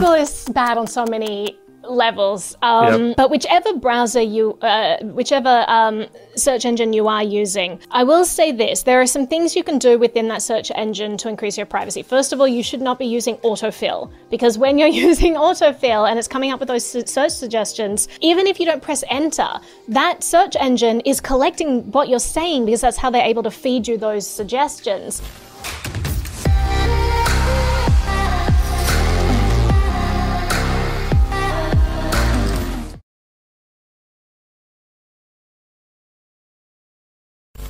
Google 0.00 0.14
is 0.14 0.48
bad 0.54 0.78
on 0.78 0.86
so 0.86 1.04
many 1.04 1.58
levels. 1.82 2.56
Um, 2.62 3.08
Yep. 3.08 3.16
But 3.18 3.30
whichever 3.30 3.74
browser 3.74 4.22
you, 4.22 4.58
uh, 4.62 4.96
whichever 5.02 5.66
um, 5.68 6.06
search 6.36 6.64
engine 6.64 6.94
you 6.94 7.06
are 7.06 7.22
using, 7.22 7.78
I 7.90 8.04
will 8.04 8.24
say 8.24 8.50
this: 8.50 8.84
there 8.84 8.98
are 9.02 9.06
some 9.06 9.26
things 9.26 9.54
you 9.54 9.62
can 9.62 9.78
do 9.78 9.98
within 9.98 10.26
that 10.28 10.40
search 10.40 10.72
engine 10.74 11.18
to 11.18 11.28
increase 11.28 11.58
your 11.58 11.66
privacy. 11.66 12.02
First 12.02 12.32
of 12.32 12.40
all, 12.40 12.48
you 12.48 12.62
should 12.62 12.80
not 12.80 12.98
be 12.98 13.04
using 13.04 13.36
autofill 13.48 14.10
because 14.30 14.56
when 14.56 14.78
you're 14.78 14.88
using 15.08 15.34
autofill 15.34 16.08
and 16.08 16.18
it's 16.18 16.28
coming 16.28 16.50
up 16.50 16.60
with 16.60 16.68
those 16.68 16.86
search 16.86 17.32
suggestions, 17.32 18.08
even 18.22 18.46
if 18.46 18.58
you 18.58 18.64
don't 18.64 18.82
press 18.82 19.04
enter, 19.10 19.50
that 19.88 20.24
search 20.24 20.56
engine 20.58 21.00
is 21.00 21.20
collecting 21.20 21.92
what 21.92 22.08
you're 22.08 22.18
saying 22.18 22.64
because 22.64 22.80
that's 22.80 22.96
how 22.96 23.10
they're 23.10 23.30
able 23.34 23.42
to 23.42 23.50
feed 23.50 23.86
you 23.86 23.98
those 23.98 24.26
suggestions. 24.26 25.20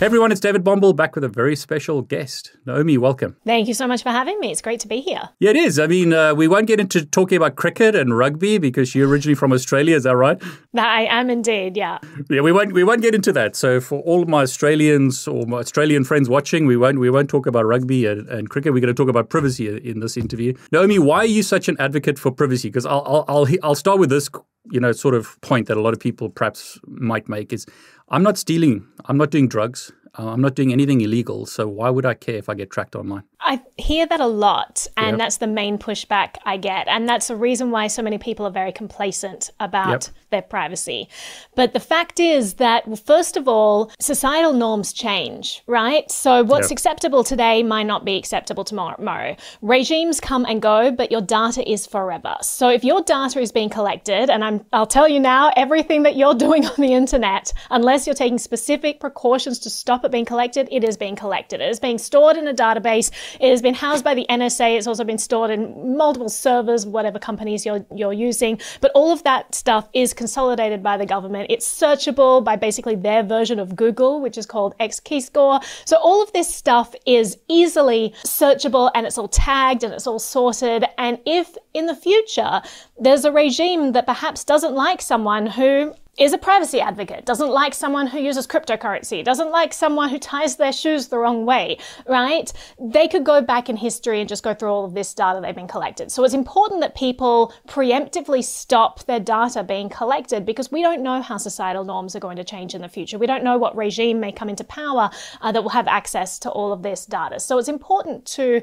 Hey 0.00 0.06
everyone, 0.06 0.32
it's 0.32 0.40
David 0.40 0.64
Bombal 0.64 0.96
back 0.96 1.14
with 1.14 1.24
a 1.24 1.28
very 1.28 1.54
special 1.54 2.00
guest. 2.00 2.52
Naomi, 2.64 2.96
welcome. 2.96 3.36
Thank 3.44 3.68
you 3.68 3.74
so 3.74 3.86
much 3.86 4.02
for 4.02 4.08
having 4.08 4.40
me. 4.40 4.50
It's 4.50 4.62
great 4.62 4.80
to 4.80 4.88
be 4.88 5.02
here. 5.02 5.28
Yeah, 5.40 5.50
it 5.50 5.56
is. 5.56 5.78
I 5.78 5.88
mean, 5.88 6.14
uh, 6.14 6.34
we 6.34 6.48
won't 6.48 6.66
get 6.66 6.80
into 6.80 7.04
talking 7.04 7.36
about 7.36 7.56
cricket 7.56 7.94
and 7.94 8.16
rugby 8.16 8.56
because 8.56 8.94
you're 8.94 9.06
originally 9.06 9.34
from 9.34 9.52
Australia, 9.52 9.94
is 9.96 10.04
that 10.04 10.16
right? 10.16 10.42
I 10.74 11.02
am 11.02 11.28
indeed, 11.28 11.76
yeah. 11.76 11.98
Yeah, 12.30 12.40
we 12.40 12.50
won't 12.50 12.72
we 12.72 12.82
won't 12.82 13.02
get 13.02 13.14
into 13.14 13.30
that. 13.32 13.56
So 13.56 13.78
for 13.78 14.00
all 14.00 14.22
of 14.22 14.28
my 14.30 14.40
Australians 14.40 15.28
or 15.28 15.44
my 15.44 15.58
Australian 15.58 16.04
friends 16.04 16.30
watching, 16.30 16.64
we 16.64 16.78
won't 16.78 16.98
we 16.98 17.10
won't 17.10 17.28
talk 17.28 17.46
about 17.46 17.66
rugby 17.66 18.06
and, 18.06 18.26
and 18.30 18.48
cricket. 18.48 18.72
We're 18.72 18.80
going 18.80 18.94
to 18.94 19.02
talk 19.02 19.10
about 19.10 19.28
privacy 19.28 19.68
in 19.68 20.00
this 20.00 20.16
interview. 20.16 20.54
Naomi, 20.72 20.98
why 20.98 21.18
are 21.18 21.26
you 21.26 21.42
such 21.42 21.68
an 21.68 21.76
advocate 21.78 22.18
for 22.18 22.32
privacy? 22.32 22.68
Because 22.68 22.86
I'll 22.86 23.02
I'll 23.04 23.24
I'll, 23.28 23.46
I'll 23.62 23.74
start 23.74 23.98
with 23.98 24.08
this, 24.08 24.30
you 24.70 24.80
know, 24.80 24.92
sort 24.92 25.14
of 25.14 25.38
point 25.42 25.68
that 25.68 25.76
a 25.76 25.82
lot 25.82 25.92
of 25.92 26.00
people 26.00 26.30
perhaps 26.30 26.78
might 26.86 27.28
make 27.28 27.52
is 27.52 27.66
I'm 28.10 28.22
not 28.22 28.38
stealing. 28.38 28.86
I'm 29.06 29.16
not 29.16 29.30
doing 29.30 29.48
drugs. 29.48 29.92
Uh, 30.18 30.30
I'm 30.30 30.40
not 30.40 30.56
doing 30.56 30.72
anything 30.72 31.00
illegal. 31.00 31.46
So 31.46 31.68
why 31.68 31.88
would 31.90 32.04
I 32.04 32.14
care 32.14 32.34
if 32.34 32.48
I 32.48 32.54
get 32.54 32.70
tracked 32.70 32.96
online? 32.96 33.22
I 33.40 33.60
hear 33.78 34.06
that 34.06 34.20
a 34.20 34.26
lot, 34.26 34.86
and 34.96 35.10
Yep. 35.10 35.18
that's 35.18 35.36
the 35.36 35.46
main 35.46 35.78
pushback 35.78 36.34
I 36.44 36.56
get. 36.56 36.88
And 36.88 37.08
that's 37.08 37.28
the 37.28 37.36
reason 37.36 37.70
why 37.70 37.86
so 37.86 38.02
many 38.02 38.18
people 38.18 38.44
are 38.46 38.50
very 38.50 38.72
complacent 38.72 39.50
about 39.60 39.90
Yep. 40.08 40.16
Their 40.30 40.42
privacy. 40.42 41.08
But 41.54 41.72
the 41.72 41.80
fact 41.80 42.20
is 42.20 42.54
that, 42.54 42.86
well, 42.86 42.96
first 42.96 43.36
of 43.36 43.48
all, 43.48 43.90
societal 44.00 44.52
norms 44.52 44.92
change, 44.92 45.62
right? 45.66 46.10
So 46.10 46.42
what's 46.44 46.70
Yep. 46.70 46.72
acceptable 46.72 47.24
today 47.24 47.62
might 47.62 47.84
not 47.86 48.04
be 48.04 48.16
acceptable 48.16 48.64
tomorrow. 48.64 49.36
Regimes 49.62 50.20
come 50.20 50.44
and 50.46 50.62
go, 50.62 50.90
but 50.90 51.10
your 51.10 51.20
data 51.20 51.68
is 51.70 51.86
forever. 51.86 52.36
So 52.42 52.68
if 52.70 52.84
your 52.84 53.02
data 53.02 53.40
is 53.40 53.52
being 53.52 53.68
collected, 53.70 54.30
and 54.30 54.44
I'm, 54.44 54.64
I'll 54.72 54.86
tell 54.86 55.08
you 55.08 55.20
now, 55.20 55.50
everything 55.56 56.02
that 56.04 56.16
you're 56.16 56.34
doing 56.46 56.64
on 56.66 56.76
the 56.78 56.92
internet, 56.94 57.52
unless 57.70 58.06
you're 58.06 58.14
taking 58.14 58.38
specific 58.38 59.00
precautions 59.00 59.58
to 59.60 59.70
stop 59.70 60.04
it 60.04 60.10
being 60.10 60.24
collected, 60.24 60.68
it 60.70 60.84
is 60.84 60.96
being 60.96 61.16
collected. 61.16 61.60
It 61.60 61.68
is 61.70 61.80
being 61.80 61.98
stored 61.98 62.36
in 62.36 62.46
a 62.48 62.54
database. 62.54 63.10
It 63.40 63.50
has 63.50 63.62
been 63.62 63.74
housed 63.74 64.04
by 64.04 64.14
the 64.14 64.26
NSA. 64.30 64.76
It's 64.76 64.86
also 64.86 65.04
been 65.04 65.18
stored 65.18 65.50
in 65.50 65.96
multiple 65.96 66.28
servers, 66.28 66.86
whatever 66.86 67.18
companies 67.18 67.66
you're 67.66 67.84
you're 67.94 68.12
using. 68.12 68.60
But 68.80 68.92
all 68.94 69.10
of 69.12 69.22
that 69.24 69.54
stuff 69.54 69.88
is 69.92 70.12
consolidated 70.20 70.82
by 70.82 70.98
the 70.98 71.06
government. 71.06 71.46
It's 71.48 71.66
searchable 71.66 72.44
by 72.44 72.54
basically 72.54 72.94
their 72.94 73.22
version 73.22 73.58
of 73.58 73.74
Google, 73.74 74.20
which 74.20 74.36
is 74.36 74.44
called 74.44 74.74
X 74.78 75.00
XKeyscore. 75.00 75.64
So 75.86 75.96
all 75.96 76.22
of 76.22 76.30
this 76.32 76.52
stuff 76.54 76.94
is 77.06 77.38
easily 77.48 78.12
searchable 78.24 78.90
and 78.94 79.06
it's 79.06 79.16
all 79.16 79.28
tagged 79.28 79.82
and 79.82 79.94
it's 79.94 80.06
all 80.06 80.18
sorted. 80.18 80.84
And 80.98 81.18
if 81.24 81.56
in 81.72 81.86
the 81.86 81.94
future 81.94 82.60
there's 82.98 83.24
a 83.24 83.32
regime 83.32 83.92
that 83.92 84.04
perhaps 84.06 84.44
doesn't 84.44 84.74
like 84.74 85.00
someone 85.00 85.46
who 85.46 85.94
is 86.20 86.34
a 86.34 86.38
privacy 86.38 86.82
advocate, 86.82 87.24
doesn't 87.24 87.48
like 87.48 87.72
someone 87.72 88.06
who 88.06 88.20
uses 88.20 88.46
cryptocurrency, 88.46 89.24
doesn't 89.24 89.50
like 89.50 89.72
someone 89.72 90.10
who 90.10 90.18
ties 90.18 90.56
their 90.56 90.72
shoes 90.72 91.08
the 91.08 91.16
wrong 91.16 91.46
way, 91.46 91.78
right? 92.06 92.52
They 92.78 93.08
could 93.08 93.24
go 93.24 93.40
back 93.40 93.70
in 93.70 93.76
history 93.76 94.20
and 94.20 94.28
just 94.28 94.42
go 94.42 94.52
through 94.52 94.68
all 94.68 94.84
of 94.84 94.92
this 94.92 95.14
data 95.14 95.40
they've 95.40 95.54
been 95.54 95.66
collected. 95.66 96.12
So 96.12 96.22
it's 96.22 96.34
important 96.34 96.82
that 96.82 96.94
people 96.94 97.54
preemptively 97.66 98.44
stop 98.44 99.02
their 99.06 99.18
data 99.18 99.64
being 99.64 99.88
collected 99.88 100.44
because 100.44 100.70
we 100.70 100.82
don't 100.82 101.02
know 101.02 101.22
how 101.22 101.38
societal 101.38 101.84
norms 101.84 102.14
are 102.14 102.20
going 102.20 102.36
to 102.36 102.44
change 102.44 102.74
in 102.74 102.82
the 102.82 102.88
future. 102.88 103.18
We 103.18 103.26
don't 103.26 103.42
know 103.42 103.56
what 103.56 103.74
regime 103.74 104.20
may 104.20 104.30
come 104.30 104.50
into 104.50 104.64
power 104.64 105.08
uh, 105.40 105.52
that 105.52 105.62
will 105.62 105.70
have 105.70 105.88
access 105.88 106.38
to 106.40 106.50
all 106.50 106.70
of 106.70 106.82
this 106.82 107.06
data. 107.06 107.40
So 107.40 107.56
it's 107.56 107.68
important 107.68 108.26
to 108.26 108.60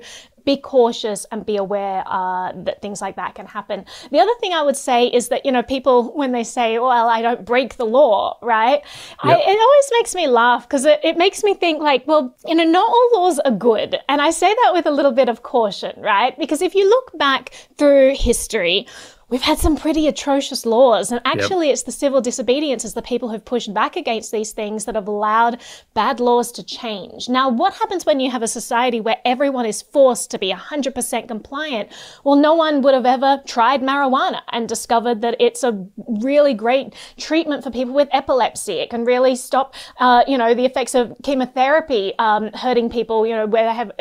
be 0.47 0.58
cautious 0.58 1.25
and 1.31 1.46
be 1.46 1.58
aware 1.58 2.03
uh, 2.08 2.53
that 2.56 2.81
things 2.81 3.02
like 3.02 3.18
that 3.18 3.35
can 3.35 3.46
happen. 3.46 3.85
The 4.12 4.19
other 4.19 4.31
thing 4.40 4.53
I 4.53 4.63
would 4.63 4.78
say 4.78 5.08
is 5.08 5.28
that, 5.28 5.46
you 5.46 5.52
know, 5.52 5.62
people, 5.62 6.16
when 6.16 6.31
they 6.31 6.46
say, 6.46 6.80
well, 6.80 7.09
I 7.09 7.22
don't 7.22 7.44
break 7.46 7.75
the 7.75 7.85
law, 7.85 8.40
right? 8.41 8.81
I, 9.19 9.35
it 9.35 9.59
always 9.68 9.90
makes 9.97 10.16
me 10.16 10.25
laugh 10.28 10.63
because 10.68 10.85
it, 10.85 11.02
it 11.03 11.18
makes 11.18 11.44
me 11.44 11.53
think, 11.53 11.81
like, 11.81 12.08
well, 12.08 12.34
you 12.46 12.56
know, 12.56 12.63
not 12.63 12.90
all 12.90 13.09
laws 13.13 13.40
are 13.40 13.52
good. 13.52 14.00
And 14.08 14.22
I 14.22 14.31
say 14.31 14.47
that 14.63 14.72
with 14.74 14.85
a 14.85 14.91
little 14.91 15.12
bit 15.12 15.28
of 15.28 15.44
caution, 15.44 15.94
right? 16.02 16.34
Because 16.40 16.62
if 16.62 16.74
you 16.75 16.88
look 16.90 17.18
back 17.18 17.52
through 17.78 18.16
history, 18.16 18.88
We've 19.30 19.42
had 19.42 19.60
some 19.60 19.76
pretty 19.76 20.08
atrocious 20.08 20.66
laws, 20.66 21.12
and 21.12 21.20
actually, 21.26 21.70
it's 21.70 21.84
the 21.84 21.92
civil 21.92 22.22
disobedience 22.22 22.86
as 22.86 22.94
the 22.94 23.02
people 23.02 23.28
who've 23.28 23.44
pushed 23.44 23.74
back 23.74 23.98
against 23.98 24.32
these 24.32 24.54
things 24.54 24.86
that 24.86 24.96
have 24.96 25.10
allowed 25.10 25.62
bad 25.94 26.22
laws 26.22 26.50
to 26.54 26.64
change. 26.64 27.28
Now, 27.28 27.50
what 27.50 27.74
happens 27.74 28.06
when 28.06 28.22
you 28.22 28.32
have 28.32 28.42
a 28.42 28.48
society 28.48 29.02
where 29.02 29.18
everyone 29.26 29.66
is 29.66 29.82
forced 29.82 30.32
to 30.32 30.40
be 30.40 30.54
100% 30.54 31.28
compliant? 31.28 31.90
Well, 32.24 32.38
no 32.38 32.56
one 32.56 32.82
would 32.84 32.94
have 32.94 33.06
ever 33.06 33.42
tried 33.46 33.82
marijuana 33.82 34.44
and 34.54 34.70
discovered 34.70 35.20
that 35.24 35.36
it's 35.42 35.62
a 35.62 35.86
really 36.08 36.54
great 36.54 36.94
treatment 37.18 37.66
for 37.66 37.70
people 37.70 37.94
with 37.94 38.08
epilepsy. 38.14 38.76
It 38.76 38.90
can 38.90 39.04
really 39.04 39.36
stop, 39.36 39.76
uh, 40.00 40.24
you 40.26 40.38
know, 40.38 40.54
the 40.54 40.64
effects 40.64 40.96
of 40.96 41.14
chemotherapy 41.24 42.14
um, 42.18 42.50
hurting 42.54 42.90
people, 42.90 43.28
you 43.28 43.36
know, 43.36 43.46
where 43.46 43.66
they 43.66 43.74
have. 43.74 43.92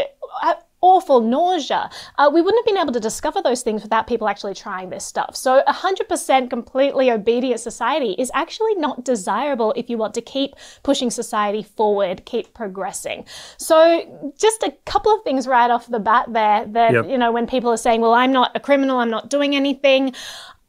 Awful 0.87 1.21
nausea. 1.21 1.91
Uh, 2.17 2.31
we 2.33 2.41
wouldn't 2.41 2.61
have 2.61 2.67
been 2.73 2.81
able 2.81 2.93
to 2.93 3.01
discover 3.01 3.43
those 3.43 3.63
things 3.63 3.83
without 3.83 4.07
people 4.07 4.29
actually 4.29 4.55
trying 4.55 4.91
this 4.91 5.05
stuff. 5.05 5.35
So, 5.35 5.63
100% 5.67 6.49
completely 6.49 7.11
obedient 7.11 7.59
society 7.61 8.13
is 8.19 8.31
actually 8.35 8.77
not 8.77 9.05
desirable 9.05 9.73
if 9.77 9.91
you 9.91 9.99
want 9.99 10.15
to 10.15 10.21
keep 10.21 10.55
pushing 10.85 11.11
society 11.11 11.65
forward, 11.65 12.25
keep 12.25 12.55
progressing. 12.55 13.25
So, 13.57 14.33
just 14.39 14.63
a 14.63 14.71
couple 14.85 15.13
of 15.13 15.25
things 15.25 15.49
right 15.49 15.71
off 15.71 15.89
the 15.89 15.99
bat 15.99 16.33
there 16.33 16.65
that, 16.67 16.93
Yep. 16.93 17.09
you 17.09 17.19
know, 17.19 17.33
when 17.33 17.47
people 17.49 17.71
are 17.73 17.77
saying, 17.77 18.01
well, 18.01 18.15
I'm 18.15 18.33
not 18.33 18.53
a 18.55 18.61
criminal, 18.61 18.99
I'm 18.99 19.11
not 19.11 19.29
doing 19.29 19.57
anything. 19.57 20.15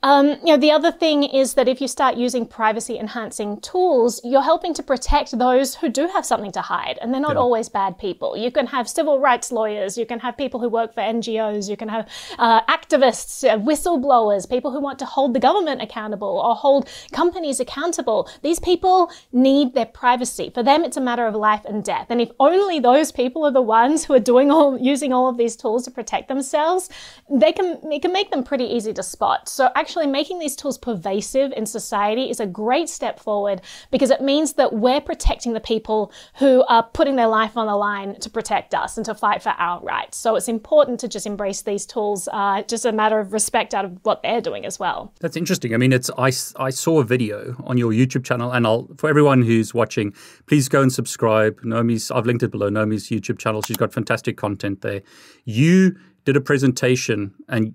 Um, 0.03 0.27
you 0.27 0.45
know, 0.45 0.57
the 0.57 0.69
other 0.69 0.91
thing 0.91 1.23
is 1.23 1.55
that 1.55 1.67
if 1.67 1.81
you 1.81 1.87
start 1.87 2.17
using 2.17 2.45
privacy 2.45 2.99
enhancing 2.99 3.59
tools, 3.61 4.21
you're 4.23 4.43
helping 4.43 4.71
to 4.75 4.83
protect 4.83 5.35
those 5.39 5.73
who 5.73 5.89
do 5.89 6.07
have 6.07 6.23
something 6.23 6.51
to 6.51 6.61
hide. 6.61 6.99
And 7.01 7.11
they're 7.11 7.19
not 7.19 7.35
always 7.35 7.67
bad 7.67 7.97
people. 7.97 8.37
You 8.37 8.51
can 8.51 8.67
have 8.67 8.87
civil 8.87 9.19
rights 9.19 9.51
lawyers, 9.51 9.97
you 9.97 10.05
can 10.05 10.19
have 10.19 10.37
people 10.37 10.59
who 10.59 10.69
work 10.69 10.93
for 10.93 11.01
NGOs, 11.01 11.67
you 11.67 11.75
can 11.75 11.89
have 11.89 12.07
uh, 12.37 12.61
activists, 12.65 13.43
uh, 13.43 13.57
whistleblowers, 13.57 14.47
people 14.47 14.71
who 14.71 14.79
want 14.79 14.99
to 14.99 15.05
hold 15.05 15.33
the 15.33 15.39
government 15.39 15.81
accountable 15.81 16.43
or 16.45 16.55
hold 16.55 16.87
companies 17.11 17.59
accountable. 17.59 18.29
These 18.43 18.59
people 18.59 19.11
need 19.31 19.73
their 19.73 19.87
privacy. 19.87 20.51
For 20.53 20.61
them, 20.61 20.83
it's 20.83 20.97
a 20.97 21.01
matter 21.01 21.25
of 21.25 21.33
life 21.33 21.65
and 21.65 21.83
death. 21.83 22.07
And 22.09 22.21
if 22.21 22.29
only 22.39 22.79
those 22.79 23.11
people 23.11 23.43
are 23.45 23.51
the 23.51 23.63
ones 23.63 24.05
who 24.05 24.13
are 24.13 24.19
doing 24.19 24.51
all, 24.51 24.77
using 24.77 25.11
all 25.11 25.27
of 25.27 25.37
these 25.37 25.55
tools 25.55 25.85
to 25.85 25.91
protect 25.91 26.27
themselves, 26.27 26.87
they 27.31 27.51
can, 27.51 27.79
it 27.91 28.03
can 28.03 28.13
make 28.13 28.29
them 28.29 28.43
pretty 28.43 28.65
easy 28.65 28.93
to 28.93 29.01
spot. 29.01 29.49
So 29.49 29.71
actually 29.75 29.86
making 29.95 30.39
these 30.39 30.55
tools 30.55 30.77
pervasive 30.77 31.51
in 31.55 31.65
society 31.65 32.29
is 32.29 32.39
a 32.39 32.45
great 32.45 32.89
step 32.89 33.19
forward 33.19 33.61
because 33.91 34.11
it 34.11 34.21
means 34.21 34.53
that 34.53 34.73
we're 34.73 35.01
protecting 35.01 35.53
the 35.53 35.59
people 35.59 36.11
who 36.35 36.63
are 36.67 36.83
putting 36.83 37.15
their 37.15 37.27
life 37.27 37.55
on 37.55 37.67
the 37.67 37.75
line 37.75 38.19
to 38.19 38.29
protect 38.29 38.73
us 38.73 38.97
and 38.97 39.05
to 39.05 39.15
fight 39.15 39.41
for 39.41 39.49
our 39.57 39.81
rights. 39.81 40.17
So 40.17 40.35
it's 40.35 40.47
important 40.47 40.99
to 41.01 41.07
just 41.07 41.25
embrace 41.25 41.61
these 41.61 41.85
tools, 41.85 42.27
uh, 42.31 42.63
just 42.63 42.85
a 42.85 42.91
matter 42.91 43.19
of 43.19 43.33
respect 43.33 43.73
out 43.73 43.85
of 43.85 43.97
what 44.03 44.23
they're 44.23 44.41
doing 44.41 44.65
as 44.65 44.79
well. 44.79 45.13
That's 45.19 45.37
interesting. 45.37 45.73
I 45.73 45.77
mean, 45.77 45.93
it's 45.93 46.09
I, 46.17 46.31
I 46.57 46.69
saw 46.69 46.99
a 46.99 47.03
video 47.03 47.55
on 47.65 47.77
your 47.77 47.91
YouTube 47.91 48.23
channel, 48.23 48.51
and 48.51 48.65
I'll 48.65 48.87
for 48.97 49.09
everyone 49.09 49.41
who's 49.41 49.73
watching, 49.73 50.13
please 50.47 50.67
go 50.69 50.81
and 50.81 50.91
subscribe. 50.91 51.59
Naomi's 51.63 52.11
I've 52.11 52.25
linked 52.25 52.43
it 52.43 52.51
below. 52.51 52.69
Naomi's 52.69 53.09
YouTube 53.09 53.39
channel. 53.39 53.61
She's 53.61 53.77
got 53.77 53.93
fantastic 53.93 54.37
content 54.37 54.81
there. 54.81 55.01
You 55.45 55.95
did 56.25 56.35
a 56.35 56.41
presentation, 56.41 57.33
and 57.47 57.73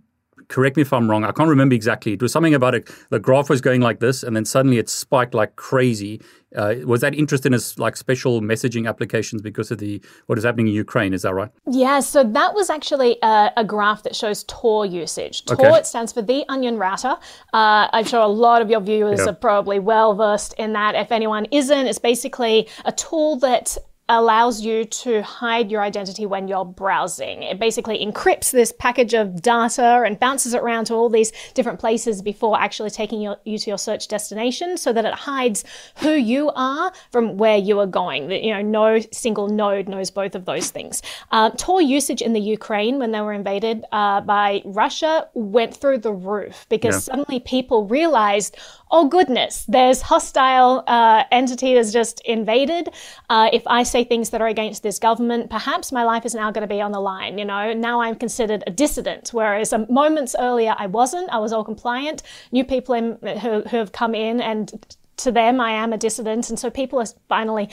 correct 0.48 0.76
me 0.76 0.82
if 0.82 0.92
I'm 0.92 1.10
wrong. 1.10 1.24
I 1.24 1.32
can't 1.32 1.48
remember 1.48 1.74
exactly. 1.74 2.12
It 2.12 2.22
was 2.22 2.32
something 2.32 2.54
about 2.54 2.74
it. 2.74 2.90
The 3.10 3.18
graph 3.18 3.48
was 3.50 3.60
going 3.60 3.80
like 3.80 4.00
this, 4.00 4.22
and 4.22 4.34
then 4.36 4.44
suddenly 4.44 4.78
it 4.78 4.88
spiked 4.88 5.34
like 5.34 5.56
crazy. 5.56 6.20
Uh, 6.54 6.74
was 6.84 7.00
that 7.00 7.14
interest 7.14 7.46
in 7.46 7.54
as 7.54 7.78
like 7.78 7.96
special 7.96 8.42
messaging 8.42 8.86
applications 8.86 9.40
because 9.40 9.70
of 9.70 9.78
the 9.78 10.02
what 10.26 10.36
is 10.36 10.44
happening 10.44 10.68
in 10.68 10.74
Ukraine? 10.74 11.14
Is 11.14 11.22
that 11.22 11.32
right? 11.34 11.50
Yeah, 11.66 12.00
so 12.00 12.22
that 12.24 12.54
was 12.54 12.68
actually 12.68 13.16
a, 13.22 13.50
a 13.56 13.64
graph 13.64 14.02
that 14.02 14.14
shows 14.14 14.44
Tor 14.44 14.84
usage. 14.84 15.44
Tor 15.46 15.56
Okay. 15.56 15.78
it 15.78 15.86
stands 15.86 16.12
for 16.12 16.20
the 16.20 16.44
Onion 16.50 16.76
Router. 16.76 17.16
Uh, 17.54 17.88
I'm 17.92 18.04
sure 18.04 18.20
a 18.20 18.26
lot 18.26 18.60
of 18.60 18.68
your 18.70 18.80
viewers 18.80 19.20
Yeah. 19.20 19.30
are 19.30 19.34
probably 19.34 19.78
well 19.78 20.14
versed 20.14 20.52
in 20.58 20.74
that. 20.74 20.94
If 20.94 21.10
anyone 21.10 21.46
isn't, 21.50 21.86
it's 21.86 21.98
basically 21.98 22.68
a 22.84 22.92
tool 22.92 23.36
that 23.36 23.78
allows 24.12 24.61
you 24.61 24.85
to 24.85 25.23
hide 25.23 25.70
your 25.70 25.81
identity 25.81 26.26
when 26.26 26.47
you're 26.47 26.67
browsing. 26.67 27.43
It 27.43 27.59
basically 27.59 28.05
encrypts 28.05 28.50
this 28.50 28.70
package 28.79 29.14
of 29.14 29.41
data 29.41 30.03
and 30.05 30.20
bounces 30.20 30.53
it 30.53 30.61
around 30.61 30.85
to 30.87 30.94
all 30.94 31.09
these 31.09 31.32
different 31.55 31.81
places 31.81 32.20
before 32.20 32.61
actually 32.61 32.91
taking 32.91 33.23
your, 33.23 33.38
you 33.44 33.56
to 33.56 33.70
your 33.70 33.79
search 33.79 34.09
destination 34.09 34.76
so 34.76 34.93
that 34.93 35.06
it 35.06 35.14
hides 35.14 35.64
who 35.97 36.12
you 36.12 36.50
are 36.55 36.93
from 37.11 37.38
where 37.38 37.56
you 37.56 37.81
are 37.81 37.87
going. 37.87 38.29
That, 38.29 38.43
you 38.43 38.53
know, 38.53 38.61
no 38.61 39.00
single 39.12 39.49
node 39.49 39.88
knows 39.88 40.11
both 40.11 40.35
of 40.35 40.44
those 40.44 40.70
things. 40.70 41.03
Uh, 41.31 41.50
Tor 41.56 41.81
usage 41.81 42.20
in 42.20 42.35
the 42.35 42.41
Ukraine 42.41 42.99
when 42.99 43.12
they 43.12 43.20
were 43.23 43.32
invaded 43.32 43.85
uh, 43.93 44.20
by 44.20 44.61
Russia 44.67 45.26
went 45.32 45.75
through 45.75 45.99
the 45.99 46.12
roof 46.12 46.67
because 46.69 46.94
yeah. 46.94 47.14
suddenly 47.14 47.41
people 47.41 47.87
realized, 47.87 48.59
oh 48.91 49.09
goodness, 49.09 49.64
there's 49.69 50.03
hostile 50.03 50.85
uh, 50.87 51.25
entity 51.31 51.75
that's 51.75 51.93
just 51.93 52.20
invaded. 52.26 52.91
Uh, 53.31 53.49
if 53.55 53.62
I 53.67 53.82
say 53.82 54.01
things 54.04 54.31
that 54.31 54.40
are 54.40 54.46
against 54.46 54.82
this 54.82 54.99
government, 54.99 55.50
perhaps 55.50 55.93
my 55.93 56.04
life 56.04 56.25
is 56.25 56.34
now 56.34 56.50
going 56.50 56.62
to 56.62 56.75
be 56.75 56.81
on 56.81 56.93
the 56.93 57.00
line. 57.00 57.38
You 57.38 57.44
know, 57.44 57.72
now 57.72 58.00
I'm 58.00 58.14
considered 58.14 58.64
a 58.66 58.70
dissident, 58.70 59.31
whereas 59.32 59.72
moments 59.88 60.34
earlier 60.38 60.75
I 60.78 60.87
wasn't. 60.87 61.31
I 61.31 61.38
was 61.38 61.52
all 61.52 61.64
compliant. 61.64 62.22
New 62.50 62.64
people 62.64 62.94
in, 62.94 63.19
who, 63.40 63.62
who 63.62 63.76
have 63.76 63.93
come 63.93 64.14
in 64.14 64.40
and 64.40 64.96
to 65.19 65.32
them, 65.32 65.61
I 65.61 65.73
am 65.73 65.93
a 65.93 65.99
dissident. 65.99 66.50
And 66.50 66.59
so 66.59 66.70
people 66.70 66.99
are 66.99 67.06
finally 67.29 67.69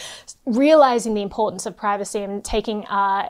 realizing 0.46 1.14
the 1.14 1.22
importance 1.22 1.66
of 1.66 1.76
privacy 1.76 2.20
and 2.20 2.44
taking 2.44 2.86
uh, 2.86 3.30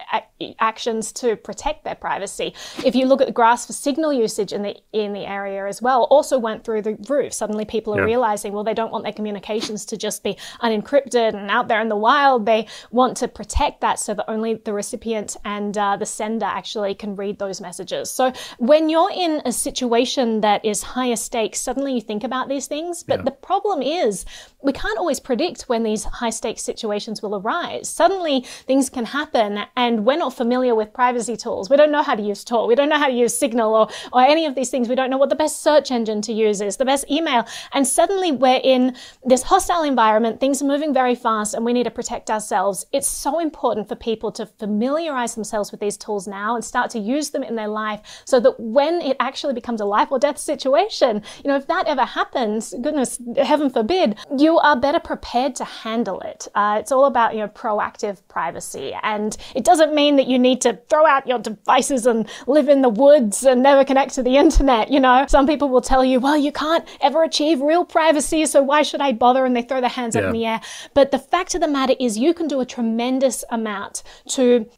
actions 0.59 1.11
to 1.13 1.35
protect 1.35 1.83
their 1.83 1.95
privacy. 1.95 2.53
If 2.85 2.95
you 2.95 3.05
look 3.05 3.21
at 3.21 3.27
the 3.27 3.33
graphs 3.33 3.65
for 3.65 3.73
signal 3.73 4.13
usage 4.13 4.53
in 4.53 4.63
the 4.63 4.75
in 4.91 5.13
the 5.13 5.25
area 5.25 5.67
as 5.67 5.81
well, 5.81 6.03
also 6.03 6.39
went 6.39 6.63
through 6.63 6.81
the 6.81 6.97
roof. 7.07 7.33
Suddenly, 7.33 7.65
people 7.65 7.93
are 7.93 7.99
yeah. 7.99 8.05
realizing, 8.05 8.53
well, 8.53 8.63
they 8.63 8.73
don't 8.73 8.91
want 8.91 9.03
their 9.03 9.13
communications 9.13 9.85
to 9.85 9.97
just 9.97 10.23
be 10.23 10.37
unencrypted 10.61 11.33
and 11.35 11.49
out 11.49 11.67
there 11.67 11.81
in 11.81 11.89
the 11.89 11.95
wild. 11.95 12.45
They 12.45 12.67
want 12.91 13.17
to 13.17 13.27
protect 13.27 13.81
that 13.81 13.99
so 13.99 14.13
that 14.13 14.25
only 14.29 14.55
the 14.55 14.73
recipient 14.73 15.37
and 15.45 15.77
uh, 15.77 15.97
the 15.97 16.05
sender 16.05 16.45
actually 16.45 16.95
can 16.95 17.15
read 17.15 17.37
those 17.37 17.61
messages. 17.61 18.09
So 18.09 18.33
when 18.57 18.89
you're 18.89 19.11
in 19.13 19.41
a 19.45 19.51
situation 19.51 20.41
that 20.41 20.63
is 20.65 20.81
higher 20.81 21.15
stakes, 21.15 21.61
suddenly 21.61 21.93
you 21.93 22.01
think 22.01 22.23
about 22.23 22.49
these 22.49 22.67
things. 22.67 23.03
But 23.03 23.19
yeah. 23.19 23.25
the 23.25 23.31
problem 23.31 23.81
is 23.81 23.98
is 24.05 24.25
we 24.61 24.73
can't 24.73 24.97
always 24.97 25.19
predict 25.19 25.63
when 25.63 25.83
these 25.83 26.03
high 26.03 26.29
stakes 26.29 26.61
situations 26.61 27.21
will 27.21 27.35
arise. 27.35 27.87
Suddenly 27.87 28.41
things 28.67 28.89
can 28.89 29.05
happen 29.05 29.59
and 29.77 30.05
we're 30.05 30.17
not 30.17 30.33
familiar 30.33 30.75
with 30.75 30.91
privacy 30.93 31.37
tools. 31.37 31.69
We 31.69 31.77
don't 31.77 31.91
know 31.91 32.03
how 32.03 32.15
to 32.15 32.21
use 32.21 32.43
Tor. 32.43 32.67
We 32.67 32.75
don't 32.75 32.89
know 32.89 32.97
how 32.97 33.07
to 33.07 33.13
use 33.13 33.37
Signal 33.37 33.73
or, 33.73 33.89
or 34.11 34.21
any 34.21 34.45
of 34.45 34.55
these 34.55 34.69
things. 34.69 34.89
We 34.89 34.95
don't 34.95 35.09
know 35.09 35.17
what 35.17 35.29
the 35.29 35.35
best 35.35 35.63
search 35.63 35.91
engine 35.91 36.21
to 36.23 36.33
use 36.33 36.59
is, 36.59 36.77
the 36.77 36.85
best 36.85 37.09
email. 37.09 37.45
And 37.71 37.87
suddenly 37.87 38.31
we're 38.31 38.59
in 38.61 38.95
this 39.23 39.43
hostile 39.43 39.83
environment. 39.83 40.39
Things 40.39 40.61
are 40.61 40.65
moving 40.65 40.93
very 40.93 41.15
fast 41.15 41.53
and 41.53 41.63
we 41.63 41.73
need 41.73 41.85
to 41.85 41.91
protect 41.91 42.29
ourselves. 42.29 42.85
It's 42.91 43.07
so 43.07 43.39
important 43.39 43.87
for 43.87 43.95
people 43.95 44.31
to 44.33 44.45
familiarize 44.45 45.35
themselves 45.35 45.71
with 45.71 45.79
these 45.79 45.95
tools 45.95 46.27
now 46.27 46.55
and 46.55 46.63
start 46.63 46.91
to 46.91 46.99
use 46.99 47.29
them 47.29 47.43
in 47.43 47.55
their 47.55 47.67
life 47.67 48.01
so 48.25 48.39
that 48.41 48.59
when 48.59 49.01
it 49.01 49.15
actually 49.21 49.53
becomes 49.53 49.79
a 49.79 49.85
life 49.85 50.09
or 50.11 50.19
death 50.19 50.37
situation, 50.37 51.21
you 51.43 51.47
know, 51.47 51.55
if 51.55 51.67
that 51.67 51.87
ever 51.87 52.03
happens, 52.03 52.73
goodness, 52.81 53.21
heaven 53.37 53.69
forbid, 53.69 53.88
forbid, 53.89 54.17
you 54.37 54.57
are 54.59 54.75
better 54.75 54.99
prepared 54.99 55.55
to 55.55 55.65
handle 55.65 56.19
it. 56.21 56.47
Uh, 56.55 56.77
it's 56.79 56.91
all 56.91 57.05
about 57.05 57.33
you 57.33 57.39
know 57.39 57.47
proactive 57.47 58.19
privacy, 58.27 58.93
and 59.03 59.35
it 59.55 59.63
doesn't 59.63 59.93
mean 59.93 60.15
that 60.17 60.27
you 60.27 60.37
need 60.37 60.61
to 60.61 60.79
throw 60.89 61.05
out 61.05 61.27
your 61.27 61.39
devices 61.39 62.05
and 62.05 62.29
live 62.47 62.69
in 62.69 62.81
the 62.81 62.89
woods 62.89 63.43
and 63.43 63.63
never 63.63 63.83
connect 63.83 64.13
to 64.15 64.23
the 64.23 64.37
internet. 64.37 64.91
You 64.91 64.99
know, 64.99 65.25
some 65.27 65.47
people 65.47 65.69
will 65.69 65.81
tell 65.81 66.05
you, 66.05 66.19
well, 66.19 66.37
you 66.37 66.51
can't 66.51 66.87
ever 67.01 67.23
achieve 67.23 67.61
real 67.61 67.85
privacy, 67.85 68.45
so 68.45 68.61
why 68.61 68.83
should 68.83 69.01
I 69.01 69.11
bother? 69.11 69.45
And 69.45 69.55
they 69.55 69.63
throw 69.63 69.81
their 69.81 69.89
hands 69.89 70.15
yeah. 70.15 70.21
up 70.21 70.27
in 70.27 70.33
the 70.33 70.45
air. 70.45 70.61
But 70.93 71.11
the 71.11 71.19
fact 71.19 71.55
of 71.55 71.61
the 71.61 71.67
matter 71.67 71.95
is, 71.99 72.17
you 72.17 72.33
can 72.33 72.47
do 72.47 72.59
a 72.59 72.65
tremendous 72.65 73.43
amount 73.49 74.03
to 74.29 74.69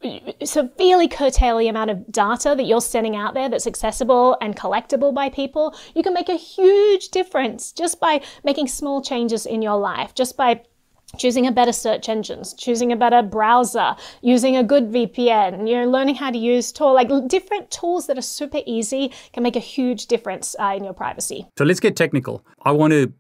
severely 0.43 1.07
curtail 1.07 1.57
the 1.57 1.67
amount 1.67 1.89
of 1.89 2.11
data 2.11 2.53
that 2.55 2.63
you're 2.63 2.81
sending 2.81 3.15
out 3.15 3.33
there 3.33 3.49
that's 3.49 3.67
accessible 3.67 4.37
and 4.41 4.55
collectible 4.55 5.13
by 5.13 5.29
people. 5.29 5.75
You 5.95 6.03
can 6.03 6.13
make 6.13 6.29
a 6.29 6.35
huge 6.35 7.09
difference 7.09 7.71
just 7.71 7.99
by 7.99 8.21
making 8.43 8.67
small 8.67 9.00
changes 9.03 9.45
in 9.45 9.61
your 9.61 9.77
life 9.77 10.13
just 10.13 10.37
by 10.37 10.61
choosing 11.17 11.47
a 11.47 11.51
better 11.51 11.71
search 11.71 12.09
engines, 12.09 12.53
choosing 12.53 12.91
a 12.91 12.95
better 12.95 13.21
browser, 13.21 13.95
using 14.21 14.55
a 14.57 14.63
good 14.63 14.91
VPN, 14.91 15.67
you 15.67 15.75
know, 15.75 15.89
learning 15.89 16.15
how 16.15 16.31
to 16.31 16.37
use 16.37 16.71
Tor, 16.71 16.93
like 16.93 17.09
different 17.27 17.69
tools 17.71 18.07
that 18.07 18.17
are 18.17 18.21
super 18.21 18.61
easy 18.65 19.11
can 19.33 19.43
make 19.43 19.55
a 19.55 19.59
huge 19.59 20.07
difference 20.07 20.55
uh, 20.59 20.73
in 20.75 20.83
your 20.83 20.93
privacy. 20.93 21.47
So 21.57 21.65
let's 21.65 21.79
get 21.79 21.95
technical. 21.95 22.45
I 22.63 22.71
want 22.71 22.91
to, 22.91 23.11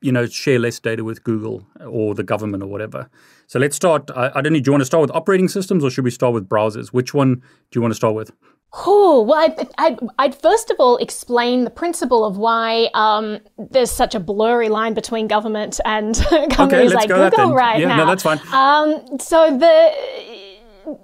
you 0.00 0.12
know, 0.12 0.26
share 0.26 0.58
less 0.58 0.80
data 0.80 1.04
with 1.04 1.22
Google 1.22 1.66
or 1.86 2.14
the 2.14 2.24
government 2.24 2.62
or 2.62 2.66
whatever. 2.66 3.08
So 3.46 3.58
let's 3.58 3.76
start. 3.76 4.10
I, 4.16 4.30
I 4.34 4.40
don't 4.40 4.52
know. 4.52 4.60
Do 4.60 4.68
you 4.68 4.72
want 4.72 4.80
to 4.80 4.86
start 4.86 5.02
with 5.02 5.10
operating 5.12 5.48
systems 5.48 5.84
or 5.84 5.90
should 5.90 6.04
we 6.04 6.10
start 6.10 6.34
with 6.34 6.48
browsers? 6.48 6.88
Which 6.88 7.14
one 7.14 7.36
do 7.36 7.78
you 7.78 7.82
want 7.82 7.92
to 7.92 7.96
start 7.96 8.14
with? 8.14 8.32
Oh, 8.74 9.22
well, 9.22 9.38
I'd, 9.38 9.68
I'd, 9.76 9.98
I'd, 10.18 10.34
first 10.34 10.70
of 10.70 10.76
all 10.78 10.96
explain 10.96 11.64
the 11.64 11.70
principle 11.70 12.24
of 12.24 12.38
why 12.38 12.88
um, 12.94 13.40
there's 13.58 13.90
such 13.90 14.14
a 14.14 14.20
blurry 14.20 14.70
line 14.70 14.94
between 14.94 15.28
government 15.28 15.78
and 15.84 16.14
companies 16.50 16.92
okay, 16.92 16.94
like 16.94 17.08
Google 17.08 17.52
right 17.52 17.80
yeah, 17.80 17.88
now. 17.88 17.96
No, 17.98 18.06
that's 18.06 18.22
fine. 18.22 18.40
Um, 18.50 19.18
so 19.18 19.56
the 19.58 20.50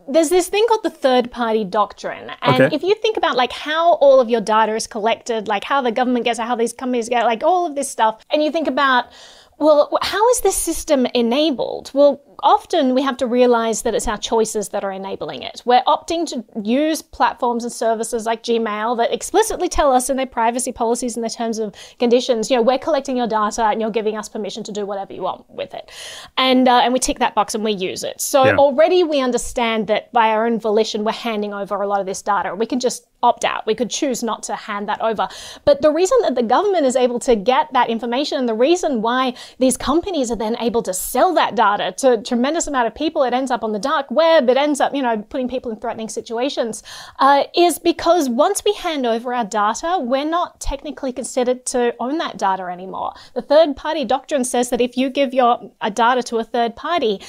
there's 0.09 0.31
this 0.31 0.49
thing 0.49 0.65
called 0.69 0.83
the 0.83 0.91
third 0.91 1.31
party 1.31 1.65
doctrine. 1.65 2.31
And 2.43 2.63
okay. 2.63 2.75
if 2.75 2.83
you 2.83 2.95
think 2.97 3.17
about 3.17 3.37
like 3.37 3.53
how 3.53 3.95
all 3.95 4.21
of 4.21 4.29
your 4.31 4.41
data 4.41 4.75
is 4.75 4.87
collected, 4.87 5.47
like 5.47 5.65
how 5.65 5.83
the 5.83 5.93
government 5.93 6.25
gets 6.25 6.39
it, 6.39 6.43
how 6.43 6.57
these 6.57 6.73
companies 6.73 7.09
get 7.09 7.25
like 7.25 7.43
all 7.43 7.67
of 7.67 7.75
this 7.75 7.91
stuff, 7.91 8.21
and 8.31 8.43
you 8.43 8.51
think 8.51 8.67
about 8.67 9.07
well, 9.59 9.99
how 10.03 10.29
is 10.31 10.41
this 10.41 10.57
system 10.57 11.07
enabled? 11.15 11.91
Well, 11.93 12.23
often 12.43 12.95
we 12.95 13.03
have 13.03 13.17
to 13.17 13.27
realize 13.27 13.83
that 13.83 13.95
it's 13.95 14.07
our 14.07 14.17
choices 14.17 14.69
that 14.69 14.85
are 14.85 14.93
enabling 14.93 15.43
it. 15.43 15.63
We're 15.65 15.83
opting 15.83 16.27
to 16.29 16.45
use 16.63 17.03
platforms 17.03 17.65
and 17.65 17.73
services 17.73 18.25
like 18.25 18.45
Gmail 18.45 18.97
that 18.99 19.13
explicitly 19.13 19.69
tell 19.69 19.93
us 19.93 20.09
in 20.09 20.17
their 20.17 20.27
privacy 20.27 20.71
policies 20.71 21.17
and 21.17 21.25
their 21.25 21.31
terms 21.31 21.59
of 21.59 21.75
conditions, 21.99 22.51
you 22.51 22.57
know, 22.57 22.63
we're 22.63 22.79
collecting 22.79 23.17
your 23.17 23.27
data 23.27 23.65
and 23.65 23.81
you're 23.81 23.91
giving 23.91 24.17
us 24.17 24.29
permission 24.29 24.63
to 24.63 24.73
do 24.73 24.87
whatever 24.87 25.13
you 25.13 25.23
want 25.23 25.49
with 25.51 25.75
it. 25.75 25.91
And, 26.37 26.69
uh, 26.69 26.81
and 26.85 26.93
we 26.93 27.01
tick 27.01 27.19
that 27.19 27.35
box 27.35 27.55
and 27.55 27.65
we 27.65 27.73
use 27.73 28.05
it. 28.05 28.21
So 28.21 28.45
yeah. 28.45 28.57
already 28.57 29.03
we 29.03 29.21
understand 29.21 29.89
that 29.89 30.13
by 30.13 30.29
our 30.29 30.47
own 30.47 30.61
volition, 30.61 31.03
we're 31.03 31.13
handing 31.13 31.53
over 31.53 31.81
a 31.83 31.89
lot 31.89 32.01
of 32.01 32.07
this 32.07 32.23
data. 32.23 32.55
We 32.55 32.67
can 32.67 32.79
just 32.79 33.07
opt 33.23 33.45
out. 33.45 33.67
We 33.67 33.75
could 33.75 33.91
choose 33.91 34.23
not 34.23 34.43
to 34.45 34.55
hand 34.55 34.89
that 34.89 35.01
over. 35.01 35.29
But 35.65 35.83
the 35.83 35.91
reason 35.91 36.19
that 36.23 36.35
the 36.35 36.43
government 36.43 36.87
is 36.87 36.97
able 36.97 37.19
to 37.21 37.35
get 37.35 37.73
that 37.73 37.91
information 37.91 38.39
and 38.39 38.49
the 38.49 38.55
reason 38.55 39.03
why 39.03 39.35
these 39.59 39.77
companies 39.77 40.31
are 40.31 40.37
then 40.37 40.57
able 40.61 40.83
to 40.85 40.95
sell 40.95 41.35
that 41.35 41.57
data 41.57 41.93
to 41.99 42.13
a 42.13 42.23
tremendous 42.23 42.67
amount 42.67 42.87
of 42.87 42.95
people. 42.95 43.25
It 43.25 43.35
ends 43.35 43.51
up 43.51 43.65
on 43.65 43.73
the 43.73 43.79
dark 43.79 44.11
web. 44.11 44.49
It 44.49 44.57
ends 44.57 44.81
up, 44.81 44.95
you 44.95 45.03
know, 45.03 45.19
putting 45.31 45.49
people 45.49 45.73
in 45.73 45.79
threatening 45.79 46.09
situations. 46.09 46.83
Uh, 47.19 47.45
is 47.57 47.79
because 47.79 48.29
once 48.29 48.63
we 48.65 48.73
hand 48.75 49.05
over 49.07 49.35
our 49.35 49.45
data, 49.45 49.99
we're 50.01 50.25
not 50.25 50.61
technically 50.61 51.13
considered 51.13 51.67
to 51.67 51.95
own 51.99 52.19
that 52.19 52.39
data 52.39 52.65
anymore. 52.65 53.15
The 53.35 53.43
third 53.43 53.77
party 53.77 54.05
doctrine 54.05 54.45
says 54.45 54.71
that 54.71 54.81
if 54.81 54.97
you 54.97 55.11
give 55.11 55.35
your 55.35 55.71
data 55.93 56.23
to 56.23 56.37
a 56.39 56.45
third 56.45 56.77
party, 56.77 57.21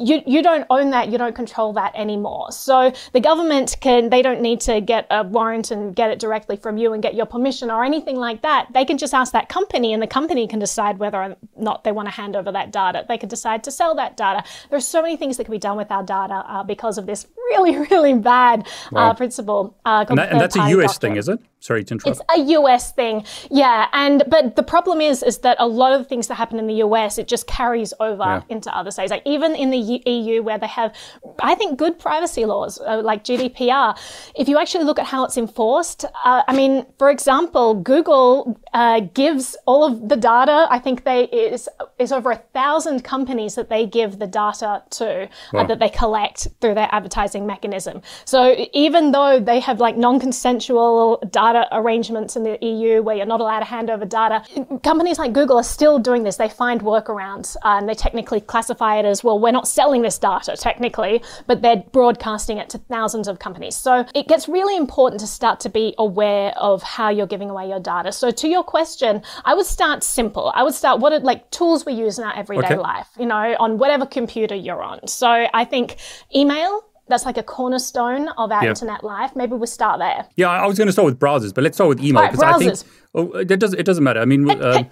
you 0.00 0.22
you 0.26 0.42
don't 0.42 0.66
own 0.70 0.90
that. 0.90 1.08
You 1.08 1.18
don't 1.18 1.34
control 1.34 1.72
that 1.72 1.92
anymore. 1.96 2.52
So 2.52 2.92
the 3.12 3.20
government 3.20 3.76
can. 3.80 4.10
They 4.10 4.22
don't 4.22 4.40
need 4.40 4.60
to 4.62 4.80
get 4.80 5.06
a 5.10 5.23
warrant 5.30 5.70
and 5.70 5.94
get 5.94 6.10
it 6.10 6.18
directly 6.18 6.56
from 6.56 6.76
you 6.76 6.92
and 6.92 7.02
get 7.02 7.14
your 7.14 7.26
permission 7.26 7.70
or 7.70 7.84
anything 7.84 8.16
like 8.16 8.42
that. 8.42 8.68
They 8.72 8.84
can 8.84 8.98
just 8.98 9.14
ask 9.14 9.32
that 9.32 9.48
company, 9.48 9.92
and 9.92 10.02
the 10.02 10.06
company 10.06 10.46
can 10.46 10.58
decide 10.58 10.98
whether 10.98 11.22
or 11.22 11.36
not 11.56 11.84
they 11.84 11.92
want 11.92 12.06
to 12.06 12.14
hand 12.14 12.36
over 12.36 12.52
that 12.52 12.72
data. 12.72 13.04
They 13.08 13.18
can 13.18 13.28
decide 13.28 13.64
to 13.64 13.70
sell 13.70 13.94
that 13.96 14.16
data. 14.16 14.44
There 14.70 14.76
are 14.76 14.80
so 14.80 15.02
many 15.02 15.16
things 15.16 15.36
that 15.36 15.44
can 15.44 15.52
be 15.52 15.58
done 15.58 15.76
with 15.76 15.90
our 15.90 16.02
data 16.02 16.44
uh, 16.46 16.62
because 16.62 16.98
of 16.98 17.06
this 17.06 17.26
really, 17.36 17.76
really 17.76 18.14
bad 18.14 18.66
uh, 18.94 19.14
principle. 19.14 19.76
Uh, 19.84 20.04
and, 20.08 20.18
that, 20.18 20.32
and 20.32 20.40
that's 20.40 20.56
a 20.56 20.68
US 20.70 20.92
doctrine. 20.92 21.12
thing, 21.12 21.18
is 21.18 21.28
it? 21.28 21.40
Sorry 21.64 21.82
to 21.82 21.94
interrupt. 21.94 22.20
It's 22.20 22.38
a 22.38 22.52
US 22.58 22.92
thing, 22.92 23.24
yeah. 23.50 23.88
And 23.94 24.22
but 24.28 24.54
the 24.54 24.62
problem 24.62 25.00
is, 25.00 25.22
is 25.22 25.38
that 25.38 25.56
a 25.58 25.66
lot 25.66 25.94
of 25.94 25.98
the 25.98 26.04
things 26.04 26.28
that 26.28 26.34
happen 26.34 26.58
in 26.58 26.66
the 26.66 26.84
US, 26.86 27.16
it 27.16 27.26
just 27.26 27.46
carries 27.46 27.94
over 28.00 28.22
yeah. 28.22 28.42
into 28.50 28.70
other 28.76 28.90
states. 28.90 29.10
Like 29.10 29.22
even 29.24 29.54
in 29.54 29.70
the 29.70 30.02
EU, 30.04 30.42
where 30.42 30.58
they 30.58 30.66
have, 30.66 30.94
I 31.40 31.54
think, 31.54 31.78
good 31.78 31.98
privacy 31.98 32.44
laws 32.44 32.78
uh, 32.86 33.00
like 33.02 33.24
GDPR. 33.24 33.96
If 34.36 34.46
you 34.46 34.58
actually 34.58 34.84
look 34.84 34.98
at 34.98 35.06
how 35.06 35.24
it's 35.24 35.38
enforced, 35.38 36.04
uh, 36.22 36.42
I 36.46 36.54
mean, 36.54 36.84
for 36.98 37.08
example, 37.08 37.76
Google 37.76 38.60
uh, 38.74 39.00
gives 39.14 39.56
all 39.64 39.84
of 39.84 40.10
the 40.10 40.16
data. 40.16 40.66
I 40.68 40.78
think 40.78 41.04
they 41.04 41.24
is 41.24 41.70
is 41.98 42.12
over 42.12 42.32
a 42.32 42.42
thousand 42.52 43.04
companies 43.04 43.54
that 43.54 43.70
they 43.70 43.86
give 43.86 44.18
the 44.18 44.26
data 44.26 44.82
to 44.98 45.22
uh, 45.22 45.28
wow. 45.54 45.66
that 45.66 45.78
they 45.78 45.88
collect 45.88 46.48
through 46.60 46.74
their 46.74 46.90
advertising 46.92 47.46
mechanism. 47.46 48.02
So 48.26 48.54
even 48.74 49.12
though 49.12 49.40
they 49.40 49.60
have 49.60 49.80
like 49.80 49.96
non-consensual 49.96 51.22
data 51.30 51.53
data 51.54 51.68
arrangements 51.72 52.36
in 52.36 52.42
the 52.42 52.58
EU 52.60 53.02
where 53.02 53.16
you're 53.16 53.26
not 53.26 53.40
allowed 53.40 53.60
to 53.60 53.64
hand 53.64 53.90
over 53.90 54.04
data. 54.04 54.42
Companies 54.82 55.18
like 55.18 55.32
Google 55.32 55.56
are 55.58 55.62
still 55.64 55.98
doing 55.98 56.22
this. 56.24 56.36
They 56.36 56.48
find 56.48 56.80
workarounds 56.82 57.56
uh, 57.56 57.78
and 57.78 57.88
they 57.88 57.94
technically 57.94 58.40
classify 58.40 58.96
it 58.98 59.04
as, 59.04 59.22
well, 59.24 59.38
we're 59.38 59.52
not 59.52 59.68
selling 59.68 60.02
this 60.02 60.18
data 60.18 60.56
technically, 60.56 61.22
but 61.46 61.62
they're 61.62 61.82
broadcasting 61.92 62.58
it 62.58 62.68
to 62.70 62.78
thousands 62.78 63.28
of 63.28 63.38
companies. 63.38 63.76
So 63.76 64.04
it 64.14 64.28
gets 64.28 64.48
really 64.48 64.76
important 64.76 65.20
to 65.20 65.26
start 65.26 65.60
to 65.60 65.68
be 65.68 65.94
aware 65.98 66.52
of 66.56 66.82
how 66.82 67.08
you're 67.10 67.26
giving 67.26 67.50
away 67.50 67.68
your 67.68 67.80
data. 67.80 68.12
So 68.12 68.30
to 68.30 68.48
your 68.48 68.62
question, 68.64 69.22
I 69.44 69.54
would 69.54 69.66
start 69.66 70.02
simple. 70.02 70.52
I 70.54 70.62
would 70.62 70.74
start 70.74 71.00
what 71.00 71.12
are 71.12 71.20
like 71.20 71.50
tools 71.50 71.86
we 71.86 71.92
use 71.94 72.18
in 72.18 72.24
our 72.24 72.36
everyday 72.36 72.64
Okay. 72.64 72.76
life, 72.76 73.08
you 73.18 73.26
know, 73.26 73.56
on 73.58 73.78
whatever 73.78 74.06
computer 74.06 74.54
you're 74.54 74.82
on. 74.82 75.06
So 75.06 75.46
I 75.52 75.64
think 75.64 75.96
email, 76.34 76.82
that's 77.08 77.24
like 77.26 77.36
a 77.36 77.42
cornerstone 77.42 78.28
of 78.38 78.50
our 78.50 78.62
Yeah. 78.62 78.70
internet 78.70 79.04
life. 79.04 79.36
Maybe 79.36 79.54
we 79.54 79.66
start 79.66 79.98
there. 79.98 80.26
Yeah, 80.36 80.48
I 80.48 80.66
was 80.66 80.78
going 80.78 80.86
to 80.86 80.92
start 80.92 81.06
with 81.06 81.18
browsers, 81.18 81.54
but 81.54 81.64
let's 81.64 81.76
start 81.76 81.88
with 81.88 82.00
email 82.02 82.22
All 82.22 82.30
right, 82.30 82.54
I 82.54 82.58
think 82.58 82.78
oh, 83.14 83.32
it 83.32 83.58
doesn't 83.60 83.78
it 83.78 83.84
doesn't 83.84 84.04
matter. 84.04 84.20
I 84.20 84.24
mean, 84.24 84.48
um, 84.62 84.88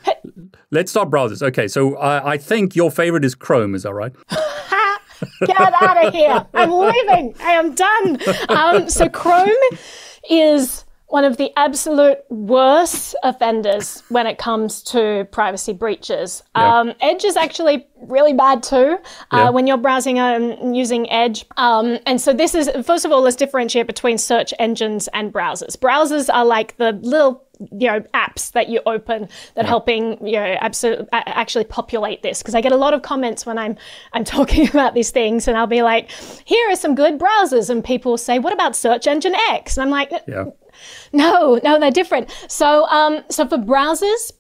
let's 0.71 0.91
start 0.91 1.11
browsers. 1.11 1.43
Okay, 1.43 1.69
so 1.69 1.97
I, 1.97 2.33
I 2.33 2.39
think 2.39 2.77
your 2.77 2.91
favorite 2.91 3.25
is 3.25 3.35
Chrome. 3.35 3.75
Is 3.75 3.85
that 3.85 3.95
right? 3.95 4.13
Get 5.47 5.59
out 5.61 6.05
of 6.05 6.13
here. 6.13 6.47
I'm 6.55 6.71
leaving. 6.73 7.35
I 7.41 7.53
am 7.53 7.75
done. 7.75 8.19
Um, 8.49 8.89
so 8.89 9.09
Chrome 9.09 9.49
is 10.29 10.85
one 11.13 11.25
of 11.27 11.37
the 11.37 11.53
absolute 11.59 12.17
worst 12.31 13.15
offenders 13.23 14.03
when 14.09 14.27
it 14.27 14.39
comes 14.39 14.83
to 14.83 15.29
privacy 15.31 15.75
breaches. 15.75 16.43
Yeah. 16.57 16.79
Um, 16.79 16.95
Edge 17.03 17.25
is 17.25 17.37
actually 17.37 17.87
really 18.09 18.33
bad 18.33 18.63
too 18.63 18.97
uh, 19.31 19.37
Yeah. 19.37 19.51
when 19.51 19.67
you're 19.67 19.77
browsing 19.77 20.19
and 20.19 20.75
using 20.75 21.11
Edge. 21.11 21.45
Um, 21.59 21.99
and 22.07 22.19
so 22.19 22.33
this 22.33 22.55
is, 22.55 22.71
first 22.87 23.05
of 23.05 23.13
all, 23.13 23.21
let's 23.21 23.37
differentiate 23.37 23.87
between 23.87 24.17
search 24.17 24.55
engines 24.59 25.07
and 25.13 25.31
browsers. 25.31 25.77
Browsers 25.77 26.31
are 26.33 26.47
like 26.47 26.79
the 26.79 26.93
little 27.03 27.45
you 27.71 27.87
know 27.87 28.01
apps 28.13 28.51
that 28.53 28.69
you 28.71 28.81
open 28.87 29.29
that 29.55 29.67
helping 29.67 30.27
you 30.27 30.33
know 30.33 30.57
absolutely 30.61 31.07
actually 31.13 31.63
populate 31.63 32.21
this 32.23 32.43
because 32.43 32.57
I 32.57 32.61
get 32.61 32.73
a 32.73 32.77
lot 32.77 32.93
of 32.93 33.03
comments 33.03 33.47
when 33.47 33.57
I'm 33.57 33.77
I'm 34.15 34.25
talking 34.37 34.69
about 34.69 34.95
these 34.95 35.11
things 35.13 35.47
and 35.47 35.57
I'll 35.57 35.69
be 35.69 35.83
like 35.83 36.11
here 36.45 36.69
are 36.73 36.75
some 36.75 36.97
good 36.97 37.21
browsers 37.21 37.71
and 37.71 37.85
people 37.85 38.19
say 38.19 38.41
what 38.41 38.53
about 38.53 38.75
search 38.75 39.07
engine 39.07 39.37
X 39.51 39.77
and 39.77 39.85
I'm 39.85 39.91
like 39.91 40.11
Yeah. 40.27 40.47
No, 41.13 41.61
no, 41.63 41.79
they're 41.79 41.91
different. 41.91 42.31
So, 42.49 42.87
um, 42.87 43.23
so 43.29 43.47
for 43.47 43.59
browsers, 43.59 44.33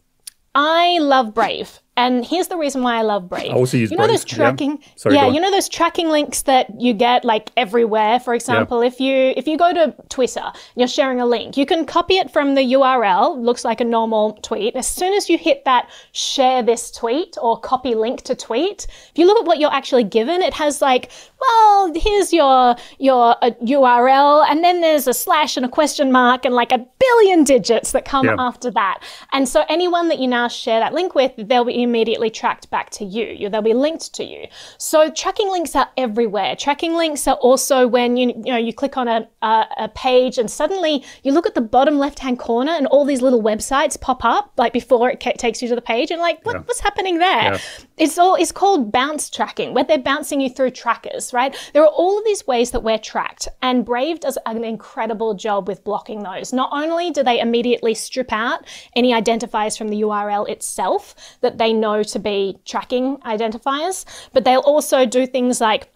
I 0.54 0.98
love 0.98 1.34
Brave. 1.34 1.81
And 1.94 2.24
here's 2.24 2.48
the 2.48 2.56
reason 2.56 2.82
why 2.82 2.96
I 2.96 3.02
love 3.02 3.28
Brave. 3.28 3.50
I 3.52 3.54
also 3.54 3.76
use 3.76 3.90
you 3.90 3.98
know 3.98 4.06
Brave, 4.06 4.18
those 4.20 4.32
yeah. 4.32 4.36
tracking, 4.36 4.78
Sorry, 4.96 5.14
yeah, 5.14 5.28
you 5.28 5.38
know 5.38 5.50
those 5.50 5.68
tracking 5.68 6.08
links 6.08 6.42
that 6.42 6.80
you 6.80 6.94
get 6.94 7.22
like 7.22 7.50
everywhere. 7.58 8.18
For 8.18 8.32
example, 8.32 8.80
if 8.80 8.98
you 8.98 9.34
if 9.36 9.46
you 9.46 9.58
go 9.58 9.74
to 9.74 9.94
Twitter, 10.08 10.40
and 10.40 10.54
you're 10.76 10.88
sharing 10.88 11.20
a 11.20 11.26
link, 11.26 11.58
you 11.58 11.66
can 11.66 11.84
copy 11.84 12.16
it 12.16 12.30
from 12.30 12.54
the 12.54 12.62
URL. 12.62 13.38
Looks 13.38 13.62
like 13.62 13.82
a 13.82 13.84
normal 13.84 14.38
tweet. 14.40 14.74
As 14.74 14.86
soon 14.88 15.12
as 15.12 15.28
you 15.28 15.36
hit 15.36 15.66
that 15.66 15.90
share 16.12 16.62
this 16.62 16.90
tweet 16.90 17.36
or 17.42 17.60
copy 17.60 17.94
link 17.94 18.22
to 18.22 18.34
tweet, 18.34 18.86
if 19.10 19.18
you 19.18 19.26
look 19.26 19.38
at 19.40 19.44
what 19.44 19.58
you're 19.58 19.72
actually 19.72 20.04
given, 20.04 20.40
it 20.40 20.54
has 20.54 20.80
like, 20.80 21.10
well, 21.42 21.92
here's 21.94 22.32
your 22.32 22.74
your 23.00 23.36
uh, 23.42 23.50
URL, 23.62 24.46
and 24.48 24.64
then 24.64 24.80
there's 24.80 25.06
a 25.06 25.12
slash 25.14 25.58
and 25.58 25.66
a 25.66 25.68
question 25.68 26.10
mark 26.10 26.46
and 26.46 26.54
like 26.54 26.72
a 26.72 26.78
billion 26.98 27.44
digits 27.44 27.92
that 27.92 28.06
come 28.06 28.24
Yeah. 28.26 28.36
after 28.38 28.70
that. 28.70 29.00
And 29.32 29.46
so 29.46 29.64
anyone 29.68 30.08
that 30.08 30.20
you 30.20 30.28
now 30.28 30.48
share 30.48 30.80
that 30.80 30.94
link 30.94 31.14
with, 31.14 31.32
they'll 31.36 31.64
be 31.66 31.81
immediately 31.82 32.30
tracked 32.30 32.70
back 32.70 32.90
to 32.90 33.04
you. 33.04 33.26
You- 33.26 33.48
They'll 33.48 33.62
be 33.62 33.74
linked 33.74 34.14
to 34.14 34.24
you. 34.24 34.46
So 34.78 35.10
tracking 35.10 35.50
links 35.50 35.76
are 35.76 35.88
everywhere. 35.96 36.56
Tracking 36.56 36.94
links 36.94 37.28
are 37.28 37.36
also 37.36 37.86
when 37.86 38.16
you 38.16 38.28
you 38.28 38.52
know 38.52 38.56
you 38.56 38.72
click 38.72 38.96
on 38.96 39.08
a 39.08 39.28
a, 39.42 39.66
a 39.78 39.88
page 39.88 40.38
and 40.38 40.50
suddenly 40.50 41.04
you 41.22 41.32
look 41.32 41.46
at 41.46 41.54
the 41.54 41.60
bottom 41.60 41.98
left 41.98 42.18
hand 42.20 42.38
corner 42.38 42.72
and 42.72 42.86
all 42.86 43.04
these 43.04 43.20
little 43.20 43.42
websites 43.42 44.00
pop 44.00 44.24
up 44.24 44.52
like 44.56 44.72
before 44.72 45.10
it 45.10 45.20
takes 45.20 45.60
you 45.60 45.68
to 45.68 45.74
the 45.74 45.82
page 45.82 46.10
and 46.10 46.20
like 46.20 46.44
what, 46.46 46.54
Yeah. 46.54 46.60
what's 46.62 46.80
happening 46.80 47.18
there? 47.18 47.42
Yeah. 47.54 47.58
It's 47.98 48.16
all 48.18 48.36
it's 48.36 48.52
called 48.52 48.90
bounce 48.92 49.28
tracking, 49.28 49.74
where 49.74 49.84
they're 49.84 49.98
bouncing 49.98 50.40
you 50.40 50.48
through 50.48 50.70
trackers, 50.70 51.32
right? 51.32 51.54
There 51.72 51.82
are 51.82 51.88
all 51.88 52.18
of 52.18 52.24
these 52.24 52.46
ways 52.46 52.70
that 52.70 52.82
we're 52.82 52.98
tracked, 52.98 53.48
and 53.60 53.84
Brave 53.84 54.20
does 54.20 54.38
an 54.46 54.64
incredible 54.64 55.34
job 55.34 55.68
with 55.68 55.84
blocking 55.84 56.22
those. 56.22 56.52
Not 56.52 56.70
only 56.72 57.10
do 57.10 57.22
they 57.22 57.40
immediately 57.40 57.94
strip 57.94 58.32
out 58.32 58.64
any 58.96 59.12
identifiers 59.12 59.76
from 59.76 59.88
the 59.88 60.00
URL 60.02 60.48
itself 60.48 61.14
that 61.40 61.58
they 61.58 61.71
know 61.72 62.02
to 62.02 62.18
be 62.18 62.58
tracking 62.64 63.18
identifiers, 63.18 64.04
but 64.32 64.44
they'll 64.44 64.60
also 64.60 65.06
do 65.06 65.26
things 65.26 65.60
like 65.60 65.92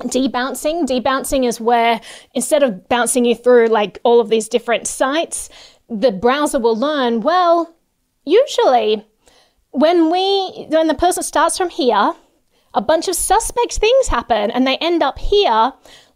debouncing. 0.00 0.86
Debouncing 0.86 1.46
is 1.46 1.60
where 1.60 2.00
instead 2.34 2.62
of 2.62 2.88
bouncing 2.88 3.24
you 3.24 3.34
through 3.34 3.68
like 3.68 3.98
all 4.02 4.20
of 4.20 4.28
these 4.28 4.48
different 4.48 4.86
sites, 4.86 5.50
the 5.88 6.12
browser 6.12 6.58
will 6.58 6.76
learn, 6.76 7.20
well, 7.20 7.74
usually 8.24 9.06
when 9.70 10.10
we 10.10 10.66
when 10.68 10.86
the 10.86 10.94
person 10.94 11.22
starts 11.22 11.58
from 11.58 11.70
here, 11.70 12.14
a 12.74 12.80
bunch 12.80 13.08
of 13.08 13.14
suspect 13.14 13.74
things 13.74 14.08
happen 14.08 14.50
and 14.50 14.66
they 14.66 14.76
end 14.78 15.02
up 15.02 15.18
here. 15.18 15.72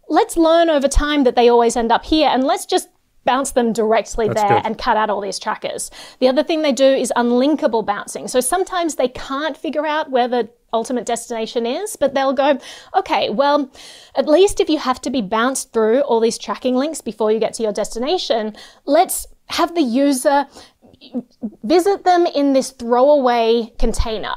Let's 0.07 0.37
learn 0.37 0.69
over 0.69 0.87
time 0.87 1.23
that 1.25 1.35
they 1.35 1.49
always 1.49 1.75
end 1.75 1.91
up 1.91 2.03
here 2.05 2.29
and 2.29 2.43
let's 2.43 2.65
just 2.65 2.89
bounce 3.25 3.51
them 3.51 3.73
directly 3.73 4.27
That's 4.27 4.41
there 4.41 4.57
good. 4.57 4.65
and 4.65 4.77
cut 4.77 4.97
out 4.97 5.09
all 5.09 5.21
these 5.21 5.39
trackers. 5.39 5.91
The 6.19 6.27
other 6.27 6.43
thing 6.43 6.61
they 6.61 6.71
do 6.71 6.85
is 6.85 7.13
unlinkable 7.15 7.85
bouncing. 7.85 8.27
So 8.27 8.39
sometimes 8.39 8.95
they 8.95 9.09
can't 9.09 9.57
figure 9.57 9.85
out 9.85 10.09
where 10.09 10.27
the 10.27 10.49
ultimate 10.73 11.05
destination 11.05 11.65
is, 11.65 11.95
but 11.95 12.13
they'll 12.13 12.33
go, 12.33 12.59
okay, 12.95 13.29
well, 13.29 13.71
at 14.15 14.27
least 14.27 14.59
if 14.59 14.69
you 14.69 14.77
have 14.77 15.01
to 15.01 15.09
be 15.09 15.21
bounced 15.21 15.73
through 15.73 16.01
all 16.01 16.19
these 16.19 16.37
tracking 16.37 16.75
links 16.75 17.01
before 17.01 17.31
you 17.31 17.39
get 17.39 17.53
to 17.55 17.63
your 17.63 17.73
destination, 17.73 18.55
let's 18.85 19.27
have 19.47 19.73
the 19.73 19.81
user 19.81 20.45
visit 21.63 22.03
them 22.03 22.25
in 22.25 22.53
this 22.53 22.71
throwaway 22.71 23.71
container. 23.79 24.35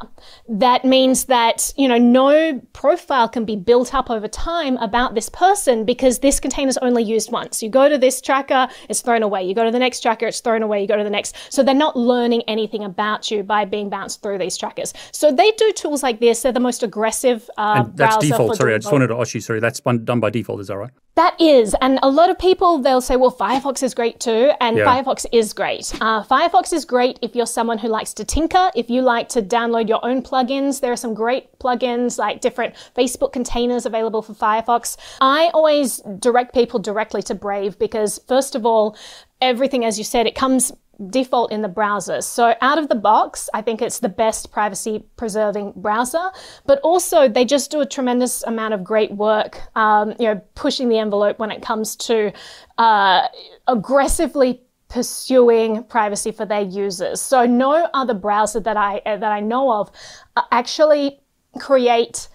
That 0.49 0.85
means 0.85 1.27
that, 1.27 1.73
you 1.77 1.89
know, 1.89 1.99
no 1.99 2.61
profile 2.73 3.29
can 3.29 3.45
be 3.45 3.57
built 3.57 3.95
up 3.95 4.11
over 4.11 4.29
time 4.29 4.77
about 4.79 5.15
this 5.15 5.29
person 5.29 5.85
because 5.85 6.19
this 6.21 6.41
container 6.41 6.69
is 6.69 6.79
only 6.79 7.03
used 7.03 7.33
once. 7.33 7.63
You 7.63 7.71
go 7.71 7.89
to 7.89 7.99
this 7.99 8.21
tracker, 8.21 8.69
it's 8.89 9.01
thrown 9.01 9.23
away. 9.23 9.43
You 9.43 9.55
go 9.55 9.65
to 9.65 9.71
the 9.71 9.79
next 9.79 10.01
tracker, 10.01 10.27
it's 10.27 10.41
thrown 10.41 10.63
away. 10.63 10.83
You 10.83 10.89
go 10.89 10.97
to 10.97 11.05
the 11.05 11.11
next. 11.11 11.37
So 11.51 11.63
they're 11.63 11.75
not 11.75 11.97
learning 11.97 12.43
anything 12.49 12.85
about 12.85 13.31
you 13.31 13.43
by 13.43 13.65
being 13.65 13.89
bounced 13.89 14.23
through 14.23 14.39
these 14.39 14.57
trackers. 14.57 14.93
So 15.13 15.33
they 15.33 15.51
do 15.53 15.73
tools 15.73 16.03
like 16.03 16.21
this. 16.21 16.43
They're 16.43 16.53
the 16.53 16.61
most 16.61 16.83
aggressive 16.83 17.49
uh, 17.57 17.85
And 17.87 17.97
that's 17.97 18.19
default. 18.19 18.57
Sorry, 18.57 18.75
I 18.75 18.79
just 18.79 18.93
wanted 18.93 19.09
to 19.09 19.17
ask 19.17 19.35
you. 19.35 19.41
Sorry, 19.41 19.61
that's 19.61 19.81
done 19.81 20.21
by 20.21 20.31
default. 20.31 20.61
Is 20.61 20.69
that 20.69 20.77
right? 20.77 20.91
That 21.15 21.39
is, 21.39 21.77
and 21.83 21.99
a 22.03 22.09
lot 22.09 22.31
of 22.31 22.39
people 22.39 22.79
they'll 22.79 23.03
say, 23.03 23.17
"Well, 23.17 23.31
Firefox 23.31 23.83
is 23.83 23.93
great 23.93 24.19
too," 24.19 24.51
and 24.63 24.79
Yeah. 24.79 24.87
Firefox 24.87 25.27
is 25.31 25.53
great. 25.53 25.93
Uh, 26.01 26.23
Firefox 26.23 26.73
is 26.73 26.87
great 26.87 27.19
if 27.21 27.37
you're 27.37 27.45
someone 27.45 27.77
who 27.79 27.89
likes 27.89 28.15
to 28.15 28.25
tinker. 28.25 28.71
If 28.75 28.89
you 28.89 29.03
like 29.03 29.29
to 29.31 29.43
download 29.43 29.89
your 29.91 30.03
own 30.03 30.23
plugins, 30.23 30.81
there 30.81 30.91
are 30.91 30.97
some 30.97 31.13
great 31.13 31.59
plugins 31.59 32.19
like 32.19 32.41
different 32.41 32.75
Facebook 32.97 33.31
containers 33.33 33.85
available 33.85 34.23
for 34.23 34.33
Firefox. 34.33 34.97
I 35.21 35.51
always 35.53 35.99
direct 36.19 36.55
people 36.55 36.81
directly 36.81 37.23
to 37.25 37.35
Brave 37.35 37.79
because, 37.79 38.19
first 38.27 38.55
of 38.55 38.65
all, 38.65 38.97
everything, 39.43 39.85
as 39.85 39.99
you 39.99 40.05
said, 40.05 40.27
it 40.27 40.35
comes 40.35 40.73
default 41.09 41.51
in 41.51 41.63
the 41.63 41.69
browser. 41.69 42.21
So 42.21 42.55
out 42.61 42.79
of 42.79 42.89
the 42.89 42.95
box, 42.95 43.49
I 43.55 43.63
think 43.63 43.83
it's 43.83 43.99
the 43.99 44.09
best 44.09 44.53
privacy 44.53 45.05
preserving 45.17 45.73
browser. 45.77 46.31
But 46.67 46.81
also, 46.81 47.29
they 47.29 47.45
just 47.45 47.71
do 47.71 47.81
a 47.81 47.87
tremendous 47.87 48.43
amount 48.45 48.75
of 48.75 48.85
great 48.85 49.11
work, 49.13 49.61
um, 49.77 50.11
you 50.19 50.27
know, 50.27 50.41
pushing 50.55 50.89
the 50.89 50.99
envelope 50.99 51.39
when 51.39 51.51
it 51.51 51.63
comes 51.63 51.97
to 51.97 52.33
uh, 52.79 53.29
aggressively 53.67 54.63
pursuing 54.89 55.83
privacy 55.85 56.31
for 56.31 56.45
their 56.45 56.61
users. 56.61 57.21
So 57.21 57.47
no 57.47 57.89
other 57.95 58.15
browser 58.15 58.61
that 58.61 58.77
I 58.77 59.01
that 59.05 59.25
I 59.25 59.41
know 59.41 59.73
of 59.73 59.91
uh, 60.37 60.43
actually 60.53 61.21
create 61.59 62.29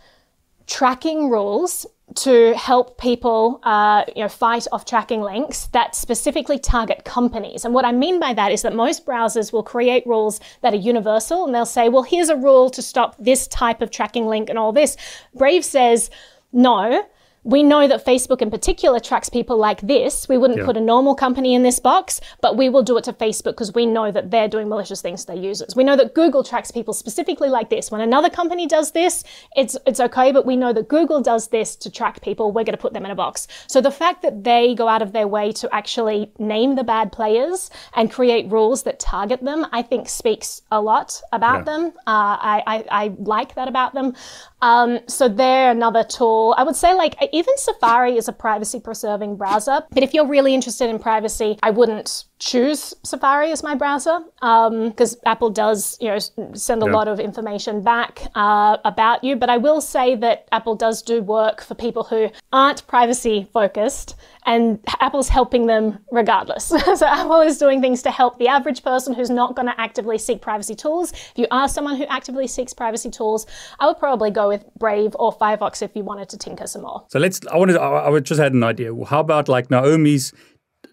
tracking 0.66 1.30
rules 1.30 1.86
to 2.16 2.54
help 2.56 2.98
people 2.98 3.60
uh, 3.64 4.04
you 4.16 4.24
know, 4.24 4.30
fight 4.30 4.66
off 4.72 4.86
tracking 4.86 5.22
links 5.22 5.68
that 5.68 5.94
specifically 5.94 6.58
target 6.58 7.04
companies. 7.04 7.66
And 7.66 7.74
what 7.74 7.86
I 7.86 7.92
mean 7.92 8.20
by 8.20 8.34
that 8.34 8.52
is 8.52 8.62
that 8.62 8.74
most 8.74 9.06
browsers 9.06 9.52
will 9.52 9.64
create 9.64 10.08
rules 10.08 10.40
that 10.62 10.74
are 10.74 10.78
universal 10.78 11.46
and 11.46 11.54
they'll 11.54 11.66
say, 11.66 11.90
well, 11.90 12.04
here's 12.04 12.30
a 12.30 12.36
rule 12.36 12.70
to 12.72 12.82
stop 12.82 13.16
this 13.20 13.48
type 13.48 13.82
of 13.82 13.92
tracking 13.92 14.26
link 14.26 14.50
and 14.50 14.58
all 14.58 14.72
this. 14.72 14.96
Brave 15.36 15.66
says, 15.66 16.10
no. 16.54 17.06
We 17.48 17.64
know 17.64 17.88
that 17.88 18.06
Facebook 18.06 18.42
in 18.42 18.52
particular 18.52 19.00
tracks 19.00 19.30
people 19.30 19.58
like 19.58 19.80
this. 19.82 20.28
We 20.28 20.38
wouldn't 20.38 20.60
Yeah. 20.60 20.66
put 20.66 20.76
a 20.76 20.82
normal 20.82 21.16
company 21.16 21.54
in 21.56 21.64
this 21.64 21.80
box, 21.80 22.20
but 22.42 22.58
we 22.58 22.68
will 22.68 22.84
do 22.84 22.98
it 22.98 23.06
to 23.06 23.14
Facebook 23.14 23.54
because 23.56 23.74
we 23.74 23.86
know 23.86 24.12
that 24.12 24.32
they're 24.32 24.50
doing 24.50 24.68
malicious 24.68 25.02
things 25.02 25.22
to 25.22 25.28
their 25.32 25.42
users. 25.52 25.74
We 25.76 25.86
know 25.86 25.96
that 25.96 26.14
Google 26.14 26.44
tracks 26.44 26.72
people 26.72 26.94
specifically 26.94 27.50
like 27.58 27.70
this. 27.70 27.90
When 27.90 28.02
another 28.02 28.30
company 28.30 28.68
does 28.68 28.92
this, 28.92 29.24
it's 29.56 29.78
it's 29.86 30.02
okay, 30.08 30.32
but 30.34 30.46
we 30.46 30.58
know 30.58 30.74
that 30.74 30.90
Google 30.90 31.22
does 31.22 31.48
this 31.48 31.76
to 31.78 31.90
track 31.90 32.22
people. 32.22 32.52
We're 32.52 32.66
going 32.66 32.78
to 32.82 32.86
put 32.88 32.94
them 32.94 33.06
in 33.06 33.12
a 33.12 33.16
box. 33.16 33.48
So 33.68 33.80
the 33.80 33.92
fact 33.92 34.22
that 34.24 34.44
they 34.44 34.76
go 34.76 34.88
out 34.90 35.02
of 35.02 35.14
their 35.14 35.28
way 35.28 35.52
to 35.54 35.74
actually 35.74 36.32
name 36.40 36.76
the 36.76 36.84
bad 36.84 37.12
players 37.14 37.70
and 37.96 38.12
create 38.12 38.52
rules 38.52 38.84
that 38.84 39.00
target 39.00 39.42
them, 39.42 39.66
I 39.72 39.82
think 39.84 40.10
speaks 40.10 40.62
a 40.72 40.82
lot 40.82 41.22
about 41.32 41.60
Yeah. 41.60 41.64
them. 41.72 41.84
Uh, 42.06 42.36
I, 42.54 42.64
I 42.68 42.78
I 43.04 43.12
like 43.36 43.56
that 43.56 43.68
about 43.70 43.94
them. 43.94 44.14
Um, 44.62 45.00
so 45.08 45.28
they're 45.30 45.72
another 45.72 46.04
tool. 46.04 46.56
I 46.58 46.64
would 46.64 46.76
say 46.76 46.94
like 46.94 47.16
even 47.32 47.58
Safari 47.58 48.18
is 48.18 48.28
a 48.28 48.34
privacy 48.34 48.80
preserving 48.80 49.38
browser, 49.38 49.84
but 49.92 50.04
if 50.04 50.14
you're 50.14 50.28
really 50.28 50.54
interested 50.54 50.90
in 50.90 51.00
privacy, 51.00 51.58
I 51.62 51.72
wouldn't 51.72 52.26
choose 52.40 52.94
Safari 53.04 53.52
as 53.52 53.64
my 53.64 53.74
browser 53.74 54.20
because 54.40 55.16
um, 55.16 55.22
Apple 55.26 55.50
does, 55.50 55.98
you 56.00 56.08
know, 56.08 56.20
send 56.54 56.84
a 56.84 56.86
yeah. 56.86 56.92
lot 56.92 57.08
of 57.08 57.20
information 57.20 57.82
back 57.82 58.22
uh, 58.36 58.78
about 58.86 59.24
you. 59.24 59.36
But 59.36 59.50
I 59.50 59.58
will 59.58 59.82
say 59.82 60.16
that 60.16 60.48
Apple 60.52 60.76
does 60.76 61.02
do 61.02 61.22
work 61.22 61.62
for 61.62 61.74
people 61.74 62.04
who 62.04 62.30
aren't 62.54 62.86
privacy 62.88 63.48
focused, 63.52 64.16
and 64.46 64.80
Apple's 65.00 65.30
helping 65.30 65.66
them 65.66 66.00
regardless. 66.12 66.66
so 66.96 67.06
Apple 67.06 67.42
is 67.42 67.58
doing 67.58 67.82
things 67.82 68.04
to 68.04 68.12
help 68.12 68.38
the 68.38 68.48
average 68.48 68.84
person 68.84 69.14
who's 69.14 69.30
not 69.30 69.56
going 69.56 69.68
to 69.68 69.80
actively 69.80 70.18
seek 70.18 70.42
privacy 70.42 70.76
tools. 70.76 71.12
If 71.12 71.34
you 71.38 71.48
are 71.52 71.68
someone 71.68 71.96
who 71.96 72.06
actively 72.06 72.48
seeks 72.48 72.74
privacy 72.74 73.10
tools, 73.10 73.48
I 73.80 73.88
would 73.88 73.98
probably 73.98 74.32
go 74.32 74.48
with 74.48 74.64
Brave 74.78 75.16
or 75.18 75.36
Firefox 75.36 75.82
if 75.82 75.96
you 75.96 76.04
wanted 76.04 76.30
to 76.30 76.38
tinker 76.38 76.68
some 76.68 76.84
more. 76.84 77.06
So 77.10 77.20
let's. 77.20 77.40
I 77.48 77.58
wanted. 77.58 77.78
I 77.78 78.10
would 78.10 78.26
just 78.26 78.40
had 78.40 78.54
an 78.54 78.64
idea. 78.64 78.94
How 79.06 79.22
about 79.22 79.48
like 79.48 79.72
Naomi's 79.72 80.34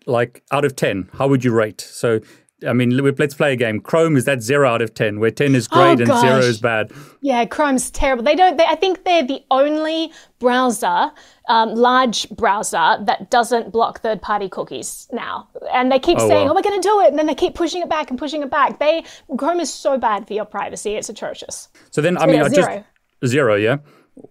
like 0.07 0.43
out 0.51 0.65
of 0.65 0.77
10, 0.77 1.11
how 1.15 1.29
would 1.29 1.45
you 1.45 1.53
rate? 1.53 1.81
So, 1.81 2.21
I 2.67 2.73
mean, 2.73 2.97
let's 2.97 3.35
play 3.35 3.53
a 3.53 3.57
game. 3.57 3.81
Chrome 3.81 4.17
is 4.17 4.25
that 4.25 4.43
zero 4.43 4.69
out 4.69 4.81
of 4.81 4.95
10, 4.95 5.21
where 5.21 5.31
10 5.31 5.55
is 5.55 5.69
great 5.69 6.01
oh, 6.01 6.03
and 6.03 6.07
zero 6.07 6.39
is 6.39 6.61
bad. 6.61 6.93
Yeah, 7.21 7.45
Chrome's 7.45 7.91
terrible. 7.91 8.23
They 8.23 8.35
don't, 8.35 8.57
they, 8.57 8.65
I 8.65 8.75
think 8.75 9.05
they're 9.05 9.27
the 9.27 9.45
only 9.51 10.13
browser, 10.39 11.11
um, 11.49 11.75
large 11.75 12.29
browser 12.31 12.99
that 13.05 13.31
doesn't 13.31 13.73
block 13.73 14.01
third 14.01 14.23
party 14.23 14.49
cookies 14.49 15.09
now. 15.13 15.49
And 15.73 15.91
they 15.91 15.99
keep 15.99 16.19
oh, 16.19 16.29
saying, 16.29 16.47
wow. 16.47 16.53
oh, 16.53 16.55
we're 16.55 16.63
going 16.63 16.81
to 16.81 16.89
do 16.89 17.01
it. 17.01 17.09
And 17.09 17.19
then 17.19 17.27
they 17.27 17.35
keep 17.35 17.55
pushing 17.55 17.83
it 17.83 17.89
back 17.89 18.11
and 18.11 18.19
pushing 18.19 18.43
it 18.43 18.51
back. 18.51 18.79
They, 18.79 19.05
Chrome 19.37 19.61
is 19.61 19.73
so 19.73 19.99
bad 19.99 20.27
for 20.27 20.33
your 20.33 20.47
privacy. 20.47 20.95
It's 20.95 21.09
atrocious. 21.09 21.69
So 21.91 22.01
then, 22.01 22.17
I 22.17 22.27
mean, 22.27 22.41
I 22.41 22.49
zero. 22.49 22.85
just, 23.23 23.33
zero, 23.33 23.57
yeah. 23.57 23.79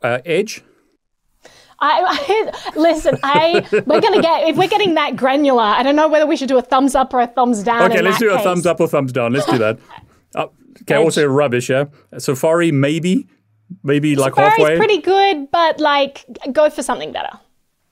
Uh, 0.01 0.19
Edge? 0.25 0.63
I, 1.85 2.51
I, 2.55 2.71
listen. 2.79 3.17
I 3.23 3.67
we're 3.85 3.99
gonna 3.99 4.21
get 4.21 4.47
if 4.47 4.55
we're 4.55 4.69
getting 4.69 4.93
that 4.93 5.17
granular. 5.17 5.63
I 5.63 5.83
don't 5.83 5.97
know 5.97 6.07
whether 6.07 6.25
we 6.25 6.37
should 6.37 6.47
do 6.47 6.57
a 6.57 6.61
thumbs 6.61 6.95
up 6.95 7.13
or 7.13 7.19
a 7.19 7.27
thumbs 7.27 7.61
down. 7.61 7.91
Okay, 7.91 8.01
let's 8.01 8.19
do 8.19 8.29
case. 8.29 8.39
a 8.39 8.43
thumbs 8.43 8.65
up 8.65 8.79
or 8.79 8.87
thumbs 8.87 9.11
down. 9.11 9.33
Let's 9.33 9.45
do 9.45 9.57
that. 9.57 9.79
Uh, 10.35 10.47
okay, 10.81 10.95
Edge. 10.95 11.03
also 11.03 11.27
rubbish. 11.27 11.69
Yeah, 11.69 11.85
Safari 12.17 12.71
maybe, 12.71 13.27
maybe 13.83 14.15
like 14.15 14.33
Safari's 14.33 14.57
halfway. 14.57 14.77
pretty 14.77 14.99
good, 14.99 15.51
but 15.51 15.79
like 15.79 16.25
go 16.51 16.71
for 16.71 16.81
something 16.81 17.11
better. 17.11 17.39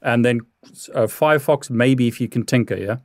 And 0.01 0.25
then 0.25 0.39
uh, 0.95 1.01
Firefox 1.01 1.69
maybe 1.69 2.07
if 2.07 2.19
you 2.19 2.27
can 2.27 2.43
tinker. 2.43 2.75
Yeah. 2.75 2.97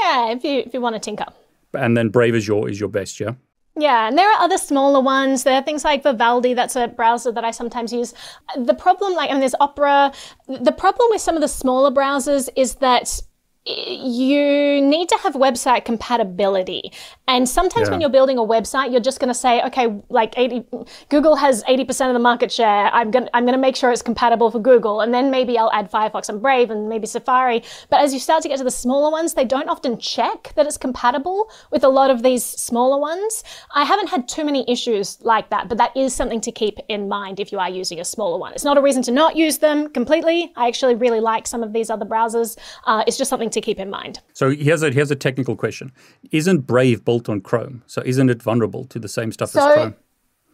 Yeah, 0.00 0.30
if 0.30 0.44
you 0.44 0.60
if 0.60 0.72
you 0.72 0.80
want 0.80 0.94
to 0.94 1.00
tinker. 1.00 1.26
And 1.74 1.96
then 1.96 2.10
Brave 2.10 2.36
is 2.36 2.46
your 2.46 2.68
is 2.68 2.78
your 2.78 2.88
best. 2.88 3.18
Yeah. 3.18 3.32
Yeah, 3.78 4.08
and 4.08 4.16
there 4.16 4.26
are 4.32 4.40
other 4.42 4.56
smaller 4.56 5.00
ones. 5.00 5.44
There 5.44 5.54
are 5.54 5.62
things 5.62 5.84
like 5.84 6.02
Vivaldi, 6.02 6.54
that's 6.54 6.76
a 6.76 6.88
browser 6.88 7.30
that 7.32 7.44
I 7.44 7.50
sometimes 7.50 7.92
use. 7.92 8.14
The 8.56 8.72
problem, 8.72 9.12
like, 9.12 9.28
I 9.28 9.34
mean, 9.34 9.40
there's 9.40 9.54
Opera. 9.60 10.12
The 10.48 10.72
problem 10.72 11.08
with 11.10 11.20
some 11.20 11.34
of 11.34 11.42
the 11.42 11.48
smaller 11.48 11.90
browsers 11.90 12.48
is 12.56 12.76
that 12.76 13.20
you 13.66 14.80
need 14.80 15.08
to 15.08 15.16
have 15.18 15.34
website 15.34 15.84
compatibility. 15.84 16.92
And 17.26 17.48
sometimes 17.48 17.88
yeah. 17.88 17.90
when 17.90 18.00
you're 18.00 18.10
building 18.10 18.38
a 18.38 18.42
website, 18.42 18.92
you're 18.92 19.00
just 19.00 19.18
going 19.18 19.28
to 19.28 19.34
say, 19.34 19.60
okay, 19.62 20.00
like 20.08 20.38
80, 20.38 20.64
Google 21.08 21.34
has 21.34 21.64
80% 21.64 22.06
of 22.06 22.12
the 22.12 22.20
market 22.20 22.52
share. 22.52 22.86
I'm 22.92 23.10
going 23.10 23.28
I'm 23.34 23.44
going 23.44 23.54
to 23.54 23.60
make 23.60 23.74
sure 23.74 23.90
it's 23.90 24.02
compatible 24.02 24.52
for 24.52 24.60
Google. 24.60 25.00
And 25.00 25.12
then 25.12 25.32
maybe 25.32 25.58
I'll 25.58 25.72
add 25.72 25.90
Firefox 25.90 26.28
and 26.28 26.40
Brave 26.40 26.70
and 26.70 26.88
maybe 26.88 27.08
Safari. 27.08 27.64
But 27.90 28.00
as 28.00 28.14
you 28.14 28.20
start 28.20 28.42
to 28.44 28.48
get 28.48 28.58
to 28.58 28.64
the 28.64 28.70
smaller 28.70 29.10
ones, 29.10 29.34
they 29.34 29.44
don't 29.44 29.68
often 29.68 29.98
check 29.98 30.52
that 30.54 30.66
it's 30.66 30.76
compatible 30.76 31.50
with 31.72 31.82
a 31.82 31.88
lot 31.88 32.10
of 32.10 32.22
these 32.22 32.44
smaller 32.44 33.00
ones. 33.00 33.42
I 33.74 33.84
haven't 33.84 34.08
had 34.08 34.28
too 34.28 34.44
many 34.44 34.64
issues 34.70 35.20
like 35.22 35.50
that, 35.50 35.68
but 35.68 35.78
that 35.78 35.96
is 35.96 36.14
something 36.14 36.40
to 36.42 36.52
keep 36.52 36.78
in 36.88 37.08
mind 37.08 37.40
if 37.40 37.50
you 37.50 37.58
are 37.58 37.70
using 37.70 37.98
a 37.98 38.04
smaller 38.04 38.38
one. 38.38 38.52
It's 38.52 38.64
not 38.64 38.78
a 38.78 38.82
reason 38.82 39.02
to 39.02 39.10
not 39.10 39.34
use 39.34 39.58
them 39.58 39.88
completely. 39.90 40.52
I 40.54 40.68
actually 40.68 40.94
really 40.94 41.20
like 41.20 41.48
some 41.48 41.64
of 41.64 41.72
these 41.72 41.90
other 41.90 42.06
browsers. 42.06 42.56
Uh, 42.84 43.02
it's 43.08 43.16
just 43.16 43.28
something 43.28 43.50
to 43.56 43.60
keep 43.60 43.80
in 43.80 43.90
mind. 43.90 44.20
So 44.34 44.50
here's 44.50 44.82
a 44.82 44.90
here's 44.90 45.10
a 45.10 45.16
technical 45.16 45.56
question: 45.56 45.92
Isn't 46.30 46.60
Brave 46.66 47.04
built 47.04 47.28
on 47.28 47.40
Chrome? 47.40 47.82
So 47.86 48.02
isn't 48.04 48.30
it 48.30 48.42
vulnerable 48.42 48.84
to 48.86 48.98
the 48.98 49.08
same 49.08 49.32
stuff 49.32 49.50
so, 49.50 49.66
as 49.66 49.74
Chrome? 49.74 49.94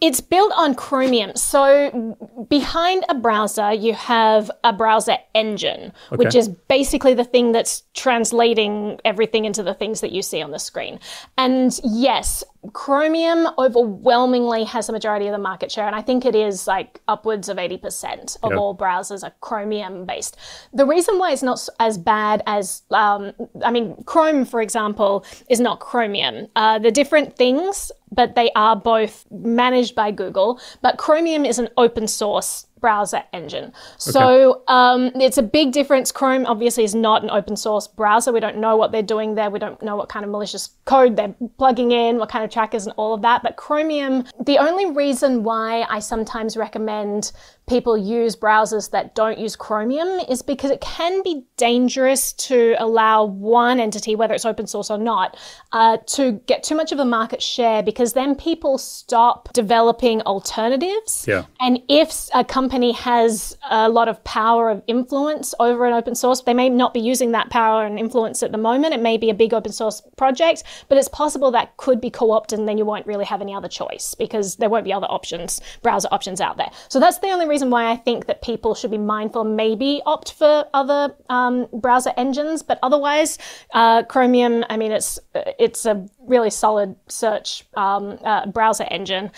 It's 0.01 0.21
built 0.21 0.53
on 0.57 0.75
Chromium. 0.75 1.37
So 1.37 2.17
behind 2.49 3.05
a 3.09 3.15
browser, 3.15 3.73
you 3.73 3.93
have 3.93 4.51
a 4.65 4.73
browser 4.73 5.17
engine, 5.33 5.93
okay. 6.11 6.17
which 6.17 6.35
is 6.35 6.49
basically 6.49 7.15
the 7.15 7.23
thing 7.23 7.53
that's 7.53 7.85
translating 7.95 8.99
everything 9.05 9.45
into 9.45 9.63
the 9.63 9.75
things 9.75 10.01
that 10.01 10.11
you 10.11 10.23
see 10.23 10.43
on 10.43 10.51
the 10.51 10.59
screen. 10.59 10.99
And 11.39 11.79
yes, 11.85 12.43
Chromium 12.73 13.49
overwhelmingly 13.59 14.63
has 14.65 14.87
the 14.87 14.93
majority 14.93 15.27
of 15.27 15.33
the 15.33 15.39
market 15.39 15.73
share, 15.73 15.87
and 15.87 15.97
I 15.97 16.03
think 16.03 16.25
it 16.25 16.37
is 16.37 16.69
like 16.69 17.01
upwards 17.09 17.49
of 17.49 17.57
80% 17.57 18.39
of 18.43 18.53
yep. 18.53 18.59
all 18.59 18.77
browsers 18.77 19.25
are 19.25 19.33
Chromium 19.41 20.07
based. 20.07 20.37
The 20.73 20.87
reason 20.87 21.19
why 21.19 21.33
it's 21.33 21.43
not 21.43 21.69
as 21.81 21.99
bad 21.99 22.43
as, 22.47 22.83
um, 22.93 23.33
I 23.65 23.73
mean, 23.73 23.97
Chrome, 24.05 24.45
for 24.45 24.61
example, 24.61 25.25
is 25.49 25.59
not 25.59 25.81
Chromium. 25.81 26.47
Uh, 26.55 26.79
the 26.79 26.93
different 26.93 27.37
things 27.37 27.91
but 28.15 28.35
they 28.35 28.51
are 28.55 28.77
both 28.77 29.25
managed 29.31 29.95
by 29.95 30.11
Google. 30.11 30.61
But 30.83 30.99
Chromium 30.99 31.45
is 31.45 31.59
an 31.59 31.71
open 31.77 32.07
source 32.07 32.67
browser 32.83 33.23
engine. 33.33 33.73
So 33.97 34.57
okay. 34.57 34.65
um, 34.67 35.13
it's 35.15 35.39
a 35.39 35.43
big 35.43 35.73
difference. 35.73 36.13
Chrome 36.13 36.45
obviously 36.45 36.85
is 36.85 36.95
not 36.95 37.23
an 37.23 37.31
open 37.31 37.57
source 37.57 37.87
browser. 37.87 38.33
We 38.33 38.41
don't 38.41 38.59
know 38.59 38.77
what 38.77 38.93
they're 38.93 39.03
doing 39.03 39.35
there. 39.35 39.49
We 39.49 39.59
don't 39.59 39.81
know 39.83 39.97
what 39.97 40.11
kind 40.11 40.25
of 40.27 40.31
malicious 40.31 40.69
code 40.85 41.17
they're 41.17 41.35
plugging 41.57 41.93
in, 41.93 42.19
what 42.19 42.29
kind 42.29 42.45
of 42.45 42.51
trackers 42.51 42.85
and 42.85 42.95
all 42.99 43.15
of 43.15 43.23
that. 43.23 43.43
But 43.43 43.57
Chromium, 43.57 44.25
the 44.45 44.59
only 44.59 44.91
reason 44.91 45.45
why 45.45 45.87
I 45.89 46.01
sometimes 46.01 46.59
recommend 46.59 47.33
people 47.69 47.97
use 47.97 48.37
browsers 48.37 48.91
that 48.91 49.15
don't 49.15 49.39
use 49.39 49.57
Chromium 49.57 50.09
is 50.29 50.43
because 50.43 50.71
it 50.71 50.81
can 50.81 51.23
be 51.23 51.45
dangerous 51.57 52.33
to 52.35 52.75
allow 52.79 53.25
one 53.25 53.79
entity, 53.81 54.15
whether 54.15 54.35
it's 54.35 54.45
open 54.45 54.67
source 54.67 54.91
or 54.91 54.99
not, 54.99 55.37
uh, 55.73 55.99
to 56.07 56.33
get 56.47 56.63
too 56.63 56.75
much 56.75 56.93
of 56.93 56.99
a 56.99 57.05
market 57.05 57.41
share 57.41 57.83
because 57.83 58.13
then 58.13 58.35
people 58.35 58.79
stop 58.79 59.53
developing 59.53 60.21
alternatives. 60.23 61.25
Yeah. 61.29 61.45
And 61.61 61.81
if 61.89 62.29
a 62.35 62.45
company 62.45 62.93
has 62.93 63.57
a 63.71 63.89
lot 63.89 64.09
of 64.09 64.23
power 64.25 64.71
of 64.71 64.83
influence 64.87 65.55
over 65.61 65.87
an 65.87 65.93
open 65.93 66.15
source, 66.15 66.43
they 66.43 66.55
may 66.55 66.69
not 66.69 66.93
be 66.93 67.01
using 67.01 67.33
that 67.33 67.51
power 67.51 67.87
and 67.87 67.99
influence 67.99 68.43
at 68.43 68.53
the 68.53 68.59
moment. 68.59 68.93
It 68.93 69.01
may 69.01 69.17
be 69.17 69.31
a 69.31 69.35
big 69.35 69.55
open 69.55 69.73
source 69.73 70.03
project, 70.17 70.65
but 70.89 70.99
it's 70.99 71.09
possible 71.09 71.51
that 71.53 71.77
could 71.77 72.01
be 72.01 72.11
co 72.11 72.33
opted 72.33 72.59
and 72.59 72.69
then 72.69 72.77
you 72.77 72.85
won't 72.85 73.07
really 73.07 73.25
have 73.25 73.41
any 73.41 73.55
other 73.55 73.69
choice 73.69 74.15
because 74.15 74.57
there 74.57 74.69
won't 74.69 74.85
be 74.85 74.93
other 74.93 75.07
options, 75.09 75.61
browser 75.83 76.09
options 76.11 76.41
out 76.41 76.57
there. 76.57 76.71
So 76.89 76.99
that's 76.99 77.19
the 77.19 77.29
only 77.29 77.49
reason 77.49 77.62
why 77.71 77.91
I 77.91 77.97
think 77.97 78.27
that 78.27 78.43
people 78.43 78.75
should 78.75 78.91
be 78.91 78.99
mindful, 78.99 79.45
maybe 79.45 80.01
opt 80.07 80.33
for 80.33 80.67
other 80.75 81.15
um, 81.29 81.67
browser 81.73 82.13
engines, 82.17 82.63
but 82.63 82.79
otherwise, 82.83 83.39
uh, 83.73 84.03
Chromium. 84.05 84.65
I 84.69 84.77
mean, 84.77 84.93
it's 84.93 85.19
it's 85.35 85.87
a 85.87 86.07
really 86.21 86.51
solid 86.51 86.97
search 87.09 87.65
um, 87.75 88.19
uh, 88.25 88.47
browser 88.47 88.85
engine, 88.85 89.31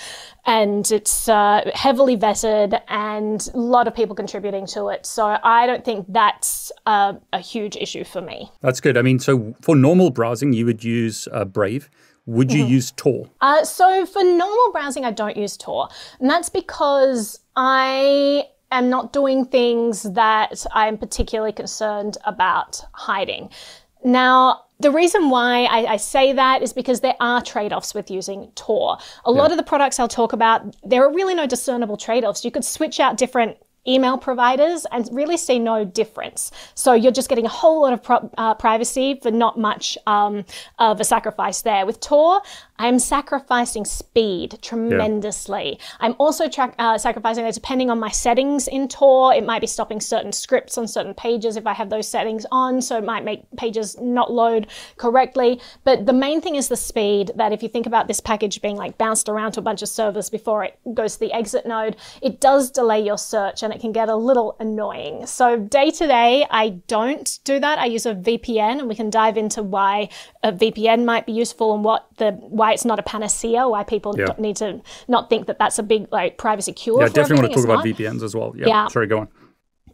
and 0.47 0.91
it's 0.91 1.29
uh, 1.29 1.71
heavily 1.75 2.17
vetted, 2.17 2.81
and 2.89 3.49
a 3.55 3.59
lot 3.59 3.89
of 3.89 3.95
people 3.95 4.15
contributing 4.15 4.67
to 4.69 4.89
it. 4.89 5.07
So 5.07 5.39
I 5.43 5.67
don't 5.67 5.85
think 5.85 6.07
that's 6.09 6.73
a, 6.87 7.17
a 7.33 7.39
huge 7.39 7.77
issue 7.77 8.05
for 8.05 8.21
me. 8.21 8.51
That's 8.61 8.81
good. 8.81 8.97
I 8.97 9.03
mean, 9.03 9.19
so 9.19 9.55
for 9.61 9.77
normal 9.77 10.11
browsing, 10.11 10.53
you 10.53 10.67
would 10.67 10.85
use 10.85 11.29
uh, 11.33 11.45
Brave. 11.45 11.91
Would 12.27 12.53
you 12.53 12.63
mm-hmm. 12.63 12.73
use 12.73 12.91
Tor? 12.93 13.29
Uh, 13.41 13.65
so 13.65 14.07
for 14.07 14.23
normal 14.25 14.73
browsing, 14.73 15.05
I 15.05 15.11
don't 15.11 15.37
use 15.37 15.57
Tor. 15.57 15.89
And 16.21 16.31
that's 16.31 16.49
because 16.49 17.41
I 17.55 18.47
am 18.71 18.89
not 18.89 19.13
doing 19.13 19.45
things 19.45 20.03
that 20.03 20.65
I'm 20.73 20.97
particularly 20.97 21.53
concerned 21.53 22.17
about 22.25 22.83
hiding. 22.93 23.51
Now, 24.05 24.63
the 24.81 24.91
reason 24.91 25.31
why 25.31 25.65
I, 25.65 25.93
I, 25.93 25.97
say 25.97 26.33
that 26.33 26.63
is 26.63 26.73
because 26.73 27.01
there 27.01 27.15
are 27.21 27.41
trade 27.41 27.73
offs 27.73 27.95
with 27.95 28.11
using 28.11 28.51
Tor. 28.55 28.99
A 29.25 29.31
yeah. 29.31 29.39
lot 29.39 29.51
of 29.51 29.57
the 29.57 29.63
products 29.63 30.01
I'll 30.01 30.09
talk 30.09 30.33
about, 30.33 30.77
there 30.85 31.05
are 31.05 31.13
really 31.13 31.35
no 31.35 31.47
discernible 31.47 31.97
trade 31.97 32.25
offs. 32.25 32.45
You 32.45 32.51
could 32.51 32.65
switch 32.65 33.01
out 33.01 33.17
different 33.17 33.57
email 33.87 34.18
providers 34.18 34.87
and 34.92 35.09
really 35.12 35.37
see 35.37 35.59
no 35.59 35.85
difference. 35.85 36.51
So 36.75 36.92
you're 36.92 37.12
just 37.12 37.29
getting 37.29 37.47
a 37.47 37.51
whole 37.51 37.83
lot 37.83 37.92
of 37.92 38.03
pro- 38.03 38.31
uh, 38.38 38.55
privacy 38.55 39.18
for 39.23 39.31
not 39.31 39.59
much 39.59 39.99
um, 40.07 40.44
of 40.79 41.01
a 41.01 41.05
sacrifice 41.05 41.62
there. 41.62 41.87
With 41.87 42.01
Tor, 42.01 42.40
I'm 42.79 42.99
sacrificing 42.99 43.85
speed 43.85 44.59
tremendously. 44.61 45.77
Yeah. 45.79 45.87
I'm 46.01 46.15
also 46.19 46.49
tra- 46.49 46.75
uh, 46.79 46.99
sacrificing 46.99 47.49
depending 47.51 47.89
on 47.89 48.01
my 48.01 48.11
settings 48.11 48.67
in 48.67 48.89
Tor. 48.89 49.33
It 49.33 49.45
might 49.45 49.61
be 49.61 49.67
stopping 49.67 50.01
certain 50.01 50.33
scripts 50.33 50.77
on 50.77 50.89
certain 50.89 51.15
pages 51.15 51.57
if 51.57 51.67
I 51.67 51.73
have 51.73 51.89
those 51.89 52.09
settings 52.09 52.47
on, 52.51 52.83
so 52.83 52.99
it 52.99 53.05
might 53.05 53.25
make 53.25 53.45
pages 53.57 53.97
not 54.01 54.33
load 54.33 54.67
correctly. 54.97 55.61
But 55.85 56.07
the 56.07 56.13
main 56.13 56.41
thing 56.41 56.57
is 56.57 56.69
the 56.69 56.77
speed. 56.77 57.31
That 57.37 57.53
if 57.53 57.63
you 57.63 57.69
think 57.69 57.87
about 57.87 58.09
this 58.09 58.21
package 58.21 58.61
being 58.61 58.77
like 58.77 58.99
bounced 58.99 59.29
around 59.29 59.53
to 59.53 59.61
a 59.61 59.63
bunch 59.63 59.83
of 59.83 59.89
servers 59.89 60.29
before 60.29 60.65
it 60.65 60.79
goes 60.95 61.15
to 61.15 61.21
the 61.21 61.33
exit 61.33 61.67
node, 61.67 61.97
it 62.23 62.41
does 62.41 62.71
delay 62.71 63.01
your 63.01 63.19
search 63.19 63.63
and 63.63 63.73
it 63.73 63.81
can 63.81 63.93
get 63.93 64.09
a 64.09 64.17
little 64.17 64.57
annoying. 64.59 65.27
So 65.27 65.59
day 65.59 65.91
to 65.93 66.07
day, 66.07 66.47
I 66.51 66.71
don't 66.89 67.39
do 67.45 67.61
that. 67.61 67.79
I 67.79 67.87
use 67.87 68.07
a 68.07 68.15
VPN, 68.15 68.81
and 68.81 68.89
we 68.89 68.95
can 68.95 69.11
dive 69.11 69.37
into 69.37 69.63
why 69.63 70.09
a 70.43 70.53
VPN 70.53 71.05
might 71.05 71.27
be 71.27 71.33
useful 71.33 71.75
and 71.75 71.85
what 71.85 72.13
the 72.16 72.33
why 72.33 72.72
it's 72.72 72.85
not 72.85 72.98
a 72.98 73.03
panacea, 73.03 73.68
why 73.68 73.85
people 73.85 74.14
yeah. 74.18 74.27
need 74.38 74.57
to 74.57 74.81
not 75.09 75.29
think 75.29 75.46
that 75.46 75.59
that's 75.59 75.79
a 75.79 75.83
big 75.83 76.07
like 76.12 76.38
privacy 76.38 76.72
cure. 76.72 77.00
Yeah, 77.00 77.07
I 77.07 77.09
definitely 77.09 77.42
want 77.42 77.53
to 77.53 77.57
talk 77.57 77.64
about 77.64 77.85
VPNs 77.85 78.22
as 78.22 78.35
well. 78.35 78.55
Yeah, 78.57 78.66
yeah. 78.66 78.88
sorry, 78.88 79.07
go 79.07 79.20
on. 79.20 79.29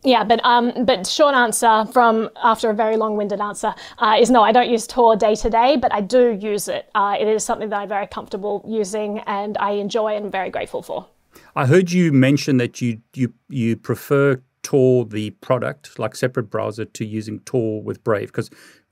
Yeah, 0.02 0.24
but 0.24 0.40
um, 0.44 0.86
but 0.86 1.06
short 1.06 1.34
answer 1.34 1.84
from 1.92 2.30
after 2.42 2.70
a 2.70 2.74
very 2.74 2.96
long-winded 2.96 3.40
answer 3.40 3.74
uh, 3.98 4.16
is 4.18 4.30
no. 4.30 4.42
I 4.42 4.52
don't 4.52 4.70
use 4.70 4.86
Tor 4.86 5.14
day 5.14 5.34
to 5.34 5.50
day, 5.50 5.76
but 5.76 5.92
I 5.92 6.00
do 6.00 6.38
use 6.40 6.68
it. 6.68 6.88
Uh, 6.94 7.16
it 7.20 7.28
is 7.28 7.44
something 7.44 7.68
that 7.68 7.76
I'm 7.76 7.88
very 7.88 8.06
comfortable 8.06 8.64
using, 8.66 9.18
and 9.20 9.58
I 9.58 9.72
enjoy 9.72 10.16
and 10.16 10.26
am 10.26 10.30
very 10.30 10.48
grateful 10.48 10.82
for. 10.82 11.06
I 11.54 11.66
heard 11.66 11.92
you 11.92 12.12
mention 12.12 12.56
that 12.56 12.80
you 12.80 13.02
you 13.14 13.34
you 13.50 13.76
prefer 13.76 14.40
Tor 14.62 15.04
the 15.04 15.30
product, 15.30 15.98
like 15.98 16.16
separate 16.16 16.44
browser, 16.44 16.86
to 16.86 17.04
using 17.04 17.40
Tor 17.40 17.82
with 17.82 18.02
Brave 18.02 18.28
because 18.28 18.50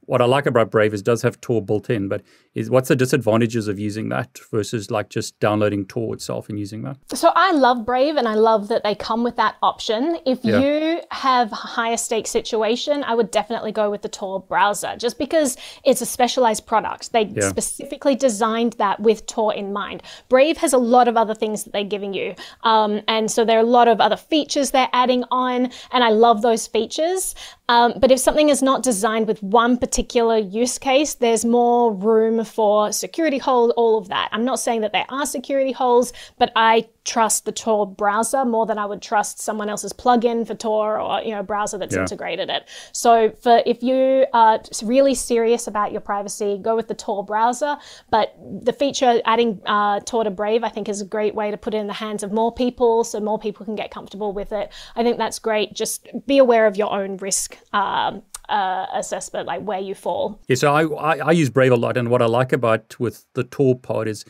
what 0.08 0.22
I 0.22 0.24
like 0.24 0.46
about 0.46 0.70
Brave 0.70 0.94
is 0.94 1.00
it 1.00 1.04
does 1.04 1.20
have 1.20 1.38
Tor 1.42 1.60
built 1.60 1.90
in, 1.90 2.08
but 2.08 2.22
is 2.54 2.70
what's 2.70 2.88
the 2.88 2.96
disadvantages 2.96 3.68
of 3.68 3.78
using 3.78 4.08
that 4.08 4.38
versus 4.50 4.90
like 4.90 5.10
just 5.10 5.38
downloading 5.38 5.84
Tor 5.84 6.14
itself 6.14 6.48
and 6.48 6.58
using 6.58 6.80
that? 6.82 6.96
So 7.12 7.30
I 7.34 7.52
love 7.52 7.84
Brave 7.84 8.16
and 8.16 8.26
I 8.26 8.34
love 8.34 8.68
that 8.68 8.82
they 8.82 8.94
come 8.94 9.22
with 9.22 9.36
that 9.36 9.56
option. 9.62 10.18
If 10.24 10.42
yeah. 10.42 10.60
you 10.60 11.00
have 11.10 11.52
a 11.52 11.56
higher 11.56 11.98
stake 11.98 12.26
situation, 12.26 13.04
I 13.04 13.14
would 13.14 13.30
definitely 13.30 13.70
go 13.70 13.90
with 13.90 14.00
the 14.00 14.08
Tor 14.08 14.40
browser 14.40 14.96
just 14.96 15.18
because 15.18 15.58
it's 15.84 16.00
a 16.00 16.06
specialized 16.06 16.66
product. 16.66 17.12
They 17.12 17.24
yeah. 17.24 17.50
specifically 17.50 18.16
designed 18.16 18.72
that 18.74 19.00
with 19.00 19.26
Tor 19.26 19.52
in 19.52 19.74
mind. 19.74 20.02
Brave 20.30 20.56
has 20.56 20.72
a 20.72 20.78
lot 20.78 21.08
of 21.08 21.18
other 21.18 21.34
things 21.34 21.64
that 21.64 21.74
they're 21.74 21.84
giving 21.84 22.14
you. 22.14 22.34
Um, 22.62 23.02
and 23.08 23.30
so 23.30 23.44
there 23.44 23.58
are 23.58 23.60
a 23.60 23.74
lot 23.78 23.88
of 23.88 24.00
other 24.00 24.16
features 24.16 24.70
they're 24.70 24.88
adding 24.94 25.24
on, 25.30 25.70
and 25.92 26.02
I 26.02 26.08
love 26.08 26.40
those 26.40 26.66
features. 26.66 27.34
Um, 27.68 27.92
but 27.98 28.10
if 28.10 28.18
something 28.18 28.48
is 28.48 28.62
not 28.62 28.82
designed 28.82 29.26
with 29.28 29.42
one 29.42 29.76
particular 29.76 29.97
use 29.98 30.78
case, 30.78 31.14
there's 31.14 31.44
more 31.44 31.92
room 31.92 32.44
for 32.44 32.92
security 32.92 33.38
holes, 33.38 33.72
all 33.76 33.98
of 33.98 34.08
that. 34.08 34.28
I'm 34.32 34.44
not 34.44 34.60
saying 34.60 34.82
that 34.82 34.92
there 34.92 35.06
are 35.08 35.26
security 35.26 35.72
holes, 35.72 36.12
but 36.38 36.52
I 36.56 36.86
trust 37.04 37.46
the 37.46 37.52
Tor 37.52 37.86
browser 37.86 38.44
more 38.44 38.66
than 38.66 38.76
I 38.76 38.84
would 38.84 39.00
trust 39.00 39.40
someone 39.40 39.70
else's 39.70 39.94
plugin 39.94 40.46
for 40.46 40.54
Tor 40.54 41.00
or 41.00 41.22
you 41.22 41.30
know 41.30 41.42
browser 41.42 41.78
that's 41.78 41.94
yeah. 41.94 42.02
integrated 42.02 42.50
it. 42.50 42.68
So 42.92 43.30
for 43.30 43.62
if 43.64 43.82
you 43.82 44.26
are 44.34 44.60
really 44.82 45.14
serious 45.14 45.66
about 45.66 45.90
your 45.90 46.02
privacy, 46.02 46.58
go 46.60 46.76
with 46.76 46.88
the 46.88 46.94
Tor 46.94 47.24
browser. 47.24 47.78
But 48.10 48.36
the 48.62 48.72
feature 48.72 49.22
adding 49.24 49.60
uh, 49.64 50.00
Tor 50.00 50.24
to 50.24 50.30
Brave, 50.30 50.64
I 50.64 50.68
think, 50.68 50.88
is 50.88 51.00
a 51.00 51.06
great 51.06 51.34
way 51.34 51.50
to 51.50 51.56
put 51.56 51.74
it 51.74 51.78
in 51.78 51.86
the 51.86 51.94
hands 51.94 52.22
of 52.22 52.30
more 52.30 52.52
people, 52.52 53.04
so 53.04 53.20
more 53.20 53.38
people 53.38 53.64
can 53.64 53.74
get 53.74 53.90
comfortable 53.90 54.32
with 54.32 54.52
it. 54.52 54.70
I 54.94 55.02
think 55.02 55.16
that's 55.16 55.38
great. 55.38 55.72
Just 55.72 56.08
be 56.26 56.38
aware 56.38 56.66
of 56.66 56.76
your 56.76 56.92
own 56.92 57.16
risk 57.16 57.56
um, 57.72 58.22
uh, 58.48 58.86
assessment, 58.94 59.46
like 59.46 59.62
where 59.62 59.80
you 59.80 59.94
fall. 59.94 60.40
Yeah, 60.48 60.56
so 60.56 60.72
I, 60.72 60.84
I, 60.84 61.18
I 61.28 61.30
use 61.32 61.50
Brave 61.50 61.72
a 61.72 61.76
lot, 61.76 61.96
and 61.96 62.10
what 62.10 62.22
I 62.22 62.26
like 62.26 62.52
about 62.52 62.98
with 62.98 63.24
the 63.34 63.44
Tor 63.44 63.78
pod 63.78 64.08
is 64.08 64.24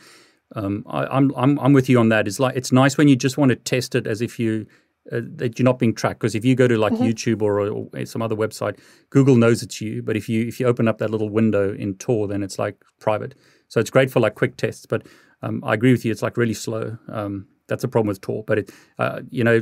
um, 0.55 0.83
I, 0.87 1.03
am 1.03 1.09
I'm, 1.11 1.33
I'm 1.35 1.59
I'm 1.59 1.73
with 1.73 1.89
you 1.89 1.99
on 1.99 2.09
that. 2.09 2.27
It's 2.27 2.39
like 2.39 2.55
it's 2.55 2.71
nice 2.71 2.97
when 2.97 3.07
you 3.07 3.15
just 3.15 3.37
want 3.37 3.49
to 3.49 3.55
test 3.55 3.95
it 3.95 4.07
as 4.07 4.21
if 4.21 4.39
you 4.39 4.65
uh, 5.11 5.21
that 5.35 5.57
you're 5.57 5.63
not 5.63 5.79
being 5.79 5.93
tracked. 5.93 6.19
Because 6.19 6.35
if 6.35 6.43
you 6.43 6.55
go 6.55 6.67
to 6.67 6.77
like 6.77 6.93
mm-hmm. 6.93 7.03
YouTube 7.03 7.41
or, 7.41 7.59
or, 7.59 8.05
some 8.05 8.21
other 8.21 8.35
website, 8.35 8.79
Google 9.09 9.35
knows 9.35 9.63
it's 9.63 9.79
you. 9.81 10.01
But 10.01 10.17
if 10.17 10.27
you 10.27 10.47
if 10.47 10.59
you 10.59 10.67
open 10.67 10.87
up 10.87 10.97
that 10.99 11.09
little 11.09 11.29
window 11.29 11.73
in 11.73 11.95
Tor, 11.95 12.27
then 12.27 12.43
it's 12.43 12.59
like 12.59 12.83
private. 12.99 13.35
So 13.67 13.79
it's 13.79 13.89
great 13.89 14.11
for 14.11 14.19
like 14.19 14.35
quick 14.35 14.57
tests. 14.57 14.85
But 14.85 15.05
um, 15.41 15.63
I 15.63 15.73
agree 15.73 15.91
with 15.91 16.03
you. 16.05 16.11
It's 16.11 16.21
like 16.21 16.37
really 16.37 16.53
slow. 16.53 16.97
Um, 17.07 17.47
that's 17.67 17.83
a 17.83 17.87
problem 17.87 18.07
with 18.07 18.21
Tor. 18.21 18.43
But 18.45 18.59
it, 18.59 18.71
uh, 18.97 19.21
you 19.29 19.43
know, 19.43 19.61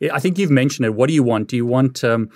it, 0.00 0.12
I 0.12 0.18
think 0.18 0.38
you've 0.38 0.50
mentioned 0.50 0.86
it. 0.86 0.94
What 0.94 1.08
do 1.08 1.14
you 1.14 1.22
want? 1.22 1.48
Do 1.48 1.56
you 1.56 1.66
want 1.66 2.02
um, 2.02 2.30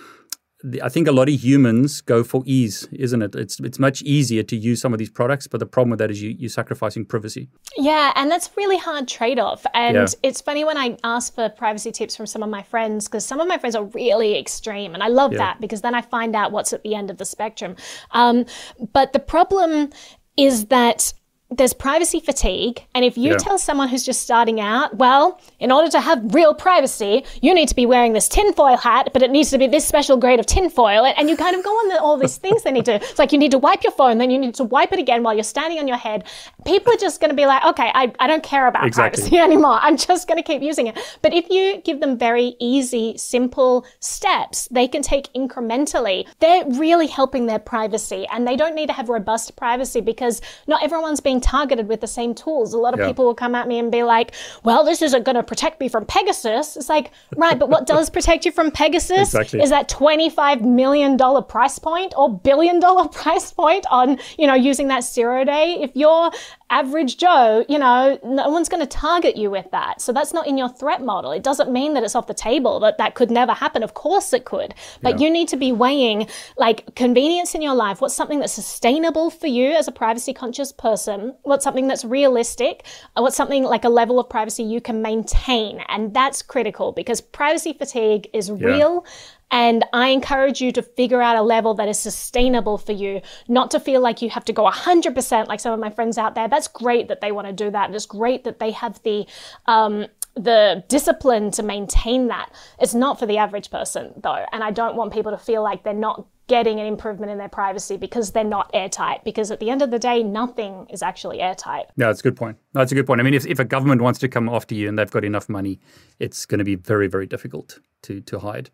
I 0.83 0.89
think 0.89 1.07
a 1.07 1.13
lot 1.13 1.29
of 1.29 1.35
humans 1.35 2.01
go 2.01 2.25
for 2.25 2.43
ease, 2.47 2.89
isn't 2.91 3.21
it? 3.21 3.35
It's 3.35 3.61
it's 3.61 3.79
much 3.79 4.01
easier 4.03 4.43
to 4.45 4.57
use 4.57 4.81
some 4.81 4.95
of 4.95 4.99
these 4.99 5.11
products, 5.11 5.47
but 5.47 5.61
the 5.61 5.67
problem 5.67 5.91
with 5.91 5.99
that 5.99 6.11
is 6.11 6.23
you, 6.23 6.35
you're 6.39 6.49
sacrificing 6.49 7.05
privacy. 7.05 7.49
Yeah, 7.77 8.13
and 8.17 8.31
that's 8.31 8.51
really 8.57 8.79
hard 8.79 9.07
trade 9.07 9.39
off. 9.39 9.67
And 9.75 9.97
yeah. 9.97 10.07
it's 10.23 10.41
funny 10.41 10.65
when 10.65 10.79
I 10.79 10.97
ask 11.05 11.35
for 11.35 11.51
privacy 11.51 11.93
tips 11.93 12.17
from 12.17 12.27
some 12.27 12.43
of 12.43 12.49
my 12.49 12.63
friends, 12.63 13.07
because 13.07 13.27
some 13.27 13.39
of 13.39 13.47
my 13.47 13.59
friends 13.59 13.77
are 13.77 13.85
really 13.85 14.39
extreme, 14.39 14.95
and 14.95 15.03
I 15.03 15.09
love 15.09 15.33
yeah. 15.33 15.39
that 15.39 15.61
because 15.61 15.83
then 15.83 15.95
I 15.95 16.01
find 16.01 16.35
out 16.35 16.53
what's 16.53 16.73
at 16.73 16.83
the 16.83 16.95
end 16.95 17.11
of 17.11 17.19
the 17.19 17.27
spectrum. 17.27 17.77
Um, 18.13 18.47
but 18.93 19.13
the 19.13 19.21
problem 19.21 19.91
is 20.39 20.67
that 20.67 21.13
there's 21.51 21.73
privacy 21.73 22.19
fatigue. 22.19 22.85
And 22.95 23.05
if 23.05 23.17
you 23.17 23.31
yeah. 23.31 23.37
tell 23.37 23.57
someone 23.57 23.89
who's 23.89 24.05
just 24.05 24.23
starting 24.23 24.61
out, 24.61 24.97
well, 24.97 25.41
in 25.61 25.71
order 25.71 25.89
to 25.91 26.01
have 26.01 26.35
real 26.35 26.55
privacy, 26.55 27.25
you 27.41 27.55
need 27.55 27.69
to 27.69 27.75
be 27.75 27.87
wearing 27.87 28.15
this 28.15 28.29
tinfoil 28.29 28.77
hat, 28.77 29.11
but 29.13 29.23
it 29.23 29.31
needs 29.31 29.51
to 29.51 29.59
be 29.59 29.69
this 29.69 29.87
special 29.87 30.17
grade 30.17 30.41
of 30.41 30.47
tinfoil. 30.47 31.05
And 31.17 31.31
you 31.31 31.37
kind 31.37 31.55
of 31.55 31.65
go 31.65 31.71
on 31.71 31.99
all 31.99 32.17
these 32.17 32.37
things 32.37 32.63
they 32.63 32.73
need 32.73 32.85
to. 32.87 32.97
It's 33.17 33.21
like 33.21 33.33
you 33.33 33.39
need 33.39 33.53
to 33.53 33.59
wipe 33.59 33.85
your 33.85 33.93
phone, 33.93 34.19
then 34.19 34.31
you 34.31 34.39
need 34.39 34.55
to 34.57 34.65
wipe 34.65 34.93
it 34.93 34.99
again 34.99 35.23
while 35.23 35.33
you're 35.33 35.45
standing 35.45 35.79
on 35.79 35.87
your 35.87 35.97
head. 35.97 36.25
People 36.65 36.93
are 36.93 36.97
just 36.97 37.21
going 37.21 37.31
to 37.31 37.37
be 37.37 37.47
like, 37.47 37.65
okay, 37.65 37.91
I, 37.95 38.13
I 38.19 38.27
don't 38.27 38.43
care 38.43 38.67
about 38.67 38.85
exactly. 38.85 39.23
privacy 39.23 39.39
anymore. 39.49 39.79
I'm 39.81 39.97
just 39.97 40.27
going 40.27 40.37
to 40.37 40.43
keep 40.43 40.61
using 40.61 40.89
it. 40.89 40.99
But 41.23 41.33
if 41.33 41.49
you 41.49 41.81
give 41.83 42.01
them 42.01 42.19
very 42.19 42.57
easy, 42.59 43.17
simple 43.17 43.87
steps, 44.01 44.69
they 44.71 44.89
can 44.89 45.03
take 45.03 45.33
incrementally. 45.35 46.27
They're 46.41 46.67
really 46.67 47.07
helping 47.07 47.47
their 47.47 47.61
privacy. 47.61 48.27
And 48.33 48.47
they 48.47 48.57
don't 48.57 48.75
need 48.75 48.89
to 48.89 48.93
have 48.93 49.09
robust 49.09 49.57
privacy 49.57 50.01
because 50.01 50.43
not 50.67 50.83
everyone's 50.83 51.21
being 51.21 51.36
being 51.37 51.41
targeted 51.41 51.89
with 51.89 52.01
the 52.01 52.07
same 52.07 52.35
tools. 52.35 52.73
A 52.73 52.79
lot 52.79 52.95
of 52.95 53.01
yeah. 53.01 53.09
people 53.09 53.25
will 53.25 53.35
come 53.35 53.55
at 53.55 53.69
me 53.69 53.79
and 53.79 53.93
be 53.93 54.03
like, 54.03 54.33
well, 54.65 54.85
this 54.85 55.03
isn't 55.03 55.25
going 55.25 55.37
to 55.37 55.43
protect 55.43 55.81
me 55.81 55.89
from 55.89 56.07
Pegasus. 56.07 56.77
It's 56.77 56.89
like, 56.89 57.11
right, 57.37 57.59
but 57.59 57.69
what 57.69 57.87
does 57.95 58.11
protect 58.11 58.45
you 58.45 58.53
from 58.53 58.71
Pegasus 58.71 59.35
exactly. 59.35 59.61
is 59.61 59.71
that 59.71 59.89
$25 59.89 60.63
million 60.63 61.19
price 61.45 61.79
point 61.79 62.15
or 62.17 62.39
billion 62.39 62.81
dollar 62.81 63.09
price 63.23 63.53
point 63.53 63.87
on, 63.91 64.19
you 64.39 64.47
know, 64.47 64.55
using 64.55 64.89
that 64.89 65.05
zero 65.05 65.45
day. 65.45 65.79
If 65.81 65.91
you're 65.95 66.31
average 66.71 67.17
Joe, 67.17 67.65
you 67.69 67.79
know, 67.79 68.19
no 68.25 68.49
one's 68.49 68.69
going 68.69 68.83
to 68.83 68.89
target 68.89 69.37
you 69.37 69.51
with 69.51 69.71
that. 69.71 70.01
So 70.01 70.13
that's 70.13 70.33
not 70.33 70.47
in 70.47 70.59
your 70.59 70.69
threat 70.69 71.03
model. 71.03 71.31
It 71.31 71.43
doesn't 71.43 71.71
mean 71.71 71.95
that 71.95 72.03
it's 72.03 72.15
off 72.15 72.27
the 72.27 72.35
table, 72.35 72.81
that 72.81 72.99
that 72.99 73.15
could 73.15 73.31
never 73.31 73.53
happen. 73.53 73.83
Of 73.83 73.95
course 73.95 74.33
it 74.33 74.45
could. 74.45 74.75
But 75.03 75.19
yeah. 75.21 75.27
you 75.27 75.33
need 75.33 75.49
to 75.49 75.57
be 75.57 75.73
weighing 75.73 76.27
like 76.57 76.95
convenience 76.97 77.55
in 77.55 77.63
your 77.63 77.75
life. 77.75 78.01
What's 78.01 78.15
something 78.15 78.41
that's 78.41 78.53
sustainable 78.53 79.31
for 79.31 79.47
you 79.47 79.73
as 79.73 79.87
a 79.87 79.93
privacy 79.93 80.33
conscious 80.33 80.73
person? 80.73 81.35
What's 81.43 81.65
something 81.65 81.87
that's 81.87 82.05
realistic? 82.05 82.85
Uh, 83.17 83.23
what's 83.23 83.37
something 83.37 83.63
like 83.63 83.85
a 83.85 83.89
level 83.89 84.19
of 84.19 84.29
privacy 84.29 84.65
you 84.65 84.81
can 84.81 85.03
maintain? 85.03 85.81
And 85.89 86.13
that's 86.13 86.43
critical 86.43 86.93
because 86.93 87.21
privacy 87.21 87.73
fatigue 87.75 88.29
is 88.33 88.49
yeah. 88.49 88.67
real. 88.67 89.05
And 89.51 89.85
I 89.93 90.09
encourage 90.09 90.61
you 90.61 90.73
to 90.73 90.83
figure 90.83 91.23
out 91.23 91.37
a 91.37 91.43
level 91.43 91.75
that 91.75 91.89
is 91.89 91.99
sustainable 91.99 92.79
for 92.79 92.93
you, 92.93 93.21
not 93.49 93.71
to 93.73 93.81
feel 93.81 94.01
like 94.01 94.21
you 94.21 94.31
have 94.31 94.45
to 94.47 94.53
go 94.53 94.69
100% 94.69 95.47
like 95.47 95.61
some 95.61 95.73
of 95.73 95.79
my 95.79 95.91
friends 95.91 96.19
out 96.19 96.35
there. 96.35 96.49
That's 96.49 96.69
great 96.69 97.09
that 97.09 97.21
they 97.21 97.33
want 97.33 97.47
to 97.47 97.53
do 97.53 97.71
that. 97.71 97.95
It's 97.95 98.07
great 98.07 98.45
that 98.45 98.59
they 98.59 98.73
have 98.73 99.01
the, 99.03 99.27
um, 99.67 100.07
the 100.35 100.85
discipline 100.89 101.51
to 101.53 101.63
maintain 101.63 102.27
that. 102.29 102.51
It's 102.81 102.95
not 102.95 103.19
for 103.19 103.27
the 103.27 103.39
average 103.39 103.71
person 103.71 104.13
though. 104.23 104.45
And 104.53 104.65
I 104.65 104.71
don't 104.71 104.97
want 104.97 105.13
people 105.13 105.33
to 105.33 105.39
feel 105.39 105.63
like 105.63 105.85
they're 105.85 105.95
not 105.95 106.27
getting 106.49 106.79
an 106.79 106.87
improvement 106.87 107.33
in 107.33 107.39
their 107.39 107.49
privacy 107.49 107.97
because 107.97 108.33
they're 108.33 108.45
not 108.45 108.71
airtight. 108.73 109.25
Because 109.25 109.51
at 109.51 109.61
the 109.61 109.71
end 109.71 109.83
of 109.83 109.91
the 109.91 109.99
day, 109.99 110.23
nothing 110.23 110.87
is 110.91 111.03
actually 111.03 111.41
airtight. 111.41 111.87
Yeah, 111.97 112.07
that's 112.07 112.21
a 112.21 112.23
good 112.23 112.37
point. 112.37 112.59
That's 112.73 112.93
a 112.93 112.95
good 112.95 113.07
point. 113.07 113.21
I 113.21 113.25
mean, 113.25 113.35
if, 113.35 113.47
if 113.47 113.59
a 113.59 113.65
government 113.65 114.03
wants 114.03 114.19
to 114.21 114.29
come 114.29 114.49
after 114.49 114.75
you 114.75 114.89
and 114.89 114.99
they've 114.99 115.11
got 115.11 115.25
enough 115.25 115.49
money, 115.49 115.81
it's 116.21 116.47
going 116.47 116.59
to 116.59 116.65
be 116.65 116.75
very, 116.75 117.09
very 117.09 117.27
difficult 117.27 117.81
to, 118.03 118.21
to 118.23 118.39
hide. 118.39 118.71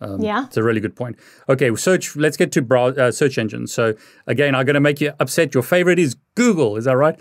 Um, 0.00 0.20
yeah, 0.20 0.46
it's 0.46 0.56
a 0.56 0.62
really 0.62 0.80
good 0.80 0.94
point. 0.94 1.16
Okay, 1.48 1.74
search. 1.76 2.16
Let's 2.16 2.36
get 2.36 2.52
to 2.52 2.62
brow, 2.62 2.88
uh, 2.88 3.10
search 3.10 3.38
engines. 3.38 3.72
So 3.72 3.94
again, 4.26 4.54
I'm 4.54 4.66
going 4.66 4.74
to 4.74 4.80
make 4.80 5.00
you 5.00 5.12
upset. 5.18 5.54
Your 5.54 5.62
favorite 5.62 5.98
is 5.98 6.16
Google. 6.34 6.76
Is 6.76 6.84
that 6.84 6.96
right? 6.96 7.18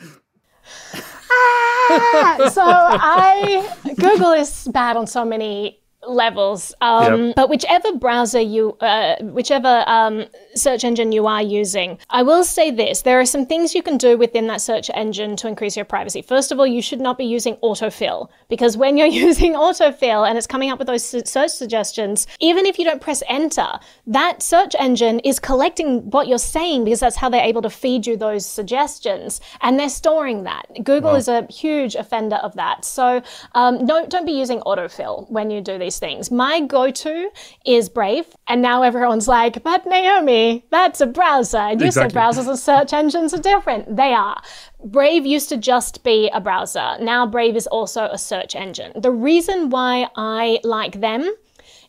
ah, 0.94 2.50
so 2.52 2.64
I 2.66 3.94
Google 3.98 4.32
is 4.32 4.68
bad 4.74 4.98
on 4.98 5.08
so 5.08 5.24
many 5.24 5.80
levels. 6.08 6.74
Um, 6.82 7.28
yep. 7.28 7.36
But 7.36 7.50
whichever 7.50 7.94
browser 7.94 8.40
you, 8.40 8.74
uh, 8.82 9.16
whichever 9.22 9.84
um, 9.88 10.26
search 10.56 10.84
engine 10.84 11.12
you 11.12 11.28
are 11.28 11.42
using, 11.42 11.98
I 12.10 12.24
will 12.24 12.44
say 12.44 12.72
this: 12.72 13.02
there 13.02 13.20
are 13.20 13.26
some 13.26 13.46
things 13.46 13.76
you 13.76 13.84
can 13.84 13.98
do 13.98 14.18
within 14.18 14.48
that 14.48 14.62
search 14.62 14.90
engine 14.94 15.36
to 15.38 15.48
increase 15.48 15.76
your 15.76 15.86
privacy. 15.86 16.22
First 16.22 16.52
of 16.52 16.60
all, 16.60 16.68
you 16.68 16.82
should 16.82 17.02
not 17.02 17.18
be 17.18 17.26
using 17.26 17.56
autofill 17.58 18.30
because 18.50 18.78
when 18.78 18.98
you're 18.98 19.08
using 19.28 19.54
autofill 19.54 20.28
and 20.28 20.38
it's 20.38 20.48
coming 20.48 20.72
up 20.72 20.80
with 20.80 20.88
those 20.88 21.06
search 21.06 21.52
suggestions, 21.52 22.28
even 22.40 22.66
if 22.66 22.78
you 22.80 22.86
don't 22.86 23.02
press 23.02 23.24
enter, 23.28 23.68
that 24.08 24.42
search 24.42 24.76
engine 24.80 25.20
is 25.20 25.40
collecting 25.40 26.10
what 26.10 26.28
you're 26.28 26.38
saying 26.38 26.84
because 26.84 27.00
that's 27.00 27.16
how 27.16 27.30
they're 27.30 27.44
able 27.44 27.62
to 27.62 27.70
feed 27.70 28.06
you 28.06 28.16
those 28.18 28.46
suggestions 28.46 29.42
and 29.62 29.80
they're 29.80 29.90
storing 29.90 30.44
that. 30.44 30.66
Google 30.84 31.12
wow. 31.12 31.16
is 31.16 31.28
a 31.28 31.46
huge 31.50 31.96
offender 31.96 32.38
of 32.38 32.54
that. 32.56 32.86
So 32.86 33.22
um, 33.54 33.86
no, 33.86 34.06
don't 34.06 34.26
be 34.26 34.32
using 34.32 34.60
autofill 34.62 35.30
when 35.30 35.50
you 35.50 35.62
do 35.62 35.78
these 35.78 35.95
these 35.96 36.10
things. 36.10 36.32
My 36.32 36.62
go 36.62 36.92
to 36.92 37.30
is 37.66 37.90
Brave. 37.90 38.26
And 38.48 38.62
now 38.62 38.84
everyone's 38.84 39.28
like, 39.28 39.64
but 39.64 39.86
Naomi, 39.86 40.66
that's 40.70 41.02
a 41.02 41.06
browser. 41.06 41.58
And 41.58 41.80
you 41.80 41.88
exactly. 41.88 42.12
said 42.12 42.20
browsers 42.20 42.48
and 42.48 42.60
search 42.60 42.94
engines 42.94 43.34
are 43.34 43.42
different. 43.42 43.96
They 43.96 44.14
are. 44.14 44.42
Brave 44.84 45.26
used 45.26 45.50
to 45.50 45.58
just 45.58 46.04
be 46.04 46.30
a 46.34 46.40
browser. 46.40 46.98
Now 47.00 47.26
Brave 47.26 47.56
is 47.56 47.68
also 47.68 48.06
a 48.06 48.18
search 48.18 48.56
engine. 48.56 48.92
The 48.96 49.12
reason 49.12 49.70
why 49.70 50.08
I 50.16 50.60
like 50.64 51.00
them, 51.02 51.34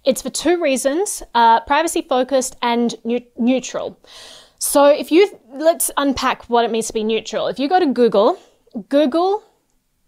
it's 0.04 0.22
for 0.22 0.30
two 0.30 0.62
reasons 0.62 1.22
uh, 1.34 1.60
privacy 1.60 2.02
focused 2.02 2.56
and 2.62 2.94
ne- 3.04 3.28
neutral. 3.36 3.98
So 4.58 4.86
if 4.86 5.12
you 5.12 5.38
let's 5.52 5.90
unpack 5.96 6.44
what 6.44 6.64
it 6.64 6.70
means 6.70 6.86
to 6.86 6.92
be 6.92 7.04
neutral. 7.04 7.48
If 7.48 7.58
you 7.58 7.68
go 7.68 7.78
to 7.78 7.86
Google, 7.86 8.38
Google 8.88 9.42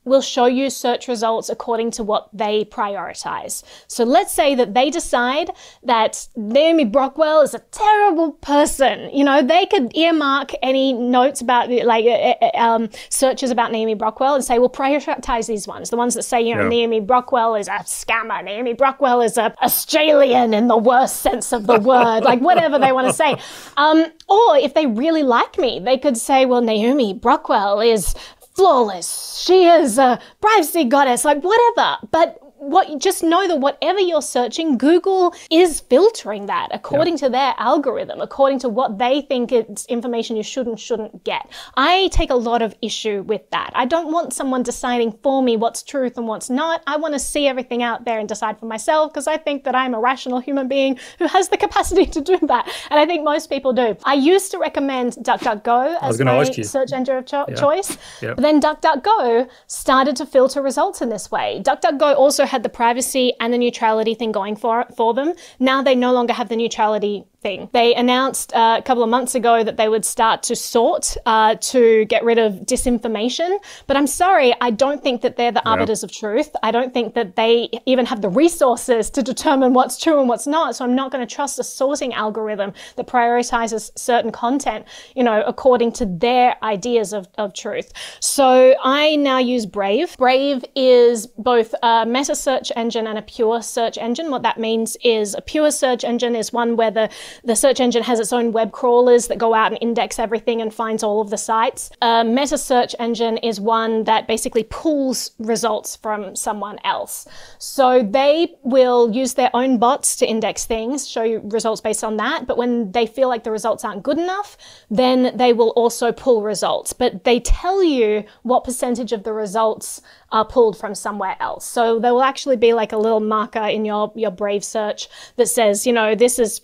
will 0.08 0.20
show 0.20 0.46
you 0.46 0.70
search 0.70 1.08
results 1.08 1.48
according 1.48 1.90
to 1.92 2.02
what 2.02 2.28
they 2.32 2.64
prioritize. 2.64 3.62
So 3.86 4.04
let's 4.04 4.32
say 4.32 4.54
that 4.54 4.74
they 4.74 4.90
decide 4.90 5.50
that 5.82 6.28
Naomi 6.36 6.84
Brockwell 6.84 7.42
is 7.42 7.54
a 7.54 7.60
terrible 7.70 8.32
person. 8.32 9.10
You 9.12 9.24
know, 9.24 9.42
they 9.42 9.66
could 9.66 9.96
earmark 9.96 10.52
any 10.62 10.92
notes 10.92 11.40
about 11.40 11.70
like 11.70 12.04
uh, 12.04 12.34
uh, 12.42 12.50
um, 12.58 12.88
searches 13.10 13.50
about 13.50 13.72
Naomi 13.72 13.94
Brockwell 13.94 14.34
and 14.34 14.44
say, 14.44 14.58
"Well, 14.58 14.70
prioritize 14.70 15.46
these 15.46 15.66
ones. 15.66 15.90
The 15.90 15.96
ones 15.96 16.14
that 16.14 16.22
say, 16.22 16.40
you 16.42 16.54
know, 16.54 16.62
yeah. 16.62 16.68
Naomi 16.68 17.00
Brockwell 17.00 17.58
is 17.58 17.68
a 17.68 17.80
scammer. 17.84 18.42
Naomi 18.44 18.74
Brockwell 18.74 19.24
is 19.24 19.36
a 19.36 19.54
Australian 19.62 20.54
in 20.54 20.68
the 20.68 20.76
worst 20.76 21.16
sense 21.16 21.52
of 21.52 21.66
the 21.66 21.78
word. 21.92 22.20
like 22.22 22.40
whatever 22.40 22.78
they 22.78 22.92
want 22.92 23.06
to 23.06 23.12
say. 23.12 23.36
Um, 23.76 24.06
or 24.28 24.56
if 24.56 24.74
they 24.74 24.86
really 24.86 25.22
like 25.22 25.58
me, 25.58 25.80
they 25.80 25.98
could 25.98 26.16
say, 26.16 26.46
well, 26.46 26.60
Naomi 26.60 27.14
Brockwell 27.14 27.80
is 27.80 28.14
flawless. 28.58 29.40
She 29.44 29.66
is 29.66 29.98
a 29.98 30.20
privacy 30.40 30.84
goddess, 30.84 31.24
like 31.24 31.42
whatever. 31.42 31.98
But 32.10 32.42
what 32.58 32.98
just 33.00 33.22
know 33.22 33.46
that 33.48 33.60
whatever 33.60 34.00
you're 34.00 34.22
searching, 34.22 34.76
Google 34.78 35.34
is 35.50 35.80
filtering 35.80 36.46
that 36.46 36.68
according 36.72 37.16
to 37.18 37.28
their 37.28 37.54
algorithm, 37.58 38.20
according 38.20 38.58
to 38.60 38.68
what 38.68 38.98
they 38.98 39.22
think 39.22 39.52
it's 39.52 39.86
information 39.86 40.36
you 40.36 40.42
should 40.42 40.66
and 40.66 40.78
shouldn't 40.78 41.24
get. 41.24 41.48
I 41.76 42.08
take 42.12 42.30
a 42.30 42.34
lot 42.34 42.62
of 42.62 42.74
issue 42.82 43.22
with 43.22 43.48
that. 43.50 43.70
I 43.74 43.84
don't 43.84 44.12
want 44.12 44.32
someone 44.32 44.62
deciding 44.62 45.12
for 45.22 45.42
me 45.42 45.56
what's 45.56 45.82
truth 45.82 46.16
and 46.16 46.26
what's 46.26 46.50
not. 46.50 46.82
I 46.86 46.96
want 46.96 47.14
to 47.14 47.20
see 47.20 47.46
everything 47.46 47.82
out 47.82 48.04
there 48.04 48.18
and 48.18 48.28
decide 48.28 48.58
for 48.58 48.66
myself 48.66 49.12
because 49.12 49.26
I 49.26 49.36
think 49.36 49.64
that 49.64 49.74
I'm 49.74 49.94
a 49.94 50.00
rational 50.00 50.40
human 50.40 50.68
being 50.68 50.98
who 51.18 51.26
has 51.26 51.48
the 51.48 51.56
capacity 51.56 52.06
to 52.06 52.20
do 52.20 52.38
that. 52.42 52.68
And 52.90 52.98
I 52.98 53.06
think 53.06 53.24
most 53.24 53.48
people 53.48 53.72
do. 53.72 53.96
I 54.04 54.14
used 54.14 54.50
to 54.50 54.58
recommend 54.58 55.12
DuckDuckGo 55.14 55.98
as 56.02 56.20
my 56.20 56.44
search 56.62 56.92
engine 56.92 57.16
of 57.16 57.26
cho- 57.26 57.46
yeah. 57.48 57.54
choice. 57.54 57.96
Yep. 58.22 58.36
But 58.36 58.42
then 58.42 58.60
DuckDuckGo 58.60 59.48
started 59.66 60.16
to 60.16 60.26
filter 60.26 60.62
results 60.62 61.00
in 61.00 61.08
this 61.08 61.30
way. 61.30 61.62
DuckDuckGo 61.64 62.16
also 62.16 62.44
had 62.48 62.62
the 62.62 62.68
privacy 62.68 63.32
and 63.40 63.52
the 63.52 63.58
neutrality 63.58 64.14
thing 64.14 64.32
going 64.32 64.56
for 64.56 64.87
for 64.96 65.14
them. 65.14 65.34
Now 65.58 65.82
they 65.82 65.94
no 65.94 66.12
longer 66.12 66.32
have 66.32 66.48
the 66.48 66.56
neutrality 66.56 67.24
thing. 67.48 67.68
They 67.72 67.94
announced 67.94 68.54
uh, 68.54 68.76
a 68.78 68.82
couple 68.82 69.02
of 69.02 69.11
months 69.11 69.34
ago 69.34 69.64
that 69.64 69.76
they 69.76 69.88
would 69.88 70.04
start 70.04 70.42
to 70.44 70.54
sort 70.56 71.16
uh, 71.24 71.54
to 71.72 72.04
get 72.06 72.22
rid 72.24 72.38
of 72.38 72.52
disinformation. 72.72 73.58
But 73.87 73.96
I'm 73.96 74.06
sorry, 74.06 74.54
I 74.61 74.70
don't 74.70 75.02
think 75.02 75.22
that 75.22 75.37
they're 75.37 75.52
the 75.52 75.62
yeah. 75.64 75.72
arbiters 75.72 76.02
of 76.02 76.12
truth. 76.12 76.50
I 76.62 76.70
don't 76.70 76.92
think 76.92 77.14
that 77.14 77.37
they 77.37 77.68
even 77.87 78.04
have 78.06 78.20
the 78.20 78.28
resources 78.28 79.11
to 79.11 79.22
determine 79.22 79.72
what's 79.72 79.96
true 80.04 80.20
and 80.20 80.28
what's 80.28 80.46
not. 80.46 80.76
So 80.76 80.84
I'm 80.84 80.94
not 80.94 81.11
going 81.11 81.26
to 81.26 81.34
trust 81.34 81.58
a 81.58 81.64
sorting 81.64 82.12
algorithm 82.12 82.72
that 82.96 83.06
prioritizes 83.06 83.90
certain 83.96 84.32
content, 84.32 84.84
you 85.16 85.24
know, 85.24 85.42
according 85.46 85.92
to 85.92 86.06
their 86.06 86.56
ideas 86.62 87.12
of, 87.12 87.28
of 87.38 87.54
truth. 87.54 87.92
So 88.20 88.74
I 88.82 89.16
now 89.16 89.38
use 89.38 89.64
Brave. 89.64 90.16
Brave 90.18 90.64
is 90.74 91.26
both 91.26 91.74
a 91.82 92.04
meta 92.06 92.34
search 92.34 92.70
engine 92.76 93.06
and 93.06 93.18
a 93.18 93.22
pure 93.22 93.62
search 93.62 93.96
engine. 93.96 94.30
What 94.30 94.42
that 94.42 94.58
means 94.58 94.96
is 95.02 95.34
a 95.34 95.40
pure 95.40 95.70
search 95.70 96.04
engine 96.04 96.37
is 96.37 96.52
one 96.52 96.76
where 96.76 96.90
the 96.90 97.08
the 97.44 97.57
search 97.57 97.81
engine 97.81 98.03
has 98.03 98.20
its 98.20 98.33
own 98.33 98.53
web 98.53 98.72
crawlers 98.72 99.29
that 99.29 99.38
go 99.38 99.55
out 99.55 99.72
and 99.72 99.79
index 99.81 100.18
everything 100.18 100.61
and 100.61 100.72
finds 100.72 101.03
all 101.03 101.20
of 101.20 101.31
the 101.31 101.38
sites. 101.38 101.90
A 102.03 102.24
meta 102.24 102.59
search 102.59 102.94
engine 102.98 103.38
is 103.38 103.61
one 103.61 104.05
that 104.05 104.27
basically 104.27 104.64
pulls 104.64 105.33
results 105.38 105.96
from 105.96 106.35
someone 106.37 106.79
else. 106.85 107.27
So 107.59 108.03
they 108.03 108.55
will 108.62 109.11
use 109.11 109.35
their 109.35 109.51
own 109.55 109.79
bots 109.79 110.16
to 110.16 110.27
index 110.27 110.66
things, 110.66 111.09
show 111.09 111.22
you 111.22 111.40
results 111.44 111.81
based 111.81 112.05
on 112.05 112.16
that. 112.18 112.46
But 112.46 112.57
when 112.57 112.92
they 112.92 113.07
feel 113.07 113.29
like 113.29 113.44
the 113.44 113.51
results 113.51 113.85
aren't 113.85 114.03
good 114.03 114.18
enough, 114.18 114.57
then 114.90 115.37
they 115.37 115.53
will 115.53 115.70
also 115.70 116.12
pull 116.12 116.42
results. 116.42 116.92
But 116.92 117.24
they 117.24 117.40
tell 117.40 117.83
you 117.83 118.24
what 118.42 118.64
percentage 118.64 119.12
of 119.12 119.22
the 119.22 119.33
results 119.33 120.03
are 120.31 120.44
pulled 120.44 120.77
from 120.77 120.94
somewhere 120.94 121.37
else. 121.40 121.64
So 121.64 121.98
there 121.98 122.12
will 122.12 122.22
actually 122.22 122.57
be 122.57 122.74
like 122.74 122.92
a 122.92 122.98
little 122.98 123.20
marker 123.20 123.64
in 123.64 123.85
your, 123.85 124.12
your 124.14 124.31
Brave 124.31 124.62
search 124.62 125.09
that 125.37 125.48
says, 125.48 125.87
you 125.87 125.92
know, 125.92 126.14
this 126.14 126.38
is 126.38 126.61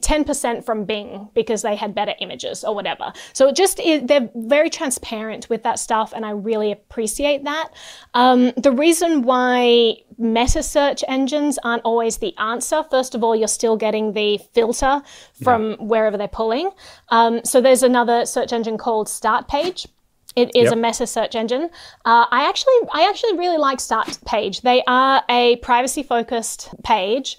10% 0.00 0.64
from 0.64 0.84
Bing 0.84 1.28
because 1.34 1.62
they 1.62 1.76
had 1.76 1.94
better 1.94 2.14
images 2.20 2.64
or 2.64 2.74
whatever. 2.74 3.12
So 3.32 3.48
it 3.48 3.56
just, 3.56 3.76
they're 3.76 4.30
very 4.34 4.70
transparent 4.70 5.48
with 5.48 5.62
that 5.62 5.78
stuff 5.78 6.12
and 6.14 6.24
I 6.24 6.30
really 6.30 6.72
appreciate 6.72 7.44
that. 7.44 7.70
Um, 8.14 8.52
the 8.56 8.72
reason 8.72 9.22
why 9.22 9.96
meta 10.18 10.62
search 10.62 11.02
engines 11.08 11.58
aren't 11.64 11.82
always 11.84 12.18
the 12.18 12.36
answer. 12.36 12.84
First 12.90 13.14
of 13.14 13.24
all, 13.24 13.34
you're 13.34 13.48
still 13.48 13.76
getting 13.76 14.12
the 14.12 14.38
filter 14.52 15.02
from 15.42 15.70
yeah. 15.70 15.76
wherever 15.78 16.16
they're 16.16 16.28
pulling. 16.28 16.70
Um, 17.08 17.40
so 17.44 17.60
there's 17.60 17.82
another 17.82 18.26
search 18.26 18.52
engine 18.52 18.78
called 18.78 19.06
Startpage. 19.08 19.86
It 20.36 20.50
is 20.54 20.64
yep. 20.64 20.74
a 20.74 20.76
meta 20.76 21.06
search 21.06 21.34
engine. 21.34 21.70
Uh, 22.04 22.26
I 22.30 22.48
actually, 22.48 22.74
I 22.92 23.08
actually 23.08 23.36
really 23.36 23.58
like 23.58 23.80
Start 23.80 24.18
Page. 24.24 24.60
They 24.60 24.82
are 24.86 25.22
a 25.28 25.56
privacy-focused 25.56 26.70
page, 26.84 27.36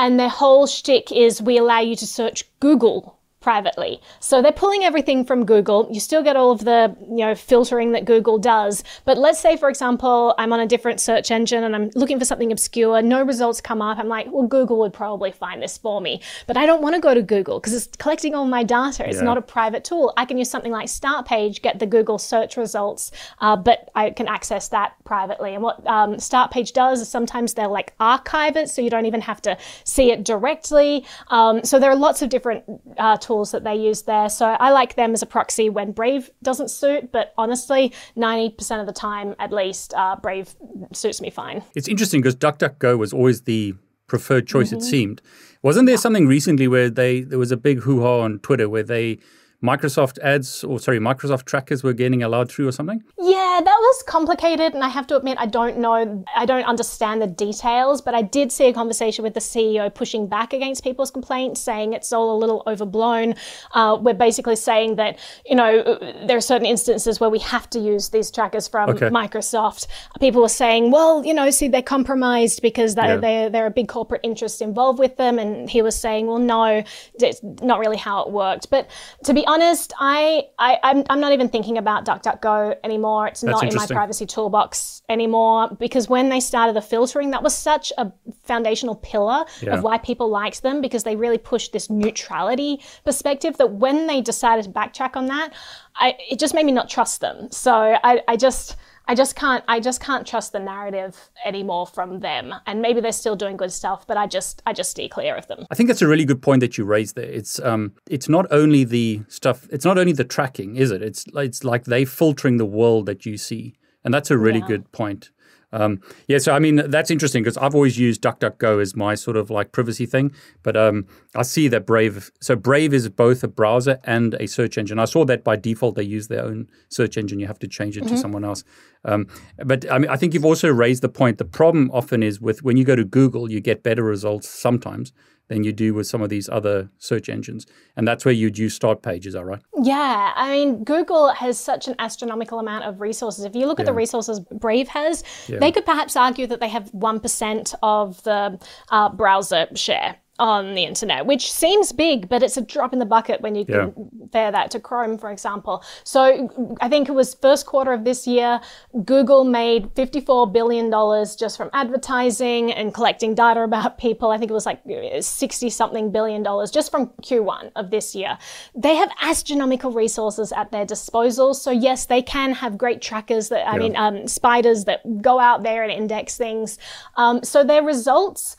and 0.00 0.18
their 0.18 0.30
whole 0.30 0.66
shtick 0.66 1.12
is 1.12 1.42
we 1.42 1.58
allow 1.58 1.78
you 1.80 1.94
to 1.94 2.06
search 2.06 2.44
Google 2.58 3.19
privately. 3.40 4.00
So 4.20 4.42
they're 4.42 4.52
pulling 4.52 4.84
everything 4.84 5.24
from 5.24 5.46
Google. 5.46 5.88
You 5.90 5.98
still 5.98 6.22
get 6.22 6.36
all 6.36 6.50
of 6.50 6.64
the, 6.64 6.94
you 7.08 7.24
know, 7.24 7.34
filtering 7.34 7.92
that 7.92 8.04
Google 8.04 8.38
does. 8.38 8.84
But 9.06 9.16
let's 9.16 9.40
say, 9.40 9.56
for 9.56 9.70
example, 9.70 10.34
I'm 10.36 10.52
on 10.52 10.60
a 10.60 10.66
different 10.66 11.00
search 11.00 11.30
engine 11.30 11.64
and 11.64 11.74
I'm 11.74 11.90
looking 11.94 12.18
for 12.18 12.26
something 12.26 12.52
obscure. 12.52 13.00
No 13.00 13.22
results 13.22 13.62
come 13.62 13.80
up. 13.80 13.96
I'm 13.98 14.08
like, 14.08 14.26
well, 14.30 14.46
Google 14.46 14.78
would 14.80 14.92
probably 14.92 15.32
find 15.32 15.62
this 15.62 15.78
for 15.78 16.02
me. 16.02 16.20
But 16.46 16.58
I 16.58 16.66
don't 16.66 16.82
want 16.82 16.96
to 16.96 17.00
go 17.00 17.14
to 17.14 17.22
Google 17.22 17.60
because 17.60 17.72
it's 17.72 17.88
collecting 17.96 18.34
all 18.34 18.44
my 18.44 18.62
data. 18.62 19.08
It's 19.08 19.16
yeah. 19.16 19.22
not 19.22 19.38
a 19.38 19.42
private 19.42 19.84
tool. 19.84 20.12
I 20.18 20.26
can 20.26 20.36
use 20.36 20.50
something 20.50 20.72
like 20.72 20.88
Startpage, 20.88 21.62
get 21.62 21.78
the 21.78 21.86
Google 21.86 22.18
search 22.18 22.58
results, 22.58 23.10
uh, 23.38 23.56
but 23.56 23.90
I 23.94 24.10
can 24.10 24.28
access 24.28 24.68
that 24.68 24.96
privately. 25.04 25.54
And 25.54 25.62
what 25.62 25.84
um, 25.86 26.16
Startpage 26.16 26.74
does 26.74 27.00
is 27.00 27.08
sometimes 27.08 27.54
they'll 27.54 27.72
like 27.72 27.94
archive 27.98 28.56
it 28.56 28.68
so 28.68 28.82
you 28.82 28.90
don't 28.90 29.06
even 29.06 29.22
have 29.22 29.40
to 29.42 29.56
see 29.84 30.10
it 30.12 30.24
directly. 30.24 31.06
Um, 31.28 31.64
so 31.64 31.78
there 31.78 31.90
are 31.90 31.96
lots 31.96 32.20
of 32.20 32.28
different 32.28 32.64
uh, 32.98 33.16
tools 33.16 33.29
that 33.52 33.64
they 33.64 33.74
use 33.74 34.02
there. 34.02 34.28
So 34.28 34.46
I 34.46 34.70
like 34.70 34.96
them 34.96 35.12
as 35.12 35.22
a 35.22 35.26
proxy 35.26 35.68
when 35.68 35.92
Brave 35.92 36.30
doesn't 36.42 36.70
suit, 36.70 37.12
but 37.12 37.32
honestly, 37.38 37.92
90% 38.16 38.80
of 38.80 38.86
the 38.86 38.92
time 38.92 39.34
at 39.38 39.52
least, 39.52 39.94
uh, 39.94 40.16
Brave 40.20 40.54
suits 40.92 41.20
me 41.20 41.30
fine. 41.30 41.62
It's 41.74 41.88
interesting 41.88 42.20
because 42.20 42.36
DuckDuckGo 42.36 42.98
was 42.98 43.12
always 43.12 43.42
the 43.42 43.74
preferred 44.06 44.46
choice, 44.46 44.68
mm-hmm. 44.68 44.78
it 44.78 44.82
seemed. 44.82 45.22
Wasn't 45.62 45.86
there 45.86 45.96
something 45.96 46.26
recently 46.26 46.66
where 46.68 46.90
they 46.90 47.20
there 47.20 47.38
was 47.38 47.52
a 47.52 47.56
big 47.56 47.80
hoo 47.80 48.00
ha 48.00 48.20
on 48.20 48.38
Twitter 48.40 48.68
where 48.68 48.82
they 48.82 49.18
Microsoft 49.62 50.18
ads 50.20 50.64
or 50.64 50.78
sorry, 50.78 50.98
Microsoft 50.98 51.44
trackers 51.44 51.82
were 51.82 51.92
getting 51.92 52.22
allowed 52.22 52.50
through 52.50 52.66
or 52.66 52.72
something? 52.72 53.02
Yeah, 53.18 53.60
that 53.62 53.76
was 53.78 54.02
complicated, 54.04 54.72
and 54.72 54.82
I 54.82 54.88
have 54.88 55.06
to 55.08 55.16
admit 55.16 55.36
I 55.38 55.46
don't 55.46 55.78
know, 55.78 56.24
I 56.34 56.46
don't 56.46 56.64
understand 56.64 57.20
the 57.20 57.26
details, 57.26 58.00
but 58.00 58.14
I 58.14 58.22
did 58.22 58.52
see 58.52 58.68
a 58.68 58.72
conversation 58.72 59.22
with 59.22 59.34
the 59.34 59.40
CEO 59.40 59.94
pushing 59.94 60.26
back 60.28 60.54
against 60.54 60.82
people's 60.82 61.10
complaints, 61.10 61.60
saying 61.60 61.92
it's 61.92 62.10
all 62.10 62.34
a 62.34 62.38
little 62.38 62.62
overblown. 62.66 63.34
Uh, 63.74 63.98
we're 64.00 64.14
basically 64.14 64.56
saying 64.56 64.96
that 64.96 65.18
you 65.44 65.56
know 65.56 65.98
there 66.26 66.38
are 66.38 66.40
certain 66.40 66.66
instances 66.66 67.20
where 67.20 67.30
we 67.30 67.38
have 67.40 67.68
to 67.70 67.78
use 67.78 68.08
these 68.08 68.30
trackers 68.30 68.66
from 68.66 68.88
okay. 68.90 69.08
Microsoft. 69.08 69.88
People 70.20 70.40
were 70.40 70.48
saying, 70.48 70.90
well, 70.90 71.24
you 71.24 71.34
know, 71.34 71.50
see, 71.50 71.68
they're 71.68 71.82
compromised 71.82 72.62
because 72.62 72.94
they, 72.94 73.02
yeah. 73.02 73.16
they're 73.16 73.50
they're 73.50 73.66
a 73.66 73.70
big 73.70 73.88
corporate 73.88 74.22
interest 74.24 74.62
involved 74.62 74.98
with 74.98 75.18
them, 75.18 75.38
and 75.38 75.68
he 75.68 75.82
was 75.82 76.00
saying, 76.00 76.28
well, 76.28 76.38
no, 76.38 76.82
it's 77.20 77.42
not 77.42 77.78
really 77.78 77.98
how 77.98 78.22
it 78.22 78.30
worked. 78.30 78.70
But 78.70 78.88
to 79.24 79.34
be 79.34 79.44
honest, 79.50 79.92
I, 79.98 80.44
I 80.58 80.78
I'm, 80.82 81.04
I'm 81.10 81.20
not 81.20 81.32
even 81.32 81.48
thinking 81.48 81.76
about 81.76 82.04
DuckDuckGo 82.04 82.76
anymore. 82.84 83.26
It's 83.26 83.40
That's 83.40 83.62
not 83.62 83.70
in 83.70 83.74
my 83.74 83.86
privacy 83.86 84.24
toolbox 84.24 85.02
anymore 85.08 85.76
because 85.78 86.08
when 86.08 86.28
they 86.28 86.38
started 86.38 86.76
the 86.76 86.82
filtering, 86.82 87.32
that 87.32 87.42
was 87.42 87.54
such 87.54 87.92
a 87.98 88.12
foundational 88.44 88.94
pillar 88.94 89.44
yeah. 89.60 89.74
of 89.74 89.82
why 89.82 89.98
people 89.98 90.28
liked 90.28 90.62
them 90.62 90.80
because 90.80 91.02
they 91.02 91.16
really 91.16 91.38
pushed 91.38 91.72
this 91.72 91.90
neutrality 91.90 92.80
perspective 93.04 93.56
that 93.56 93.72
when 93.72 94.06
they 94.06 94.20
decided 94.20 94.64
to 94.64 94.70
backtrack 94.70 95.16
on 95.16 95.26
that, 95.26 95.52
I, 95.96 96.16
it 96.30 96.38
just 96.38 96.54
made 96.54 96.66
me 96.66 96.72
not 96.72 96.88
trust 96.88 97.20
them. 97.20 97.50
So 97.50 97.98
I, 98.04 98.22
I 98.28 98.36
just 98.36 98.76
I 99.10 99.14
just 99.14 99.34
can't 99.34 99.64
I 99.66 99.80
just 99.80 100.00
can't 100.00 100.24
trust 100.24 100.52
the 100.52 100.60
narrative 100.60 101.30
anymore 101.44 101.84
from 101.84 102.20
them. 102.20 102.54
And 102.66 102.80
maybe 102.80 103.00
they're 103.00 103.10
still 103.10 103.34
doing 103.34 103.56
good 103.56 103.72
stuff, 103.72 104.06
but 104.06 104.16
I 104.16 104.28
just 104.28 104.62
I 104.66 104.72
just 104.72 104.92
stay 104.92 105.08
clear 105.08 105.34
of 105.34 105.48
them. 105.48 105.66
I 105.68 105.74
think 105.74 105.88
that's 105.88 106.00
a 106.00 106.06
really 106.06 106.24
good 106.24 106.40
point 106.40 106.60
that 106.60 106.78
you 106.78 106.84
raised 106.84 107.16
there. 107.16 107.24
It's 107.24 107.58
um 107.58 107.92
it's 108.08 108.28
not 108.28 108.46
only 108.52 108.84
the 108.84 109.22
stuff 109.26 109.66
it's 109.72 109.84
not 109.84 109.98
only 109.98 110.12
the 110.12 110.22
tracking, 110.22 110.76
is 110.76 110.92
it? 110.92 111.02
It's 111.02 111.24
it's 111.34 111.64
like 111.64 111.86
they 111.86 112.04
filtering 112.04 112.58
the 112.58 112.64
world 112.64 113.06
that 113.06 113.26
you 113.26 113.36
see. 113.36 113.74
And 114.04 114.14
that's 114.14 114.30
a 114.30 114.38
really 114.38 114.60
yeah. 114.60 114.68
good 114.68 114.92
point. 114.92 115.32
Um, 115.72 116.00
yeah, 116.26 116.38
so 116.38 116.52
I 116.52 116.58
mean 116.58 116.76
that's 116.90 117.10
interesting 117.10 117.42
because 117.42 117.56
I've 117.56 117.74
always 117.74 117.98
used 117.98 118.22
DuckDuckGo 118.22 118.80
as 118.82 118.96
my 118.96 119.14
sort 119.14 119.36
of 119.36 119.50
like 119.50 119.72
privacy 119.72 120.06
thing, 120.06 120.32
but 120.62 120.76
um, 120.76 121.06
I 121.34 121.42
see 121.42 121.68
that 121.68 121.86
Brave. 121.86 122.30
So 122.40 122.56
Brave 122.56 122.92
is 122.92 123.08
both 123.08 123.44
a 123.44 123.48
browser 123.48 123.98
and 124.04 124.34
a 124.34 124.46
search 124.46 124.78
engine. 124.78 124.98
I 124.98 125.04
saw 125.04 125.24
that 125.26 125.44
by 125.44 125.56
default 125.56 125.94
they 125.94 126.02
use 126.02 126.28
their 126.28 126.44
own 126.44 126.68
search 126.88 127.16
engine. 127.16 127.38
You 127.38 127.46
have 127.46 127.58
to 127.60 127.68
change 127.68 127.96
it 127.96 128.04
mm-hmm. 128.04 128.14
to 128.14 128.20
someone 128.20 128.44
else. 128.44 128.64
Um, 129.04 129.28
but 129.64 129.90
I 129.90 129.98
mean, 129.98 130.10
I 130.10 130.16
think 130.16 130.34
you've 130.34 130.44
also 130.44 130.68
raised 130.68 131.02
the 131.02 131.08
point. 131.08 131.38
The 131.38 131.44
problem 131.44 131.90
often 131.92 132.22
is 132.22 132.40
with 132.40 132.62
when 132.62 132.76
you 132.76 132.84
go 132.84 132.96
to 132.96 133.04
Google, 133.04 133.50
you 133.50 133.60
get 133.60 133.82
better 133.82 134.02
results 134.02 134.48
sometimes 134.48 135.12
than 135.50 135.64
you 135.64 135.72
do 135.72 135.92
with 135.92 136.06
some 136.06 136.22
of 136.22 136.28
these 136.28 136.48
other 136.48 136.88
search 136.98 137.28
engines. 137.28 137.66
And 137.96 138.06
that's 138.06 138.24
where 138.24 138.32
you'd 138.32 138.56
use 138.56 138.72
start 138.72 139.02
pages, 139.02 139.34
that 139.34 139.44
right? 139.44 139.60
Yeah. 139.82 140.32
I 140.36 140.52
mean, 140.52 140.84
Google 140.84 141.30
has 141.30 141.58
such 141.58 141.88
an 141.88 141.96
astronomical 141.98 142.60
amount 142.60 142.84
of 142.84 143.00
resources. 143.00 143.44
If 143.44 143.56
you 143.56 143.66
look 143.66 143.80
at 143.80 143.86
the 143.86 143.92
resources 143.92 144.38
Brave 144.38 144.88
has, 144.88 145.24
they 145.48 145.72
could 145.72 145.84
perhaps 145.84 146.16
argue 146.16 146.46
that 146.46 146.60
they 146.60 146.68
have 146.68 146.90
1% 146.92 147.74
of 147.82 148.22
the 148.22 148.60
uh, 148.90 149.08
browser 149.08 149.66
share 149.74 150.16
on 150.40 150.74
the 150.74 150.84
internet, 150.84 151.26
which 151.26 151.52
seems 151.52 151.92
big, 151.92 152.28
but 152.28 152.42
it's 152.42 152.56
a 152.56 152.62
drop 152.62 152.92
in 152.92 152.98
the 152.98 153.04
bucket 153.04 153.40
when 153.42 153.54
you 153.54 153.64
Yeah. 153.68 153.90
compare 154.18 154.50
that 154.50 154.70
to 154.72 154.80
Chrome, 154.80 155.18
for 155.18 155.30
example. 155.30 155.82
So 156.02 156.48
I 156.80 156.88
think 156.88 157.08
it 157.08 157.12
was 157.12 157.34
first 157.34 157.66
quarter 157.66 157.92
of 157.92 158.04
this 158.04 158.26
year, 158.26 158.60
Google 159.04 159.44
made 159.44 159.94
$54 159.94 160.46
billion 160.52 160.90
just 161.36 161.56
from 161.56 161.68
advertising 161.74 162.72
and 162.72 162.92
collecting 162.94 163.34
data 163.34 163.62
about 163.62 163.98
people. 163.98 164.30
I 164.30 164.38
think 164.38 164.50
it 164.50 164.54
was 164.54 164.66
like 164.66 164.80
60 165.20 165.70
something 165.70 166.10
billion 166.10 166.42
dollars 166.42 166.70
just 166.70 166.90
from 166.90 167.08
Q1 167.22 167.72
of 167.76 167.90
this 167.90 168.14
year. 168.14 168.38
They 168.74 168.96
have 168.96 169.10
astronomical 169.20 169.92
resources 169.92 170.52
at 170.52 170.72
their 170.72 170.86
disposal. 170.86 171.52
So 171.52 171.70
yes, 171.70 172.06
they 172.06 172.22
can 172.22 172.52
have 172.54 172.78
great 172.78 173.02
trackers 173.02 173.50
that, 173.50 173.68
I 173.68 173.76
mean, 173.78 173.94
um, 173.96 174.26
spiders 174.26 174.84
that 174.86 175.00
go 175.20 175.38
out 175.38 175.62
there 175.62 175.82
and 175.82 175.92
index 175.92 176.38
things. 176.38 176.78
Um, 177.16 177.42
so 177.44 177.62
their 177.62 177.82
results 177.82 178.56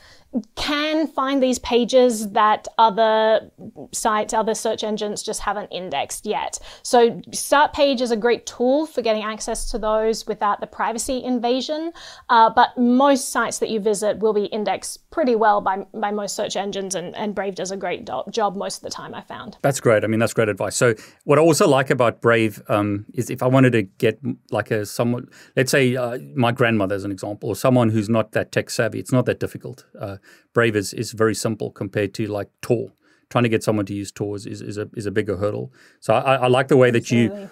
can 0.56 1.08
find 1.08 1.44
these 1.44 1.60
pages 1.60 2.32
that 2.32 2.68
other 2.78 3.52
sites, 3.92 4.34
other 4.34 4.56
search 4.56 4.84
engines 4.84 5.24
just 5.24 5.42
haven't 5.42 5.70
indexed 5.72 6.26
yet. 6.26 6.58
So 6.84 7.22
Start 7.32 7.74
Page 7.74 8.00
is 8.02 8.12
a 8.12 8.18
great 8.18 8.46
tool 8.46 8.86
for 8.86 9.02
getting 9.02 9.24
access 9.24 9.70
to 9.72 9.78
those 9.78 10.26
without 10.28 10.62
the 10.62 10.68
privacy 10.68 11.22
invasion. 11.22 11.92
Uh, 12.30 12.50
but 12.50 12.78
most 12.78 13.30
sites 13.30 13.60
that 13.60 13.70
you 13.70 13.80
visit 13.80 14.20
will 14.20 14.34
be 14.34 14.46
indexed 14.46 15.10
pretty 15.12 15.36
well 15.36 15.60
by, 15.60 15.86
by 15.94 16.12
most 16.12 16.36
search 16.36 16.56
engines, 16.56 16.96
and, 16.96 17.16
and 17.18 17.36
Brave 17.36 17.56
does 17.56 17.72
a 17.72 17.78
great 17.78 18.06
do- 18.06 18.24
job 18.30 18.56
most 18.56 18.78
of 18.78 18.84
the 18.84 18.90
time, 18.90 19.14
I 19.14 19.22
found. 19.22 19.58
That's 19.62 19.82
great. 19.82 20.06
I 20.06 20.08
mean, 20.08 20.20
that's 20.20 20.34
great 20.34 20.48
advice. 20.48 20.78
So, 20.78 20.96
what 21.26 21.38
I 21.38 21.42
also 21.42 21.68
like 21.68 21.90
about 21.90 22.22
Brave 22.22 22.62
um, 22.70 23.06
is 23.14 23.30
if 23.30 23.44
I 23.44 23.48
wanted 23.48 23.74
to 23.74 23.84
get 23.84 24.20
like 24.50 24.72
a 24.72 24.86
someone, 24.86 25.28
let's 25.58 25.72
say 25.72 25.96
uh, 25.98 26.18
my 26.36 26.54
grandmother 26.54 26.96
as 26.96 27.04
an 27.04 27.12
example, 27.12 27.50
or 27.50 27.56
someone 27.56 27.90
who's 27.90 28.08
not 28.08 28.32
that 28.32 28.54
tech 28.54 28.70
savvy, 28.70 29.00
it's 29.00 29.12
not 29.12 29.26
that 29.26 29.40
difficult. 29.42 29.86
Uh, 30.00 30.18
Brave 30.54 30.76
is, 30.76 30.94
is 30.94 31.12
very 31.12 31.36
simple 31.36 31.72
compared 31.72 32.14
to 32.16 32.28
like 32.28 32.50
Tor. 32.62 32.92
Trying 33.30 33.44
to 33.44 33.50
get 33.50 33.64
someone 33.64 33.86
to 33.86 33.94
use 33.94 34.12
Tor 34.12 34.36
is, 34.36 34.46
is, 34.46 34.78
a 34.78 34.90
is 34.96 35.06
a 35.06 35.12
bigger 35.12 35.38
hurdle. 35.38 35.72
So 36.02 36.14
I, 36.14 36.36
I 36.36 36.48
like 36.48 36.68
the 36.68 36.78
way 36.78 36.92
that 36.92 37.12
you 37.12 37.26
Absolutely. 37.26 37.50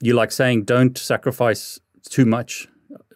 you 0.00 0.14
like 0.14 0.30
saying 0.30 0.64
don't 0.64 0.96
sacrifice 0.96 1.80
too 2.08 2.24
much 2.24 2.68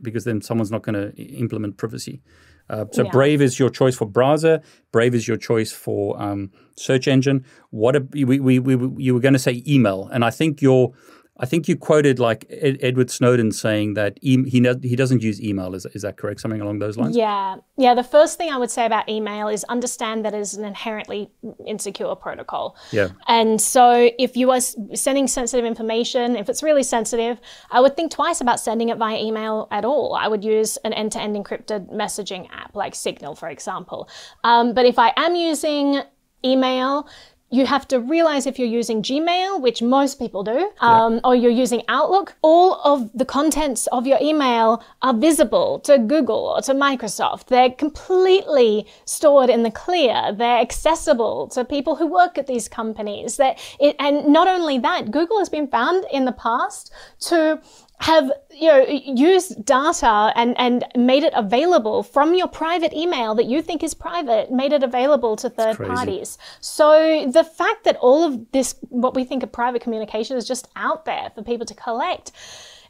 because 0.03 0.25
then 0.25 0.41
someone's 0.43 0.71
not 0.71 0.83
going 0.83 0.95
to 0.95 1.17
implement 1.17 1.77
privacy. 1.77 2.21
Uh, 2.69 2.85
so 2.93 3.05
Yeah. 3.05 3.11
Brave 3.11 3.43
is 3.43 3.59
your 3.59 3.71
choice 3.71 3.97
for 3.97 4.07
browser. 4.07 4.61
Brave 4.93 5.15
is 5.15 5.27
your 5.27 5.37
choice 5.37 5.73
for 5.73 6.21
um, 6.21 6.51
search 6.77 7.09
engine. 7.09 7.45
What 7.71 7.97
a, 7.97 8.01
we, 8.13 8.39
we, 8.39 8.59
we, 8.59 9.03
you 9.03 9.15
were 9.15 9.21
going 9.21 9.33
to 9.35 9.41
say 9.41 9.63
email, 9.67 10.09
and 10.13 10.25
I 10.25 10.31
think 10.31 10.63
your 10.63 10.93
I 11.41 11.47
think 11.47 11.69
you 11.69 11.77
quoted 11.77 12.19
like 12.19 12.45
Ed, 12.51 12.79
Edward 12.83 13.11
Snowden 13.11 13.51
saying 13.51 13.95
that 13.95 14.19
e- 14.21 14.49
he 14.49 14.61
no, 14.61 14.75
he 14.83 14.95
doesn't 14.95 15.23
use 15.23 15.41
email. 15.43 15.75
Is, 15.75 15.87
is 15.87 16.03
that 16.03 16.19
correct? 16.19 16.41
Something 16.41 16.61
along 16.61 16.79
those 16.81 16.99
lines. 16.99 17.17
Yeah. 17.17 17.57
Yeah. 17.79 17.95
The 17.95 18.05
first 18.05 18.37
thing 18.37 18.51
I 18.51 18.59
would 18.59 18.71
say 18.71 18.85
about 18.85 19.09
email 19.09 19.49
is 19.49 19.65
understand 19.65 20.25
that 20.25 20.35
it 20.35 20.41
is 20.41 20.55
an 20.55 20.65
inherently 20.65 21.31
insecure 21.67 22.15
protocol. 22.15 22.77
Yeah. 22.93 23.09
And 23.27 23.61
so 23.61 24.11
if 24.19 24.37
you 24.37 24.51
are 24.51 24.61
sending 24.61 25.27
sensitive 25.27 25.65
information, 25.65 26.37
if 26.37 26.49
it's 26.51 26.63
really 26.63 26.83
sensitive, 26.83 27.41
I 27.71 27.81
would 27.81 27.97
think 27.97 28.13
twice 28.13 28.41
about 28.43 28.61
sending 28.61 28.91
it 28.91 28.99
via 28.99 29.19
email 29.19 29.67
at 29.71 29.85
all. 29.87 30.15
I 30.15 30.29
would 30.29 30.45
use 30.45 30.77
an 30.79 30.93
end 30.93 31.13
to 31.13 31.21
end 31.21 31.37
encrypted 31.37 31.91
messaging 31.91 32.49
app 32.51 32.77
like 32.77 32.95
Signal, 32.95 33.35
for 33.35 33.49
example. 33.49 34.09
Um, 34.45 34.75
but 34.75 34.85
if 34.85 34.99
I 34.99 35.13
am 35.17 35.35
using 35.35 36.03
email, 36.45 37.09
you 37.51 37.67
have 37.67 37.87
to 37.89 37.99
realize 37.99 38.47
if 38.47 38.59
you're 38.59 38.69
using 38.69 39.03
Gmail, 39.03 39.61
which 39.61 39.83
most 39.83 40.19
people 40.19 40.45
do, 40.45 40.71
um, 40.81 41.21
or 41.25 41.35
you're 41.35 41.51
using 41.51 41.83
Outlook, 41.89 42.37
all 42.43 42.81
of 42.85 43.11
the 43.13 43.25
contents 43.25 43.89
of 43.89 44.07
your 44.07 44.19
email 44.23 44.83
are 45.03 45.13
visible 45.13 45.81
to 45.81 45.99
Google 45.99 46.55
or 46.55 46.63
to 46.63 46.73
Microsoft. 46.73 47.47
They're 47.47 47.71
completely 47.71 48.87
stored 49.05 49.51
in 49.51 49.65
the 49.65 49.71
clear. 49.71 50.33
They're 50.33 50.61
accessible 50.61 51.49
to 51.49 51.65
people 51.65 51.97
who 51.97 52.07
work 52.07 52.39
at 52.39 52.47
these 52.47 52.69
companies. 52.69 53.37
That 53.37 53.59
and 53.99 54.29
not 54.29 54.47
only 54.47 54.79
that, 54.79 55.11
Google 55.11 55.39
has 55.41 55.49
been 55.49 55.67
found 55.67 56.05
in 56.13 56.25
the 56.27 56.33
past 56.33 56.93
to 57.21 57.61
have 58.01 58.33
you 58.51 58.67
know 58.67 58.83
used 58.89 59.65
data 59.65 60.33
and 60.35 60.59
and 60.59 60.85
made 60.97 61.23
it 61.23 61.33
available 61.37 62.03
from 62.03 62.35
your 62.35 62.49
private 62.49 62.93
email 62.95 63.35
that 63.35 63.45
you 63.45 63.61
think 63.61 63.83
is 63.83 63.93
private 63.93 64.51
made 64.51 64.73
it 64.73 64.83
available 64.83 65.37
to 65.37 65.51
third 65.51 65.77
parties. 65.77 66.39
So 66.61 67.31
the 67.31 67.45
fact 67.45 67.85
that 67.85 67.97
all 67.97 68.25
of 68.25 68.51
this 68.53 68.75
what 68.89 69.15
we 69.15 69.25
think 69.25 69.43
of 69.43 69.53
private 69.53 69.83
communication 69.83 70.37
is 70.37 70.49
just 70.49 70.69
out 70.77 71.05
there 71.05 71.31
for 71.35 71.43
people 71.43 71.67
to 71.67 71.75
collect 71.75 72.33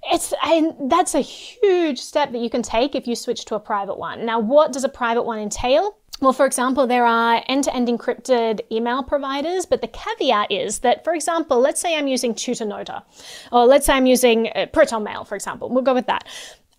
it's 0.05 0.33
and 0.42 0.90
that's 0.90 1.14
a 1.14 1.20
huge 1.20 1.99
step 1.99 2.33
that 2.33 2.40
you 2.40 2.49
can 2.49 2.62
take 2.62 2.94
if 2.94 3.07
you 3.07 3.14
switch 3.14 3.44
to 3.46 3.55
a 3.55 3.61
private 3.61 3.99
one. 3.99 4.25
Now 4.25 4.38
what 4.38 4.73
does 4.73 4.85
a 4.85 4.88
private 4.88 5.23
one 5.23 5.38
entail 5.38 5.96
well, 6.20 6.33
for 6.33 6.46
example, 6.46 6.87
there 6.87 7.06
are 7.06 7.42
end 7.48 7.64
to 7.64 7.74
end 7.74 7.88
encrypted 7.88 8.61
email 8.70 9.02
providers, 9.02 9.66
but 9.66 9.80
the 9.80 9.88
caveat 9.88 10.52
is 10.52 10.80
that, 10.80 11.02
for 11.02 11.14
example, 11.14 11.59
let's 11.59 11.80
say 11.80 11.96
I'm 11.96 12.09
using 12.09 12.35
Tutanota, 12.35 13.02
or 13.50 13.64
let's 13.64 13.87
say 13.87 13.94
I'm 13.94 14.06
using 14.06 14.48
uh, 14.48 14.66
ProtonMail, 14.72 15.26
for 15.26 15.35
example. 15.35 15.70
We'll 15.70 15.83
go 15.83 15.94
with 15.94 16.06
that. 16.06 16.26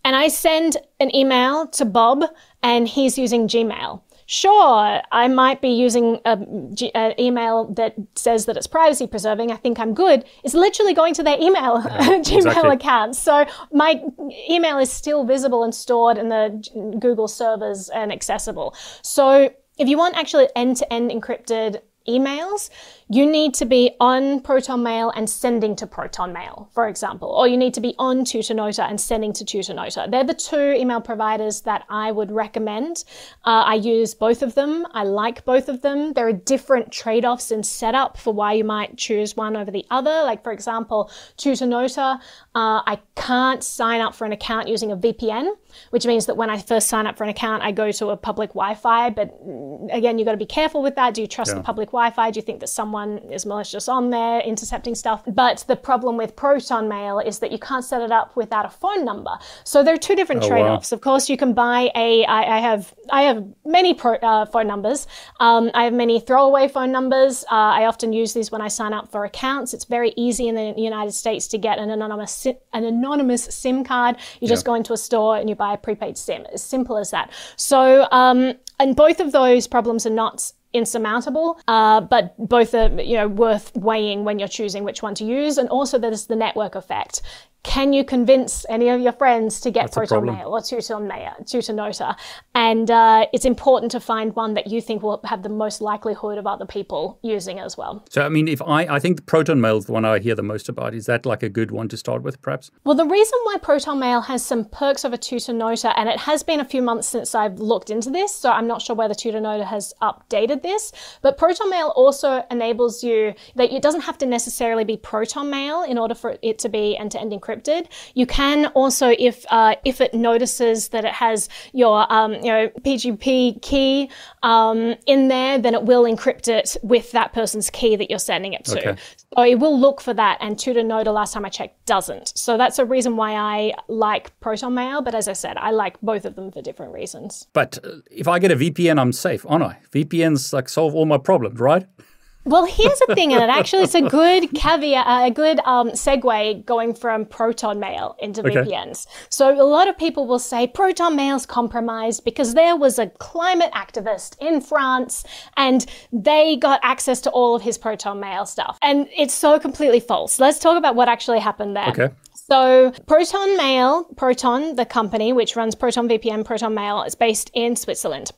And 0.03 0.15
I 0.15 0.27
send 0.29 0.77
an 0.99 1.13
email 1.15 1.67
to 1.69 1.85
Bob, 1.85 2.23
and 2.63 2.87
he's 2.87 3.17
using 3.17 3.47
Gmail. 3.47 4.01
Sure, 4.33 5.01
I 5.11 5.27
might 5.27 5.59
be 5.59 5.67
using 5.67 6.21
an 6.23 7.19
email 7.19 7.65
that 7.73 7.95
says 8.15 8.45
that 8.45 8.55
it's 8.55 8.65
privacy 8.65 9.05
preserving. 9.05 9.51
I 9.51 9.57
think 9.57 9.77
I'm 9.77 9.93
good. 9.93 10.23
It's 10.45 10.53
literally 10.53 10.93
going 10.93 11.13
to 11.15 11.23
their 11.23 11.35
email 11.37 11.81
Gmail 11.81 12.37
exactly. 12.37 12.69
account. 12.69 13.17
So 13.17 13.45
my 13.73 14.01
email 14.49 14.77
is 14.77 14.89
still 14.89 15.25
visible 15.25 15.65
and 15.65 15.75
stored 15.75 16.17
in 16.17 16.29
the 16.29 16.97
Google 17.01 17.27
servers 17.27 17.89
and 17.89 18.09
accessible. 18.09 18.73
So 19.01 19.53
if 19.77 19.89
you 19.89 19.97
want 19.97 20.15
actually 20.15 20.47
end-to-end 20.55 21.11
encrypted 21.11 21.81
emails, 22.07 22.69
you 23.13 23.29
need 23.29 23.53
to 23.53 23.65
be 23.65 23.91
on 23.99 24.39
ProtonMail 24.39 25.11
and 25.17 25.29
sending 25.29 25.75
to 25.75 25.85
ProtonMail, 25.85 26.71
for 26.71 26.87
example, 26.87 27.27
or 27.27 27.45
you 27.45 27.57
need 27.57 27.73
to 27.73 27.81
be 27.81 27.93
on 27.99 28.21
Tutanota 28.21 28.89
and 28.89 29.01
sending 29.01 29.33
to 29.33 29.43
Tutanota. 29.43 30.09
They're 30.09 30.23
the 30.23 30.33
two 30.33 30.71
email 30.71 31.01
providers 31.01 31.59
that 31.61 31.83
I 31.89 32.13
would 32.13 32.31
recommend. 32.31 33.03
Uh, 33.43 33.63
I 33.67 33.75
use 33.75 34.13
both 34.13 34.41
of 34.41 34.55
them. 34.55 34.87
I 34.93 35.03
like 35.03 35.43
both 35.43 35.67
of 35.67 35.81
them. 35.81 36.13
There 36.13 36.25
are 36.25 36.31
different 36.31 36.89
trade-offs 36.89 37.51
in 37.51 37.63
setup 37.63 38.17
for 38.17 38.33
why 38.33 38.53
you 38.53 38.63
might 38.63 38.95
choose 38.95 39.35
one 39.35 39.57
over 39.57 39.71
the 39.71 39.85
other. 39.91 40.23
Like, 40.23 40.41
for 40.41 40.53
example, 40.53 41.11
Tutanota, 41.37 42.15
uh, 42.15 42.19
I 42.55 42.97
can't 43.17 43.61
sign 43.61 43.99
up 43.99 44.15
for 44.15 44.23
an 44.23 44.31
account 44.31 44.69
using 44.69 44.93
a 44.93 44.95
VPN, 44.95 45.53
which 45.89 46.05
means 46.05 46.27
that 46.27 46.37
when 46.37 46.49
I 46.49 46.59
first 46.59 46.87
sign 46.87 47.07
up 47.07 47.17
for 47.17 47.25
an 47.25 47.29
account, 47.29 47.61
I 47.61 47.73
go 47.73 47.91
to 47.91 48.11
a 48.11 48.15
public 48.15 48.51
Wi-Fi. 48.51 49.09
But 49.09 49.45
mm, 49.45 49.93
again, 49.93 50.17
you've 50.17 50.27
got 50.27 50.31
to 50.31 50.37
be 50.37 50.45
careful 50.45 50.81
with 50.81 50.95
that. 50.95 51.13
Do 51.13 51.19
you 51.19 51.27
trust 51.27 51.53
the 51.53 51.61
public 51.61 51.89
Wi-Fi? 51.89 52.31
Do 52.31 52.37
you 52.37 52.41
think 52.41 52.61
that 52.61 52.67
someone 52.67 53.00
is 53.09 53.45
malicious 53.45 53.87
on 53.87 54.09
there 54.09 54.39
intercepting 54.41 54.95
stuff? 54.95 55.23
But 55.27 55.63
the 55.67 55.75
problem 55.75 56.17
with 56.17 56.35
Proton 56.35 56.87
Mail 56.87 57.19
is 57.19 57.39
that 57.39 57.51
you 57.51 57.59
can't 57.59 57.83
set 57.83 58.01
it 58.01 58.11
up 58.11 58.35
without 58.35 58.65
a 58.65 58.69
phone 58.69 59.05
number. 59.05 59.31
So 59.63 59.83
there 59.83 59.93
are 59.93 59.97
two 59.97 60.15
different 60.15 60.41
wow. 60.43 60.47
trade-offs. 60.47 60.91
Of 60.91 61.01
course, 61.01 61.29
you 61.29 61.37
can 61.37 61.53
buy 61.53 61.91
a. 61.95 62.25
I, 62.25 62.57
I 62.57 62.59
have 62.59 62.93
I 63.09 63.23
have 63.23 63.45
many 63.65 63.93
pro, 63.93 64.15
uh, 64.15 64.45
phone 64.45 64.67
numbers. 64.67 65.07
Um, 65.39 65.71
I 65.73 65.83
have 65.83 65.93
many 65.93 66.19
throwaway 66.19 66.67
phone 66.67 66.91
numbers. 66.91 67.43
Uh, 67.51 67.79
I 67.79 67.85
often 67.85 68.13
use 68.13 68.33
these 68.33 68.51
when 68.51 68.61
I 68.61 68.67
sign 68.67 68.93
up 68.93 69.11
for 69.11 69.25
accounts. 69.25 69.73
It's 69.73 69.85
very 69.85 70.13
easy 70.15 70.47
in 70.47 70.55
the 70.55 70.73
United 70.77 71.11
States 71.13 71.47
to 71.49 71.57
get 71.57 71.79
an 71.79 71.89
anonymous 71.89 72.45
an 72.45 72.83
anonymous 72.83 73.43
SIM 73.43 73.83
card. 73.83 74.17
You 74.39 74.47
just 74.47 74.65
go 74.65 74.73
into 74.75 74.93
a 74.93 74.97
store 74.97 75.37
and 75.37 75.49
you 75.49 75.55
buy 75.55 75.73
a 75.73 75.77
prepaid 75.77 76.17
SIM. 76.17 76.45
As 76.53 76.63
simple 76.63 76.97
as 76.97 77.11
that. 77.11 77.31
So, 77.55 78.07
um, 78.11 78.53
and 78.79 78.95
both 78.95 79.19
of 79.19 79.31
those 79.31 79.67
problems 79.67 80.05
are 80.05 80.11
not 80.11 80.51
insurmountable, 80.73 81.59
uh, 81.67 82.01
but 82.01 82.35
both 82.37 82.73
are 82.73 82.89
you 83.01 83.15
know 83.17 83.27
worth 83.27 83.75
weighing 83.75 84.23
when 84.23 84.39
you're 84.39 84.47
choosing 84.47 84.83
which 84.83 85.01
one 85.01 85.15
to 85.15 85.25
use. 85.25 85.57
And 85.57 85.69
also, 85.69 85.97
there's 85.97 86.27
the 86.27 86.35
network 86.35 86.75
effect. 86.75 87.21
Can 87.63 87.93
you 87.93 88.03
convince 88.03 88.65
any 88.69 88.89
of 88.89 88.99
your 88.99 89.11
friends 89.11 89.61
to 89.61 89.69
get 89.69 89.91
That's 89.91 90.09
Proton. 90.09 90.25
Mail 90.25 90.49
or 90.49 90.61
Tutan 90.61 91.07
Mail, 91.07 91.33
Tutanota? 91.43 92.17
And 92.55 92.89
uh, 92.89 93.27
it's 93.33 93.45
important 93.45 93.91
to 93.91 93.99
find 93.99 94.35
one 94.35 94.55
that 94.55 94.67
you 94.67 94.81
think 94.81 95.03
will 95.03 95.21
have 95.25 95.43
the 95.43 95.49
most 95.49 95.79
likelihood 95.79 96.39
of 96.39 96.47
other 96.47 96.65
people 96.65 97.19
using 97.21 97.59
as 97.59 97.77
well. 97.77 98.03
So 98.09 98.23
I 98.23 98.29
mean, 98.29 98.47
if 98.47 98.61
I 98.63 98.87
I 98.87 98.99
think 98.99 99.17
the 99.17 99.21
Proton 99.21 99.61
Mail 99.61 99.77
is 99.77 99.85
the 99.85 99.91
one 99.91 100.05
I 100.05 100.17
hear 100.19 100.33
the 100.33 100.41
most 100.41 100.69
about. 100.69 100.95
Is 100.95 101.05
that 101.05 101.25
like 101.25 101.43
a 101.43 101.49
good 101.49 101.69
one 101.69 101.87
to 101.89 101.97
start 101.97 102.23
with, 102.23 102.41
perhaps? 102.41 102.71
Well, 102.83 102.95
the 102.95 103.05
reason 103.05 103.37
why 103.43 103.57
Proton 103.61 103.99
Mail 103.99 104.21
has 104.21 104.43
some 104.43 104.65
perks 104.65 105.05
over 105.05 105.17
Tutanota, 105.17 105.93
and 105.95 106.09
it 106.09 106.19
has 106.21 106.41
been 106.41 106.59
a 106.59 106.65
few 106.65 106.81
months 106.81 107.07
since 107.09 107.35
I've 107.35 107.59
looked 107.59 107.91
into 107.91 108.09
this, 108.09 108.33
so 108.33 108.49
I'm 108.49 108.67
not 108.67 108.81
sure 108.81 108.95
whether 108.95 109.13
Tutanota 109.13 109.65
has 109.65 109.93
updated 110.01 110.63
this, 110.63 110.91
but 111.21 111.37
Proton 111.37 111.69
Mail 111.69 111.93
also 111.95 112.43
enables 112.49 113.03
you 113.03 113.35
that 113.55 113.71
it 113.71 113.83
doesn't 113.83 114.01
have 114.01 114.17
to 114.17 114.25
necessarily 114.25 114.83
be 114.83 114.97
Proton 114.97 115.49
Mail 115.49 115.83
in 115.83 115.99
order 115.99 116.15
for 116.15 116.37
it 116.41 116.57
to 116.59 116.69
be 116.69 116.97
end-to-end 116.97 117.31
encrypted. 117.31 117.50
Encrypted. 117.51 117.87
You 118.13 118.25
can 118.25 118.67
also, 118.67 119.13
if 119.17 119.45
uh, 119.49 119.75
if 119.85 120.01
it 120.01 120.13
notices 120.13 120.89
that 120.89 121.05
it 121.05 121.13
has 121.13 121.49
your 121.73 122.11
um, 122.11 122.33
you 122.33 122.51
know 122.51 122.69
PGP 122.81 123.61
key 123.61 124.09
um, 124.43 124.95
in 125.05 125.27
there, 125.27 125.57
then 125.57 125.73
it 125.73 125.83
will 125.83 126.03
encrypt 126.03 126.47
it 126.47 126.77
with 126.83 127.11
that 127.11 127.33
person's 127.33 127.69
key 127.69 127.95
that 127.95 128.09
you're 128.09 128.19
sending 128.19 128.53
it 128.53 128.65
to. 128.65 128.89
Okay. 128.89 129.01
So 129.35 129.43
it 129.43 129.59
will 129.59 129.79
look 129.79 130.01
for 130.01 130.13
that, 130.13 130.37
and 130.41 130.57
Tutanota, 130.57 131.13
last 131.13 131.33
time 131.33 131.45
I 131.45 131.49
checked, 131.49 131.85
doesn't. 131.85 132.37
So 132.37 132.57
that's 132.57 132.79
a 132.79 132.85
reason 132.85 133.15
why 133.15 133.35
I 133.35 133.73
like 133.87 134.37
Proton 134.39 134.73
Mail. 134.73 135.01
But 135.01 135.15
as 135.15 135.27
I 135.27 135.33
said, 135.33 135.57
I 135.57 135.71
like 135.71 135.99
both 136.01 136.25
of 136.25 136.35
them 136.35 136.51
for 136.51 136.61
different 136.61 136.93
reasons. 136.93 137.47
But 137.53 137.79
uh, 137.83 137.97
if 138.09 138.27
I 138.27 138.39
get 138.39 138.51
a 138.51 138.55
VPN, 138.55 138.99
I'm 138.99 139.13
safe, 139.13 139.45
aren't 139.47 139.63
I? 139.63 139.79
VPNs 139.91 140.53
like 140.53 140.69
solve 140.69 140.95
all 140.95 141.05
my 141.05 141.17
problems, 141.17 141.59
right? 141.59 141.85
Well, 142.43 142.65
here's 142.65 142.99
the 143.05 143.13
thing, 143.13 143.33
and 143.33 143.43
it 143.43 143.49
actually 143.49 143.83
it's 143.83 143.93
a 143.93 144.01
good 144.01 144.51
caveat, 144.55 145.05
uh, 145.05 145.25
a 145.27 145.31
good 145.31 145.59
um, 145.65 145.91
segue 145.91 146.65
going 146.65 146.93
from 146.95 147.25
Proton 147.25 147.79
Mail 147.79 148.15
into 148.19 148.41
Okay. 148.41 148.61
VPNs. 148.69 149.05
So 149.29 149.53
a 149.61 149.63
lot 149.63 149.87
of 149.87 149.97
people 149.97 150.25
will 150.25 150.39
say 150.39 150.65
Proton 150.67 151.15
Mail's 151.15 151.45
compromised 151.45 152.25
because 152.25 152.55
there 152.55 152.75
was 152.75 152.97
a 152.97 153.07
climate 153.07 153.71
activist 153.73 154.37
in 154.39 154.59
France 154.59 155.23
and 155.55 155.85
they 156.11 156.57
got 156.57 156.79
access 156.83 157.21
to 157.21 157.29
all 157.29 157.55
of 157.55 157.61
his 157.61 157.77
Proton 157.77 158.19
Mail 158.19 158.45
stuff, 158.45 158.77
and 158.81 159.07
it's 159.15 159.33
so 159.33 159.59
completely 159.59 159.99
false. 159.99 160.39
Let's 160.39 160.57
talk 160.59 160.77
about 160.77 160.95
what 160.95 161.07
actually 161.07 161.39
happened 161.39 161.75
there. 161.75 161.89
Okay. 161.89 162.09
So 162.33 162.91
Proton 163.07 163.55
Mail, 163.55 164.03
Proton, 164.17 164.75
the 164.75 164.85
company 164.85 165.31
which 165.31 165.55
runs 165.55 165.75
Proton 165.75 166.09
VPN, 166.09 166.43
Proton 166.43 166.73
Mail, 166.73 167.03
is 167.03 167.15
based 167.15 167.51
in 167.53 167.75
Switzerland. 167.75 168.31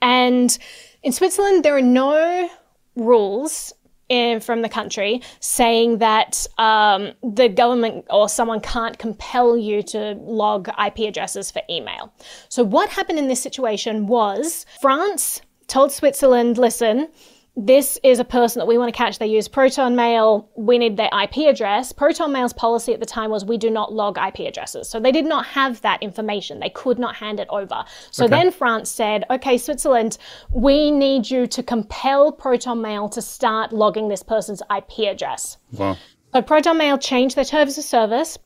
And 0.00 0.56
in 1.04 1.12
Switzerland, 1.12 1.64
there 1.64 1.76
are 1.76 1.82
no 1.82 2.50
rules 2.96 3.72
in, 4.08 4.40
from 4.40 4.62
the 4.62 4.68
country 4.68 5.22
saying 5.40 5.98
that 5.98 6.46
um, 6.58 7.12
the 7.22 7.48
government 7.48 8.04
or 8.10 8.28
someone 8.28 8.60
can't 8.60 8.98
compel 8.98 9.56
you 9.56 9.82
to 9.82 10.14
log 10.20 10.68
IP 10.68 11.08
addresses 11.08 11.50
for 11.50 11.62
email. 11.70 12.12
So, 12.48 12.62
what 12.62 12.90
happened 12.90 13.18
in 13.18 13.28
this 13.28 13.42
situation 13.42 14.06
was 14.06 14.66
France 14.80 15.40
told 15.66 15.92
Switzerland, 15.92 16.58
listen, 16.58 17.08
this 17.54 17.98
is 18.02 18.18
a 18.18 18.24
person 18.24 18.60
that 18.60 18.66
we 18.66 18.78
want 18.78 18.92
to 18.92 18.96
catch. 18.96 19.18
They 19.18 19.26
use 19.26 19.46
Proton 19.46 19.94
Mail. 19.94 20.48
We 20.56 20.78
need 20.78 20.96
their 20.96 21.10
IP 21.22 21.48
address. 21.48 21.92
Proton 21.92 22.32
Mail's 22.32 22.54
policy 22.54 22.94
at 22.94 23.00
the 23.00 23.06
time 23.06 23.30
was 23.30 23.44
we 23.44 23.58
do 23.58 23.68
not 23.68 23.92
log 23.92 24.16
IP 24.16 24.40
addresses. 24.48 24.88
So 24.88 24.98
they 24.98 25.12
did 25.12 25.26
not 25.26 25.44
have 25.46 25.80
that 25.82 26.02
information. 26.02 26.60
They 26.60 26.70
could 26.70 26.98
not 26.98 27.14
hand 27.16 27.40
it 27.40 27.48
over. 27.50 27.84
So 28.10 28.24
Okay. 28.24 28.30
then 28.30 28.50
France 28.52 28.88
said, 28.88 29.24
okay, 29.28 29.58
Switzerland, 29.58 30.16
we 30.50 30.90
need 30.90 31.30
you 31.30 31.46
to 31.48 31.62
compel 31.62 32.32
Proton 32.32 32.80
Mail 32.80 33.10
to 33.10 33.20
start 33.20 33.72
logging 33.72 34.08
this 34.08 34.22
person's 34.22 34.62
IP 34.74 35.00
address. 35.10 35.58
Wow. 35.72 35.98
So 36.32 36.40
Proton 36.40 36.78
Mail 36.78 36.96
changed 36.96 37.36
their 37.36 37.44
terms 37.44 37.76
of 37.76 37.84
service. 37.84 38.38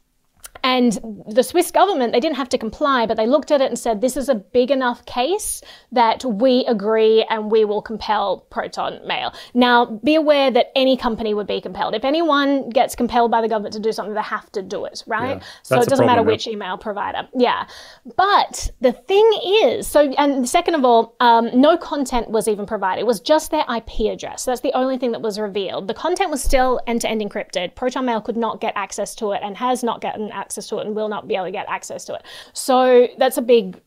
And 0.66 0.98
the 1.28 1.44
Swiss 1.44 1.70
government, 1.70 2.12
they 2.12 2.18
didn't 2.18 2.34
have 2.34 2.48
to 2.48 2.58
comply, 2.58 3.06
but 3.06 3.16
they 3.16 3.28
looked 3.28 3.52
at 3.52 3.60
it 3.60 3.66
and 3.66 3.78
said, 3.78 4.00
this 4.00 4.16
is 4.16 4.28
a 4.28 4.34
big 4.34 4.72
enough 4.72 5.06
case 5.06 5.62
that 5.92 6.24
we 6.24 6.64
agree 6.66 7.24
and 7.30 7.52
we 7.52 7.64
will 7.64 7.80
compel 7.80 8.40
Proton 8.50 8.98
Mail. 9.06 9.32
Now, 9.54 9.84
be 9.84 10.16
aware 10.16 10.50
that 10.50 10.72
any 10.74 10.96
company 10.96 11.34
would 11.34 11.46
be 11.46 11.60
compelled. 11.60 11.94
If 11.94 12.04
anyone 12.04 12.68
gets 12.70 12.96
compelled 12.96 13.30
by 13.30 13.42
the 13.42 13.48
government 13.48 13.74
to 13.74 13.80
do 13.80 13.92
something, 13.92 14.12
they 14.12 14.22
have 14.22 14.50
to 14.52 14.62
do 14.62 14.86
it, 14.86 15.04
right? 15.06 15.36
Yeah, 15.36 15.44
so 15.62 15.80
it 15.80 15.88
doesn't 15.88 16.04
matter 16.04 16.24
which 16.24 16.48
email 16.48 16.76
provider. 16.76 17.28
Yeah. 17.32 17.68
But 18.16 18.72
the 18.80 18.90
thing 18.90 19.30
is, 19.62 19.86
so, 19.86 20.10
and 20.18 20.48
second 20.48 20.74
of 20.74 20.84
all, 20.84 21.14
um, 21.20 21.48
no 21.54 21.76
content 21.76 22.28
was 22.28 22.48
even 22.48 22.66
provided. 22.66 23.02
It 23.02 23.06
was 23.06 23.20
just 23.20 23.52
their 23.52 23.64
IP 23.72 24.12
address. 24.12 24.44
That's 24.44 24.62
the 24.62 24.72
only 24.72 24.98
thing 24.98 25.12
that 25.12 25.22
was 25.22 25.38
revealed. 25.38 25.86
The 25.86 25.94
content 25.94 26.32
was 26.32 26.42
still 26.42 26.80
end 26.88 27.02
to 27.02 27.08
end 27.08 27.20
encrypted. 27.20 27.76
Proton 27.76 28.04
Mail 28.04 28.20
could 28.20 28.36
not 28.36 28.60
get 28.60 28.72
access 28.74 29.14
to 29.14 29.30
it 29.30 29.42
and 29.44 29.56
has 29.56 29.84
not 29.84 30.00
gotten 30.00 30.32
access 30.32 30.55
to 30.68 30.78
it 30.78 30.86
and 30.86 30.96
will 30.96 31.08
not 31.08 31.28
be 31.28 31.34
able 31.34 31.46
to 31.46 31.50
get 31.50 31.66
access 31.68 32.04
to 32.06 32.14
it. 32.14 32.22
So 32.52 33.08
that's 33.18 33.36
a 33.36 33.42
big 33.42 33.80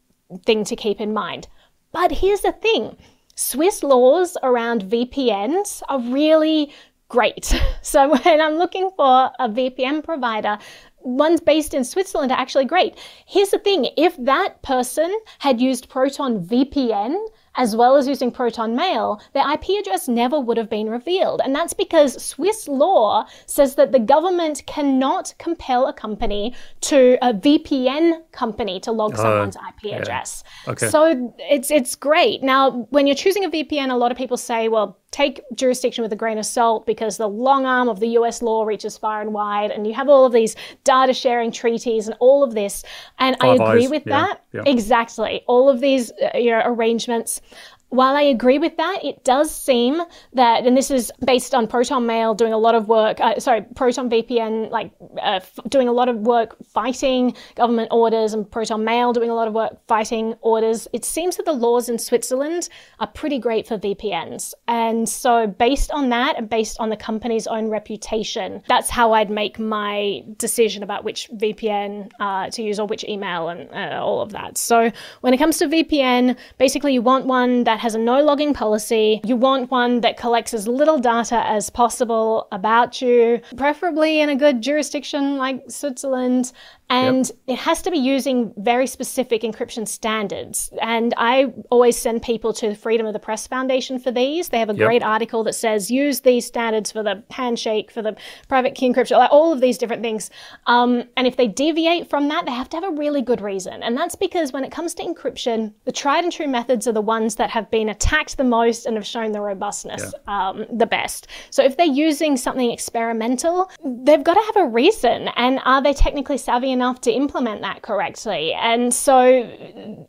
thing 0.46 0.64
to 0.66 0.76
keep 0.76 1.02
in 1.02 1.14
mind. 1.14 1.48
But 1.92 2.12
here's 2.12 2.42
the 2.42 2.52
thing 2.52 2.98
Swiss 3.36 3.84
laws 3.84 4.38
around 4.44 4.84
VPNs 4.84 5.82
are 5.90 6.00
really 6.00 6.72
great. 7.08 7.54
So 7.82 8.10
when 8.10 8.42
I'm 8.42 8.56
looking 8.56 8.92
for 8.98 9.32
a 9.40 9.50
VPN 9.50 10.04
provider, 10.04 10.60
ones 11.00 11.40
based 11.40 11.74
in 11.74 11.84
Switzerland 11.84 12.32
are 12.32 12.38
actually 12.38 12.66
great. 12.66 13.00
Here's 13.26 13.50
the 13.50 13.58
thing 13.58 13.88
if 13.98 14.16
that 14.18 14.62
person 14.62 15.18
had 15.40 15.62
used 15.62 15.90
Proton 15.90 16.46
VPN, 16.46 17.16
as 17.60 17.76
well 17.76 17.98
as 17.98 18.08
using 18.08 18.32
Proton 18.32 18.74
Mail, 18.74 19.22
their 19.34 19.44
IP 19.52 19.82
address 19.82 20.08
never 20.08 20.40
would 20.40 20.56
have 20.56 20.70
been 20.70 20.90
revealed. 20.90 21.42
And 21.44 21.54
that's 21.54 21.74
because 21.74 22.24
Swiss 22.24 22.70
law 22.70 23.28
says 23.46 23.76
that 23.76 23.92
the 23.92 24.00
government 24.00 24.64
cannot 24.66 25.34
compel 25.40 25.86
a 25.86 25.94
company 25.94 26.56
to 26.82 27.18
a 27.22 27.34
VPN 27.34 28.22
company 28.32 28.80
to 28.80 28.94
log 28.94 29.12
oh, 29.16 29.24
someone's 29.24 29.58
IP 29.58 29.94
address. 29.94 30.46
Okay. 30.70 30.88
So 30.88 31.34
it's 31.38 31.70
it's 31.70 31.96
great. 31.96 32.42
Now, 32.42 32.88
when 32.92 33.06
you're 33.06 33.16
choosing 33.16 33.44
a 33.44 33.50
VPN, 33.50 33.92
a 33.92 33.98
lot 33.98 34.12
of 34.14 34.18
people 34.18 34.38
say, 34.38 34.70
well, 34.70 34.98
take 35.12 35.42
jurisdiction 35.56 36.04
with 36.04 36.14
a 36.14 36.16
grain 36.16 36.38
of 36.38 36.46
salt 36.46 36.86
because 36.86 37.18
the 37.18 37.28
long 37.28 37.66
arm 37.66 37.90
of 37.90 38.00
the 38.00 38.10
US 38.10 38.42
law 38.42 38.64
reaches 38.64 38.98
far 38.98 39.22
and 39.22 39.34
wide, 39.34 39.72
and 39.72 39.88
you 39.88 39.94
have 39.94 40.08
all 40.10 40.26
of 40.26 40.34
these 40.34 40.56
data 40.84 41.14
sharing 41.14 41.52
treaties 41.52 42.08
and 42.08 42.16
all 42.20 42.44
of 42.44 42.54
this. 42.54 42.84
And 43.18 43.36
I 43.42 43.56
agree 43.56 43.86
Eyes, 43.86 43.90
with 43.90 44.04
yeah, 44.06 44.22
that. 44.22 44.44
yeah. 44.54 44.64
Exactly. 44.66 45.42
All 45.48 45.70
of 45.70 45.80
these 45.80 46.12
uh, 46.12 46.38
you 46.38 46.52
know, 46.52 46.62
arrangements. 46.66 47.42
While 47.90 48.16
I 48.16 48.22
agree 48.22 48.60
with 48.60 48.78
that, 48.78 49.04
it 49.04 49.24
does 49.24 49.50
seem 49.50 50.02
that, 50.34 50.66
and 50.66 50.78
this 50.78 50.92
is 50.92 51.12
based 51.26 51.56
on 51.56 51.68
Proton 51.68 52.06
Mail 52.06 52.36
doing 52.36 52.54
a 52.54 52.58
lot 52.58 52.76
of 52.76 52.88
work, 52.88 53.20
uh, 53.20 53.40
sorry, 53.40 53.64
Proton 53.76 54.10
VPN, 54.10 54.70
like 54.70 54.92
uh, 55.18 55.40
f- 55.42 55.60
doing 55.68 55.88
a 55.88 55.92
lot 55.92 56.08
of 56.08 56.18
work 56.18 56.56
fighting 56.64 57.36
government 57.56 57.90
orders, 57.92 58.34
and 58.34 58.50
Proton 58.50 58.84
Mail 58.84 59.12
doing 59.12 59.32
a 59.32 59.34
lot 59.34 59.48
of 59.48 59.56
work 59.56 59.80
fighting 59.88 60.36
orders. 60.42 60.88
It 60.94 61.04
seems 61.04 61.38
that 61.38 61.46
the 61.46 61.54
laws 61.54 61.90
in 61.90 61.98
Switzerland 61.98 62.70
are 63.00 63.08
pretty 63.08 63.40
great 63.40 63.68
for 63.68 63.78
VPNs. 63.78 64.54
And 64.68 65.10
so, 65.10 65.48
based 65.48 65.90
on 65.92 66.10
that, 66.10 66.38
and 66.38 66.48
based 66.48 66.80
on 66.80 66.90
the 66.90 66.98
company's 66.98 67.48
own 67.48 67.70
reputation, 67.70 68.62
that's 68.68 68.92
how 68.92 69.14
I'd 69.14 69.32
make 69.32 69.58
my 69.58 70.24
decision 70.38 70.84
about 70.84 71.04
which 71.04 71.28
VPN 71.34 72.12
uh, 72.20 72.52
to 72.52 72.62
use 72.62 72.80
or 72.80 72.86
which 72.86 73.04
email 73.06 73.50
and 73.50 73.68
uh, 73.74 74.00
all 74.00 74.22
of 74.22 74.32
that. 74.34 74.60
So, 74.60 74.92
when 75.22 75.34
it 75.34 75.38
comes 75.38 75.58
to 75.58 75.68
VPN, 75.68 76.38
basically 76.60 76.94
you 76.94 77.02
want 77.02 77.26
one 77.26 77.64
that 77.64 77.79
has 77.80 77.96
a 77.96 78.00
no 78.00 78.22
logging 78.22 78.54
policy. 78.54 79.22
You 79.26 79.36
want 79.36 79.72
one 79.72 80.02
that 80.02 80.18
collects 80.18 80.54
as 80.54 80.68
little 80.68 81.00
data 81.00 81.46
as 81.48 81.70
possible 81.70 82.48
about 82.52 83.02
you, 83.02 83.42
preferably 83.58 84.20
in 84.20 84.30
a 84.30 84.36
good 84.36 84.62
jurisdiction 84.62 85.38
like 85.38 85.64
Switzerland. 85.70 86.52
And 86.90 87.32
it 87.48 87.60
has 87.60 87.82
to 87.84 87.92
be 87.92 87.98
using 88.00 88.54
very 88.58 88.88
specific 88.88 89.44
encryption 89.44 89.88
standards. 89.88 90.72
And 90.82 91.14
I 91.18 91.54
always 91.70 91.98
send 91.98 92.24
people 92.24 92.52
to 92.54 92.70
the 92.70 92.76
Freedom 92.76 93.06
of 93.06 93.14
the 93.14 93.20
Press 93.20 93.46
Foundation 93.46 94.00
for 94.00 94.12
these. 94.12 94.50
They 94.50 94.60
have 94.60 94.70
a 94.70 94.76
Yep. 94.76 94.86
great 94.88 95.04
article 95.04 95.44
that 95.44 95.54
says 95.54 95.92
use 95.92 96.22
these 96.22 96.46
standards 96.48 96.92
for 96.92 97.04
the 97.04 97.24
handshake, 97.30 97.92
for 97.92 98.02
the 98.02 98.16
private 98.48 98.74
key 98.74 98.90
encryption, 98.90 99.18
like 99.18 99.32
all 99.32 99.54
of 99.54 99.62
these 99.62 99.78
different 99.78 100.02
things. 100.02 100.32
Um, 100.66 101.04
and 101.16 101.28
if 101.28 101.36
they 101.38 101.48
deviate 101.48 102.10
from 102.10 102.28
that, 102.30 102.46
they 102.46 102.52
have 102.52 102.70
to 102.70 102.78
have 102.78 102.84
a 102.84 102.96
really 102.96 103.22
good 103.22 103.42
reason. 103.42 103.84
And 103.84 103.96
that's 103.96 104.16
because 104.16 104.52
when 104.52 104.64
it 104.64 104.72
comes 104.72 104.94
to 104.96 105.04
encryption, 105.04 105.74
the 105.86 105.92
tried 105.92 106.24
and 106.24 106.34
true 106.34 106.48
methods 106.48 106.88
are 106.88 106.92
the 106.92 107.02
ones 107.02 107.36
that 107.36 107.50
have 107.52 107.70
been 107.70 107.90
attacked 107.90 108.38
the 108.38 108.44
most 108.44 108.86
and 108.86 108.96
have 108.96 109.06
shown 109.06 109.32
the 109.32 109.42
robustness 109.42 110.14
um, 110.28 110.66
the 110.72 110.86
best. 110.88 111.28
So 111.52 111.64
if 111.64 111.78
they're 111.78 111.86
using 111.86 112.36
something 112.38 112.72
experimental, 112.72 113.70
they've 113.84 114.24
got 114.24 114.34
to 114.36 114.42
have 114.54 114.66
a 114.66 114.68
reason. 114.70 115.28
And 115.36 115.60
are 115.66 115.82
they 115.82 115.94
technically 115.94 116.38
savvy 116.38 116.72
enough 116.80 117.02
to 117.02 117.12
implement 117.12 117.62
that 117.62 117.82
correctly? 117.82 118.54
And 118.54 118.94
so 118.94 119.20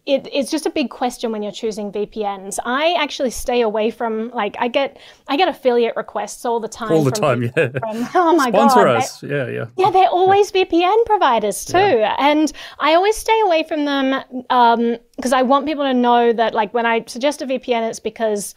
it, 0.07 0.29
it's 0.33 0.51
just 0.51 0.67
a 0.67 0.71
big 0.71 0.91
question 0.91 1.33
when 1.33 1.43
you're 1.43 1.53
choosing 1.53 1.91
VPNs. 1.91 2.59
I 2.65 2.95
actually 2.95 3.31
stay 3.31 3.63
away 3.63 3.91
from 3.91 4.31
like 4.31 4.57
I 4.59 4.69
get 4.69 4.99
I 5.27 5.37
get 5.37 5.49
affiliate 5.49 5.97
requests 5.97 6.45
all 6.45 6.61
the 6.61 6.69
time. 6.69 6.93
All 6.93 7.03
the 7.03 7.11
from 7.11 7.21
time, 7.21 7.43
yeah. 7.43 7.69
From, 7.69 8.09
oh 8.15 8.37
my 8.37 8.49
Sponsor 8.51 8.85
god! 8.85 8.97
us. 8.97 9.23
Yeah, 9.23 9.49
yeah. 9.49 9.67
Yeah, 9.77 9.91
they're 9.91 10.09
always 10.09 10.53
VPN 10.53 11.05
providers 11.07 11.65
too. 11.65 11.77
And 11.77 12.53
I 12.79 12.95
always 12.95 13.17
stay 13.17 13.39
away 13.45 13.65
from 13.65 13.85
them 13.85 14.23
um, 14.51 14.97
because 15.17 15.33
I 15.33 15.43
want 15.43 15.67
people 15.67 15.85
to 15.85 15.95
know 15.95 16.33
that, 16.33 16.55
like, 16.55 16.73
when 16.73 16.87
I 16.87 17.05
suggest 17.07 17.43
a 17.43 17.47
VPN, 17.47 17.89
it's 17.89 18.01
because 18.01 18.55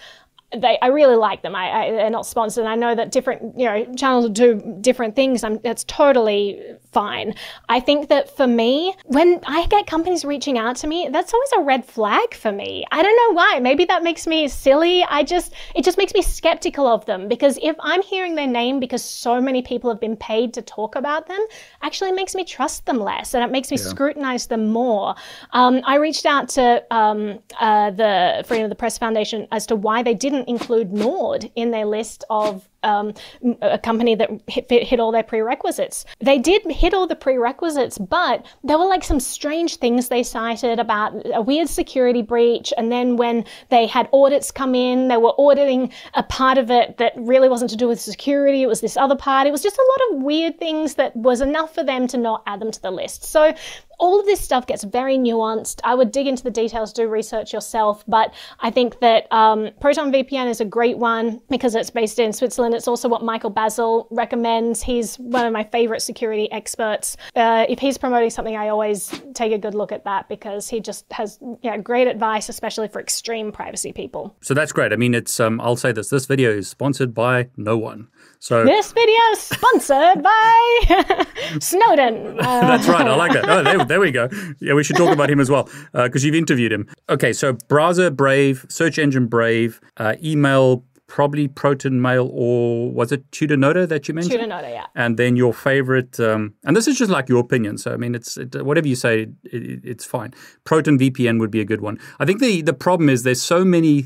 they, 0.55 0.77
I 0.81 0.87
really 0.87 1.15
like 1.15 1.41
them. 1.41 1.55
I, 1.55 1.71
I, 1.71 1.91
they're 1.91 2.09
not 2.09 2.25
sponsored. 2.25 2.63
And 2.63 2.69
I 2.69 2.75
know 2.75 2.95
that 2.95 3.11
different, 3.11 3.57
you 3.57 3.65
know, 3.65 3.85
channels 3.95 4.29
do 4.29 4.77
different 4.81 5.15
things. 5.15 5.43
I'm, 5.43 5.59
that's 5.59 5.83
totally 5.85 6.61
fine. 6.93 7.35
I 7.69 7.79
think 7.79 8.09
that 8.09 8.35
for 8.35 8.47
me, 8.47 8.95
when 9.05 9.39
I 9.45 9.65
get 9.67 9.87
companies 9.87 10.23
reaching 10.23 10.57
out 10.57 10.75
to 10.77 10.87
me, 10.87 11.09
that's 11.11 11.33
always 11.33 11.49
a 11.57 11.61
red 11.61 11.83
flag 11.85 12.33
for 12.33 12.51
me. 12.51 12.85
I 12.91 13.01
don't 13.01 13.15
know 13.15 13.35
why. 13.35 13.59
Maybe 13.59 13.85
that 13.85 14.03
makes 14.03 14.27
me 14.27 14.47
silly. 14.47 15.03
I 15.03 15.23
just, 15.23 15.53
it 15.75 15.83
just 15.83 15.97
makes 15.97 16.13
me 16.13 16.21
skeptical 16.21 16.87
of 16.87 17.05
them 17.05 17.27
because 17.27 17.57
if 17.61 17.75
I'm 17.79 18.01
hearing 18.01 18.35
their 18.35 18.47
name 18.47 18.79
because 18.79 19.03
so 19.03 19.41
many 19.41 19.61
people 19.61 19.89
have 19.89 19.99
been 19.99 20.17
paid 20.17 20.53
to 20.53 20.61
talk 20.61 20.95
about 20.95 21.27
them, 21.27 21.45
actually 21.81 22.11
makes 22.11 22.35
me 22.35 22.43
trust 22.43 22.85
them 22.85 22.99
less 22.99 23.33
and 23.33 23.43
it 23.43 23.51
makes 23.51 23.71
me 23.71 23.77
scrutinize 23.77 24.47
them 24.47 24.71
more. 24.71 25.15
Um, 25.51 25.81
I 25.85 25.95
reached 25.95 26.25
out 26.25 26.49
to 26.49 26.83
um, 26.91 27.39
uh, 27.59 27.91
the 27.91 28.43
Freedom 28.45 28.65
of 28.65 28.69
the 28.69 28.75
Press 28.75 28.97
Foundation 28.97 29.47
as 29.51 29.65
to 29.67 29.75
why 29.75 30.03
they 30.03 30.13
didn't 30.13 30.47
include 30.47 30.93
Nord 30.93 31.51
in 31.55 31.71
their 31.71 31.85
list 31.85 32.23
of 32.29 32.67
um, 32.83 33.13
a 33.61 33.77
company 33.77 34.15
that 34.15 34.29
hit, 34.47 34.69
hit 34.69 34.99
all 34.99 35.11
their 35.11 35.23
prerequisites. 35.23 36.05
They 36.19 36.39
did 36.39 36.63
hit 36.71 36.93
all 36.93 37.07
the 37.07 37.15
prerequisites, 37.15 37.97
but 37.97 38.45
there 38.63 38.77
were 38.77 38.85
like 38.85 39.03
some 39.03 39.19
strange 39.19 39.77
things 39.77 40.07
they 40.07 40.23
cited 40.23 40.79
about 40.79 41.13
a 41.33 41.41
weird 41.41 41.69
security 41.69 42.21
breach. 42.21 42.73
And 42.77 42.91
then 42.91 43.17
when 43.17 43.45
they 43.69 43.87
had 43.87 44.09
audits 44.13 44.51
come 44.51 44.75
in, 44.75 45.07
they 45.07 45.17
were 45.17 45.33
auditing 45.37 45.91
a 46.13 46.23
part 46.23 46.57
of 46.57 46.69
it 46.71 46.97
that 46.97 47.13
really 47.15 47.49
wasn't 47.49 47.71
to 47.71 47.77
do 47.77 47.87
with 47.87 47.99
security. 47.99 48.63
It 48.63 48.67
was 48.67 48.81
this 48.81 48.97
other 48.97 49.15
part. 49.15 49.47
It 49.47 49.51
was 49.51 49.63
just 49.63 49.77
a 49.77 49.87
lot 49.89 50.17
of 50.17 50.23
weird 50.23 50.59
things 50.59 50.95
that 50.95 51.15
was 51.15 51.41
enough 51.41 51.73
for 51.73 51.83
them 51.83 52.07
to 52.07 52.17
not 52.17 52.43
add 52.47 52.59
them 52.59 52.71
to 52.71 52.81
the 52.81 52.91
list. 52.91 53.23
So 53.23 53.53
all 53.99 54.19
of 54.19 54.25
this 54.25 54.41
stuff 54.41 54.67
gets 54.67 54.83
very 54.83 55.17
nuanced. 55.17 55.79
I 55.83 55.95
would 55.95 56.11
dig 56.11 56.27
into 56.27 56.43
the 56.43 56.51
details, 56.51 56.91
do 56.93 57.07
research 57.07 57.53
yourself, 57.53 58.03
but 58.07 58.33
I 58.59 58.69
think 58.69 58.99
that 58.99 59.31
um, 59.31 59.69
Proton 59.79 60.11
VPN 60.11 60.49
is 60.49 60.59
a 60.59 60.65
great 60.65 60.97
one 60.97 61.41
because 61.49 61.75
it's 61.75 61.89
based 61.89 62.19
in 62.19 62.33
Switzerland. 62.33 62.72
It's 62.73 62.87
also 62.87 63.07
what 63.07 63.23
Michael 63.23 63.51
Bazzell 63.51 64.07
recommends. 64.09 64.81
He's 64.81 65.17
one 65.17 65.45
of 65.45 65.53
my 65.53 65.63
favorite 65.63 66.01
security 66.01 66.51
experts. 66.51 67.17
Uh, 67.35 67.65
if 67.69 67.79
he's 67.79 67.97
promoting 67.97 68.29
something, 68.29 68.55
I 68.55 68.69
always 68.69 69.21
take 69.33 69.51
a 69.51 69.57
good 69.57 69.75
look 69.75 69.91
at 69.91 70.03
that 70.05 70.27
because 70.29 70.67
he 70.69 70.79
just 70.79 71.05
has 71.11 71.39
yeah, 71.61 71.77
great 71.77 72.07
advice, 72.07 72.49
especially 72.49 72.87
for 72.87 72.99
extreme 72.99 73.51
privacy 73.51 73.93
people. 73.93 74.35
So 74.41 74.53
that's 74.53 74.71
great. 74.71 74.93
I 74.93 74.95
mean, 74.95 75.13
it's 75.13 75.39
um, 75.39 75.61
I'll 75.61 75.75
say 75.75 75.91
this: 75.91 76.09
this 76.09 76.25
video 76.25 76.51
is 76.51 76.67
sponsored 76.67 77.13
by 77.13 77.49
no 77.57 77.77
one. 77.77 78.07
So 78.39 78.65
this 78.65 78.91
video 78.91 79.19
is 79.31 79.39
sponsored 79.39 80.21
by 80.21 81.25
Snowden. 81.59 82.39
Uh, 82.39 82.43
that's 82.43 82.87
right. 82.89 83.07
I 83.07 83.15
like 83.15 83.31
that. 83.33 83.47
Oh, 83.47 83.63
there, 83.63 83.85
there 83.85 83.99
we 84.01 84.11
go. 84.11 84.27
Yeah, 84.59 84.73
we 84.73 84.83
should 84.83 84.97
talk 84.97 85.13
about 85.13 85.29
him 85.29 85.39
as 85.39 85.49
well 85.49 85.69
because 85.93 86.23
uh, 86.23 86.25
you've 86.25 86.35
interviewed 86.35 86.73
him. 86.73 86.87
Okay, 87.09 87.31
so 87.31 87.53
browser 87.69 88.09
Brave, 88.09 88.65
search 88.67 88.99
engine 88.99 89.27
Brave, 89.27 89.79
uh, 89.95 90.15
email 90.21 90.83
probably 91.07 91.47
Proton 91.47 92.01
Mail 92.01 92.29
or 92.33 92.91
was 92.91 93.11
it 93.11 93.29
Tutanota 93.31 93.87
that 93.87 94.07
you 94.07 94.13
mentioned? 94.13 94.41
Tutanota, 94.41 94.69
yeah. 94.69 94.85
And 94.95 95.17
then 95.17 95.35
your 95.35 95.53
favorite, 95.53 96.19
um, 96.19 96.53
and 96.63 96.75
this 96.75 96.87
is 96.87 96.97
just 96.97 97.11
like 97.11 97.29
your 97.29 97.39
opinion. 97.39 97.77
So 97.77 97.93
I 97.93 97.97
mean, 97.97 98.15
it's 98.15 98.37
it, 98.37 98.65
whatever 98.65 98.87
you 98.87 98.95
say, 98.95 99.27
it, 99.43 99.81
it's 99.83 100.05
fine. 100.05 100.33
Proton 100.63 100.97
VPN 100.97 101.39
would 101.39 101.51
be 101.51 101.61
a 101.61 101.65
good 101.65 101.81
one. 101.81 101.99
I 102.19 102.25
think 102.25 102.39
the 102.39 102.61
the 102.61 102.73
problem 102.73 103.09
is 103.09 103.23
there's 103.23 103.41
so 103.41 103.63
many 103.63 104.05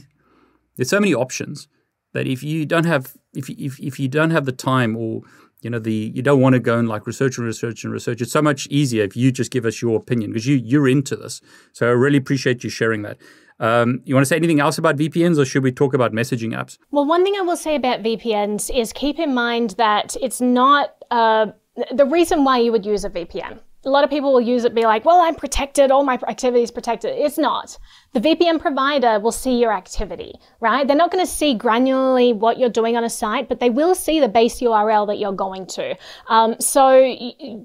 there's 0.76 0.90
so 0.90 1.00
many 1.00 1.14
options 1.14 1.68
that 2.14 2.28
if 2.28 2.44
you 2.44 2.66
don't 2.66 2.86
have 2.86 3.16
if 3.34 3.50
if 3.50 3.80
if 3.80 4.00
you 4.00 4.08
don't 4.08 4.32
have 4.32 4.46
the 4.46 4.52
time 4.52 4.96
or 4.96 5.22
you 5.62 5.70
know 5.70 5.80
the 5.80 6.12
you 6.14 6.22
don't 6.22 6.42
want 6.42 6.54
to 6.54 6.60
go 6.60 6.78
and 6.78 6.88
like 6.88 7.08
research 7.08 7.38
and 7.38 7.46
research 7.46 7.84
and 7.84 7.92
research 7.92 8.22
it's 8.22 8.32
so 8.32 8.42
much 8.42 8.68
easier 8.68 9.04
if 9.04 9.16
you 9.16 9.32
just 9.32 9.52
give 9.52 9.66
us 9.66 9.82
your 9.82 9.98
opinion 9.98 10.32
because 10.32 10.46
you 10.46 10.56
you're 10.56 10.88
into 10.88 11.16
this 11.16 11.42
so 11.74 11.88
i 11.88 11.92
really 11.92 12.18
appreciate 12.18 12.64
you 12.64 12.70
sharing 12.70 13.02
that 13.02 13.18
um, 13.60 14.02
you 14.06 14.14
want 14.14 14.24
to 14.24 14.28
say 14.28 14.36
anything 14.36 14.60
else 14.60 14.78
about 14.78 14.98
vpns 14.98 15.38
or 15.38 15.46
should 15.46 15.64
we 15.64 15.72
talk 15.72 15.94
about 15.94 16.14
messaging 16.14 16.54
apps 16.54 16.78
well 16.92 17.06
one 17.06 17.24
thing 17.24 17.36
i 17.38 17.42
will 17.42 17.58
say 17.58 17.76
about 17.76 18.02
vpns 18.02 18.70
is 18.76 18.94
keep 18.94 19.20
in 19.20 19.34
mind 19.34 19.72
that 19.72 20.16
it's 20.22 20.42
not 20.42 20.96
uh, 21.12 21.48
the 21.94 22.06
reason 22.06 22.44
why 22.44 22.58
you 22.58 22.72
would 22.72 22.86
use 22.86 23.04
a 23.04 23.10
vpn 23.10 23.60
a 23.88 23.90
lot 23.90 24.04
of 24.04 24.10
people 24.10 24.34
will 24.34 24.42
use 24.42 24.66
it 24.66 24.76
be 24.76 24.84
like, 24.84 25.06
well, 25.06 25.22
I'm 25.22 25.36
protected, 25.36 25.92
all 25.92 26.04
my 26.04 26.16
activity 26.28 26.62
is 26.62 26.72
protected. 26.72 27.16
It's 27.16 27.38
not. 27.38 27.78
The 28.14 28.20
VPN 28.20 28.60
provider 28.60 29.20
will 29.20 29.32
see 29.32 29.60
your 29.60 29.72
activity, 29.72 30.34
right? 30.60 30.86
They're 30.86 30.98
not 30.98 31.10
going 31.10 31.26
to 31.26 31.32
see 31.32 31.58
granularly 31.58 32.36
what 32.36 32.60
you're 32.60 32.70
doing 32.70 32.98
on 32.98 33.06
a 33.06 33.10
site, 33.10 33.48
but 33.48 33.62
they 33.62 33.70
will 33.70 33.96
see 33.96 34.20
the 34.20 34.28
base 34.28 34.60
URL 34.60 35.08
that 35.08 35.20
you're 35.20 35.32
going 35.32 35.68
to. 35.68 35.96
Um, 36.28 36.56
so 36.60 37.16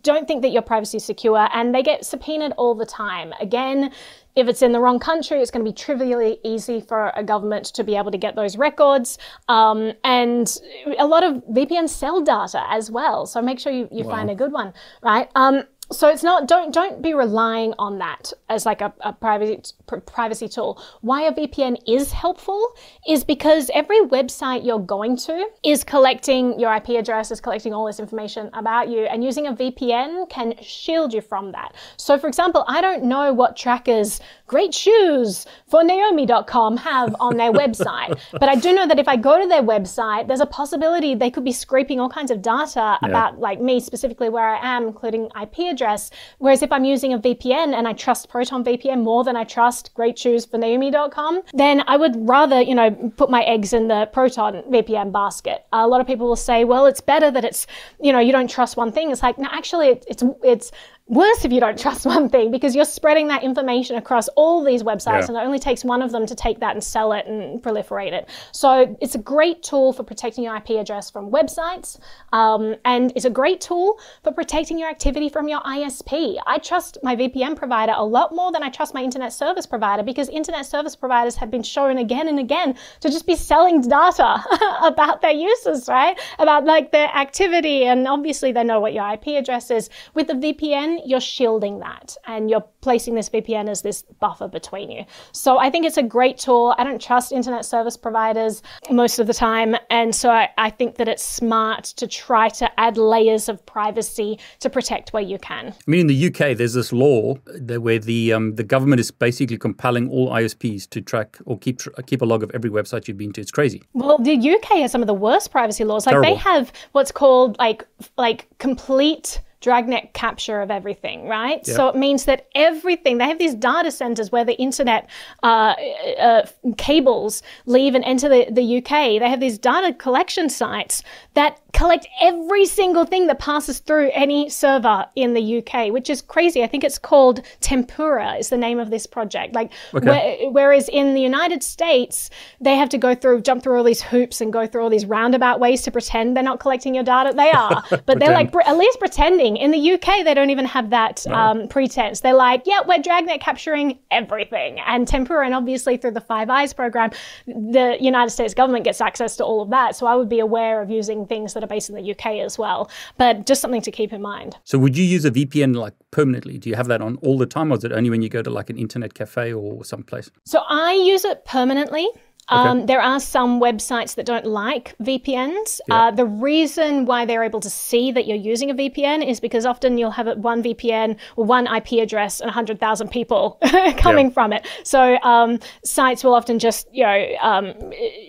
don't 0.03 0.29
think 0.29 0.43
that 0.43 0.51
your 0.51 0.63
privacy 0.63 0.99
is 0.99 1.05
secure 1.05 1.49
and 1.53 1.75
they 1.75 1.83
get 1.83 2.05
subpoenaed 2.05 2.53
all 2.53 2.77
the 2.77 2.87
time. 2.87 3.33
Again, 3.41 3.91
if 4.35 4.49
it's 4.49 4.63
in 4.63 4.73
the 4.73 4.81
wrong 4.81 4.99
country, 4.99 5.41
it's 5.41 5.51
going 5.51 5.65
to 5.65 5.71
be 5.71 5.75
trivially 5.75 6.39
easy 6.45 6.81
for 6.81 7.13
a 7.15 7.23
government 7.23 7.67
to 7.67 7.85
be 7.85 7.97
able 7.97 8.11
to 8.11 8.19
get 8.19 8.35
those 8.35 8.57
records. 8.57 9.19
Um, 9.49 9.93
and 10.05 10.57
a 10.99 11.07
lot 11.07 11.23
of 11.23 11.43
VPNs 11.51 11.91
sell 11.91 12.23
data 12.23 12.65
as 12.71 12.91
well. 12.91 13.27
So 13.27 13.43
make 13.43 13.59
sure 13.59 13.73
you, 13.73 13.89
you 13.93 14.05
wow. 14.05 14.17
find 14.17 14.31
a 14.31 14.35
good 14.35 14.53
one, 14.53 14.73
right? 15.03 15.31
Um, 15.35 15.65
so 15.93 16.09
it's 16.09 16.23
not 16.23 16.49
don't 16.49 16.73
don't 16.73 17.03
be 17.03 17.15
relying 17.15 17.75
on 17.79 17.99
that 17.99 18.33
as 18.49 18.67
like 18.67 18.81
a, 18.81 18.93
a 19.01 19.13
privacy 19.13 19.61
privacy 20.07 20.49
tool. 20.49 20.83
Why 21.01 21.23
a 21.23 21.33
vpn 21.33 21.77
is 21.87 22.13
helpful 22.13 22.75
is 23.07 23.25
because 23.25 23.71
every 23.75 24.01
website 24.01 24.65
you're 24.65 24.79
going 24.79 25.17
to 25.19 25.47
is 25.65 25.85
collecting 25.85 26.59
your 26.59 26.75
ip 26.75 26.89
address 26.89 27.31
is 27.31 27.41
collecting 27.41 27.75
all 27.75 27.87
this 27.87 28.01
information 28.01 28.51
about 28.55 28.89
you 28.89 29.01
and 29.05 29.23
using 29.23 29.47
a 29.47 29.53
vpn 29.53 30.29
can 30.29 30.55
shield 30.63 31.13
you 31.13 31.21
from 31.21 31.53
that. 31.53 31.75
So 31.97 32.19
for 32.19 32.27
example 32.27 32.65
i 32.69 32.81
don't 32.81 33.05
know 33.05 33.33
what 33.33 33.57
trackers 33.57 34.21
great 34.55 34.75
shoes 34.75 35.47
for 35.73 35.83
naomi.com 35.83 36.77
have 36.77 37.17
on 37.27 37.37
their 37.37 37.53
website 37.63 38.13
but 38.43 38.49
i 38.55 38.55
do 38.55 38.75
know 38.79 38.87
that 38.87 38.99
if 38.99 39.09
i 39.09 39.17
go 39.17 39.35
to 39.41 39.49
their 39.49 39.67
website 39.75 40.29
there's 40.29 40.47
a 40.49 40.53
possibility 40.61 41.15
they 41.15 41.31
could 41.31 41.45
be 41.53 41.57
scraping 41.65 41.99
all 41.99 42.13
kinds 42.19 42.31
of 42.31 42.41
data 42.43 42.87
yeah. 43.03 43.09
about 43.09 43.39
like 43.39 43.61
me 43.61 43.81
specifically 43.81 44.29
where 44.29 44.49
i 44.49 44.59
am 44.77 44.87
including 44.93 45.29
ip 45.43 45.59
address. 45.73 46.11
Whereas 46.39 46.63
if 46.63 46.71
I'm 46.73 46.85
using 46.85 47.13
a 47.13 47.19
VPN 47.19 47.75
and 47.75 47.89
I 47.89 47.93
trust 47.93 48.29
Proton 48.29 48.65
VPN 48.65 49.03
more 49.03 49.25
than 49.25 49.37
I 49.37 49.45
trust 49.45 49.93
Great 49.95 50.19
Shoes 50.19 50.45
for 50.45 50.59
Naomi.com, 50.59 51.43
then 51.55 51.83
I 51.87 51.97
would 51.97 52.15
rather, 52.29 52.61
you 52.61 52.75
know, 52.75 52.91
put 53.17 53.31
my 53.31 53.43
eggs 53.43 53.73
in 53.73 53.89
the 53.89 54.09
Proton 54.13 54.63
VPN 54.71 55.13
basket. 55.13 55.65
A 55.73 55.87
lot 55.87 56.01
of 56.01 56.07
people 56.07 56.27
will 56.29 56.37
say, 56.37 56.65
well, 56.65 56.87
it's 56.87 57.01
better 57.01 57.31
that 57.31 57.45
it's, 57.45 57.67
you 58.01 58.13
know, 58.13 58.21
you 58.21 58.33
don't 58.33 58.49
trust 58.49 58.77
one 58.77 58.93
thing. 58.93 59.11
It's 59.11 59.23
like, 59.23 59.39
no, 59.39 59.49
actually, 59.51 59.89
it's, 59.89 60.23
it's 60.43 60.73
worse 61.13 61.45
if 61.45 61.53
you 61.53 61.61
don't 61.61 61.79
trust 61.87 62.07
one 62.07 62.29
thing 62.29 62.51
because 62.51 62.75
you're 62.75 62.85
spreading 62.85 63.29
that 63.29 63.45
information 63.45 63.97
across 63.97 64.29
all 64.29 64.65
these 64.65 64.83
websites 64.83 65.23
yeah. 65.23 65.27
and 65.29 65.37
it 65.37 65.41
only 65.41 65.59
takes 65.59 65.85
one 65.85 66.03
of 66.03 66.11
them 66.11 66.27
to 66.27 66.35
take 66.35 66.59
that 66.61 66.75
and 66.75 66.83
sell 66.83 67.13
it 67.13 67.27
and 67.27 67.63
proliferate 67.63 68.13
it. 68.13 68.29
So 68.53 68.97
it's 69.01 69.15
a 69.15 69.19
great 69.19 69.63
tool 69.63 69.93
for 69.93 70.03
protecting 70.03 70.43
your 70.45 70.57
IP 70.57 70.71
address 70.71 71.11
from 71.11 71.31
websites 71.31 71.99
um, 72.33 72.77
and 72.85 73.13
it's 73.15 73.27
a 73.27 73.31
great 73.31 73.61
tool 73.61 73.99
for 74.25 74.33
protecting 74.33 74.79
your 74.79 74.89
activity 74.89 75.29
from 75.29 75.49
your 75.49 75.61
ISP. 75.61 76.39
I 76.47 76.59
trust 76.59 76.99
my 77.03 77.15
VPN 77.15 77.57
provider 77.57 77.93
a 77.95 78.05
lot 78.05 78.35
more 78.35 78.51
than 78.51 78.63
I 78.63 78.71
trust 78.71 78.95
my 78.95 79.03
internet 79.03 79.33
service 79.33 79.67
provider 79.67 80.03
because 80.03 80.29
internet 80.31 80.65
service 80.65 80.97
providers 80.97 81.37
have 81.37 81.51
been 81.51 81.63
shown 81.63 81.99
again 81.99 82.27
and 82.27 82.39
again 82.39 82.75
to 83.01 83.11
just 83.11 83.27
be 83.27 83.37
selling 83.37 83.83
data 83.83 84.43
about 84.83 85.21
their 85.21 85.33
users, 85.33 85.89
right? 85.89 86.19
About 86.39 86.65
like 86.65 86.91
their 86.91 87.09
activity 87.09 87.85
and 87.85 88.09
obviously 88.09 88.51
they 88.51 88.65
know 88.65 88.81
what 88.81 88.95
your 88.95 89.07
IP 89.13 89.29
address 89.39 89.71
is. 89.71 89.91
With 90.15 90.29
the 90.29 90.35
VPN, 90.35 91.02
you're 91.05 91.21
shielding 91.21 91.79
that 91.81 92.17
and 92.27 92.51
you're 92.51 92.65
placing 92.81 93.15
this 93.15 93.29
VPN 93.29 93.69
as 93.69 93.83
this 93.83 94.03
buffer 94.21 94.49
between 94.49 94.91
you. 94.91 95.05
So 95.33 95.59
I 95.59 95.71
think 95.71 95.87
it's 95.87 95.97
a 95.97 96.03
great 96.03 96.39
tool. 96.39 96.75
I 96.79 96.85
don't 96.85 97.01
trust 97.01 97.33
internet 97.33 97.65
service 97.65 97.97
providers 97.97 98.63
most 98.91 99.19
of 99.19 99.27
the 99.27 99.35
time. 99.35 99.77
And 99.91 100.15
so 100.15 100.31
I, 100.31 100.49
I 100.59 100.71
think 100.71 100.97
that 100.97 101.09
it's 101.09 101.23
smart 101.23 101.85
to 101.85 102.07
try 102.07 102.49
to 102.51 102.81
add 102.81 102.97
layers 102.97 103.49
of 103.49 103.65
privacy 103.67 104.39
to 104.61 104.71
protect 104.71 105.13
where 105.13 105.23
you 105.23 105.39
can. 105.39 105.69
I 105.69 105.91
mean, 105.91 106.03
in 106.03 106.07
the 106.07 106.27
UK, 106.27 106.57
there's 106.57 106.75
this 106.75 106.93
law 106.93 107.35
where 107.35 107.99
the 107.99 108.33
um, 108.33 108.55
the 108.57 108.65
government 108.65 109.01
is 109.01 109.11
basically 109.11 109.59
compelling 109.59 110.09
all 110.11 110.31
ISPs 110.31 110.89
to 110.91 111.01
track 111.01 111.39
or 111.47 111.59
keep 111.59 111.81
keep 112.07 112.23
a 112.23 112.25
log 112.25 112.43
of 112.43 112.51
every 112.55 112.71
website 112.71 113.09
you've 113.09 113.17
been 113.17 113.33
to. 113.33 113.41
It's 113.41 113.51
crazy. 113.51 113.83
Well, 113.93 114.19
the 114.19 114.35
UK 114.35 114.79
has 114.79 114.93
some 114.93 115.01
of 115.01 115.07
the 115.07 115.15
worst 115.15 115.51
privacy 115.51 115.85
laws. 115.85 116.07
Like 116.07 116.15
Terrible. 116.15 116.31
they 116.31 116.37
have 116.37 116.73
what's 116.93 117.13
called 117.13 117.59
like 117.59 117.87
like 118.17 118.47
complete 118.59 119.41
dragnet 119.63 120.13
capture 120.13 120.61
of 120.61 120.71
everything, 120.71 121.29
right? 121.29 121.65
So 121.65 121.89
it 121.89 121.97
means 121.97 122.25
that 122.27 122.49
everything, 122.55 123.19
they 123.19 123.27
have 123.27 123.39
these 123.39 123.55
data 123.55 123.91
centers 123.91 124.31
where 124.31 124.45
the 124.45 124.59
internet 124.61 125.09
uh, 125.43 125.75
uh, 126.19 126.47
cables 126.77 127.43
leave 127.65 127.95
and 127.95 128.05
enter 128.05 128.29
the, 128.29 128.49
the 128.51 128.79
UK. 128.79 129.21
They 129.21 129.31
have 129.31 129.41
these 129.41 129.59
data 129.59 129.95
collection 129.95 130.51
sites 130.51 131.03
that 131.35 131.61
collect 131.73 132.07
every 132.21 132.67
single 132.67 133.05
thing 133.05 133.29
that 133.29 133.39
passes 133.39 133.79
through 133.79 134.11
any 134.13 134.51
server 134.51 135.07
in 135.17 135.33
the 135.33 135.59
UK, 135.59 135.93
which 135.93 136.11
is 136.11 136.21
crazy. 136.21 136.63
I 136.63 136.67
think 136.67 136.85
it's 136.85 136.99
called 136.99 137.41
Tempora, 137.61 138.35
is 138.35 138.51
the 138.51 138.59
name 138.59 138.79
of 138.79 138.91
this 138.91 139.07
project. 139.07 139.55
Like, 139.55 139.73
okay. 139.95 140.49
whereas 140.51 140.89
in 140.89 141.15
the 141.15 141.21
United 141.21 141.63
States, 141.63 142.31
they 142.61 142.77
have 142.77 142.89
to 142.91 142.99
go 142.99 143.15
through, 143.15 143.43
jump 143.43 143.63
through 143.63 143.79
all 143.79 143.85
these 143.85 144.03
hoops 144.03 144.41
and 144.41 144.53
go 144.53 144.67
through 144.67 144.83
all 144.83 144.91
these 144.91 145.07
roundabout 145.07 145.61
ways 145.61 145.83
to 145.83 145.91
pretend 145.91 146.37
they're 146.37 146.43
not 146.43 146.61
collecting 146.61 146.95
your 146.95 147.05
data. 147.05 147.33
They 147.35 147.51
are, 147.51 147.83
but 148.07 148.19
they're 148.19 148.33
like 148.33 148.55
at 148.67 148.77
least 148.77 148.99
pretending. 148.99 149.52
In 149.57 149.71
the 149.71 149.93
UK, 149.93 150.25
they 150.25 150.35
don't 150.35 150.51
even 150.51 150.65
have 150.65 150.91
that 150.91 151.25
no. 151.27 151.35
um, 151.35 151.69
pretense. 151.69 152.21
They're 152.21 152.35
like, 152.35 152.63
yeah, 152.67 152.81
we're 152.87 152.99
dragnet 152.99 153.41
capturing 153.41 153.99
everything. 154.11 154.81
And 154.81 155.07
Tempora, 155.07 155.47
and 155.47 155.55
obviously 155.55 155.97
through 155.97 156.13
the 156.13 156.21
Five 156.21 156.51
Eyes 156.51 156.73
program, 156.73 157.11
the 157.47 157.97
United 158.01 158.31
States 158.31 158.55
government 158.55 158.85
gets 158.85 159.01
access 159.01 159.37
to 159.37 159.45
all 159.45 159.63
of 159.63 159.71
that. 159.71 159.97
So 159.97 160.07
I 160.07 160.15
would 160.15 160.29
be 160.29 160.41
aware 160.41 160.83
of 160.83 160.91
using 160.91 161.27
things 161.27 161.55
that 161.55 161.63
are 161.63 161.69
based 161.69 161.89
in 161.89 161.97
the 161.97 162.11
UK 162.11 162.45
as 162.45 162.59
well. 162.59 162.91
But 163.19 163.47
just 163.47 163.61
something 163.61 163.83
to 163.83 163.91
keep 163.91 164.13
in 164.13 164.23
mind. 164.23 164.57
So 164.65 164.79
would 164.79 164.97
you 164.97 165.05
use 165.05 165.25
a 165.25 165.31
VPN 165.31 165.75
like 165.77 165.95
permanently? 166.11 166.59
Do 166.59 166.69
you 166.69 166.77
have 166.77 166.89
that 166.89 167.01
on 167.01 167.17
all 167.17 167.39
the 167.39 167.47
time, 167.47 167.73
or 167.73 167.77
is 167.77 167.85
it 167.85 167.93
only 167.93 168.11
when 168.11 168.23
you 168.23 168.29
go 168.29 168.43
to 168.43 168.51
like 168.51 168.71
an 168.71 168.79
internet 168.79 169.15
cafe 169.15 169.53
or 169.53 169.85
someplace? 169.85 170.31
So 170.45 170.63
I 170.69 170.93
use 170.93 171.25
it 171.25 171.45
permanently. 171.45 172.09
Um, 172.53 172.87
there 172.87 173.01
are 173.01 173.19
some 173.21 173.61
websites 173.61 174.15
that 174.17 174.27
don't 174.27 174.47
like 174.47 174.97
VPNs. 174.99 175.81
Yeah. 175.89 175.95
Uh, 175.95 176.11
the 176.11 176.25
reason 176.27 177.07
why 177.07 177.25
they're 177.25 177.43
able 177.45 177.61
to 177.61 177.71
see 177.71 178.13
that 178.13 178.27
you're 178.27 178.37
using 178.37 178.71
a 178.71 178.75
VPN 178.75 179.27
is 179.27 179.41
because 179.41 179.65
often 179.67 179.99
you'll 179.99 180.11
have 180.11 180.27
one 180.39 180.63
VPN 180.63 181.17
or 181.37 181.45
one 181.45 181.67
IP 181.67 181.93
address 182.03 182.41
and 182.41 182.49
100,000 182.49 183.09
people 183.11 183.59
coming 183.97 184.27
Yeah. 184.27 184.33
from 184.33 184.53
it. 184.53 184.67
So 184.85 185.19
um, 185.23 185.59
sites 185.85 186.23
will 186.25 186.35
often 186.35 186.59
just, 186.59 186.89
you 186.93 187.05
know, 187.05 187.27
um, 187.41 187.75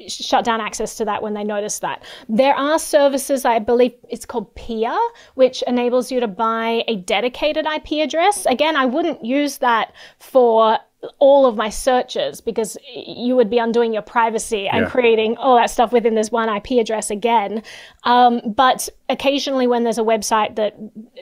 shut 0.07 0.45
down 0.45 0.61
access 0.61 0.95
to 0.95 1.05
that 1.05 1.21
when 1.21 1.33
they 1.33 1.43
notice 1.43 1.79
that. 1.79 2.03
There 2.29 2.55
are 2.55 2.79
services, 2.79 3.45
I 3.45 3.59
believe 3.59 3.93
it's 4.09 4.25
called 4.25 4.53
PIA, 4.55 4.97
which 5.35 5.63
enables 5.67 6.11
you 6.11 6.19
to 6.19 6.27
buy 6.27 6.83
a 6.87 6.95
dedicated 6.97 7.65
IP 7.65 7.93
address. 8.03 8.45
Again, 8.45 8.75
I 8.75 8.85
wouldn't 8.85 9.23
use 9.25 9.57
that 9.59 9.93
for 10.19 10.77
all 11.19 11.45
of 11.45 11.55
my 11.55 11.69
searches 11.69 12.41
because 12.41 12.77
you 12.95 13.35
would 13.35 13.49
be 13.49 13.57
undoing 13.57 13.93
your 13.93 14.01
privacy 14.01 14.67
and 14.67 14.83
Yeah. 14.83 14.89
creating 14.89 15.37
all 15.37 15.55
that 15.55 15.69
stuff 15.69 15.91
within 15.91 16.15
this 16.15 16.31
one 16.31 16.49
IP 16.49 16.79
address 16.79 17.09
again. 17.09 17.61
Um, 18.03 18.41
but 18.45 18.89
occasionally, 19.09 19.67
when 19.67 19.83
there's 19.83 19.97
a 19.97 20.03
website 20.03 20.55
that 20.55 20.75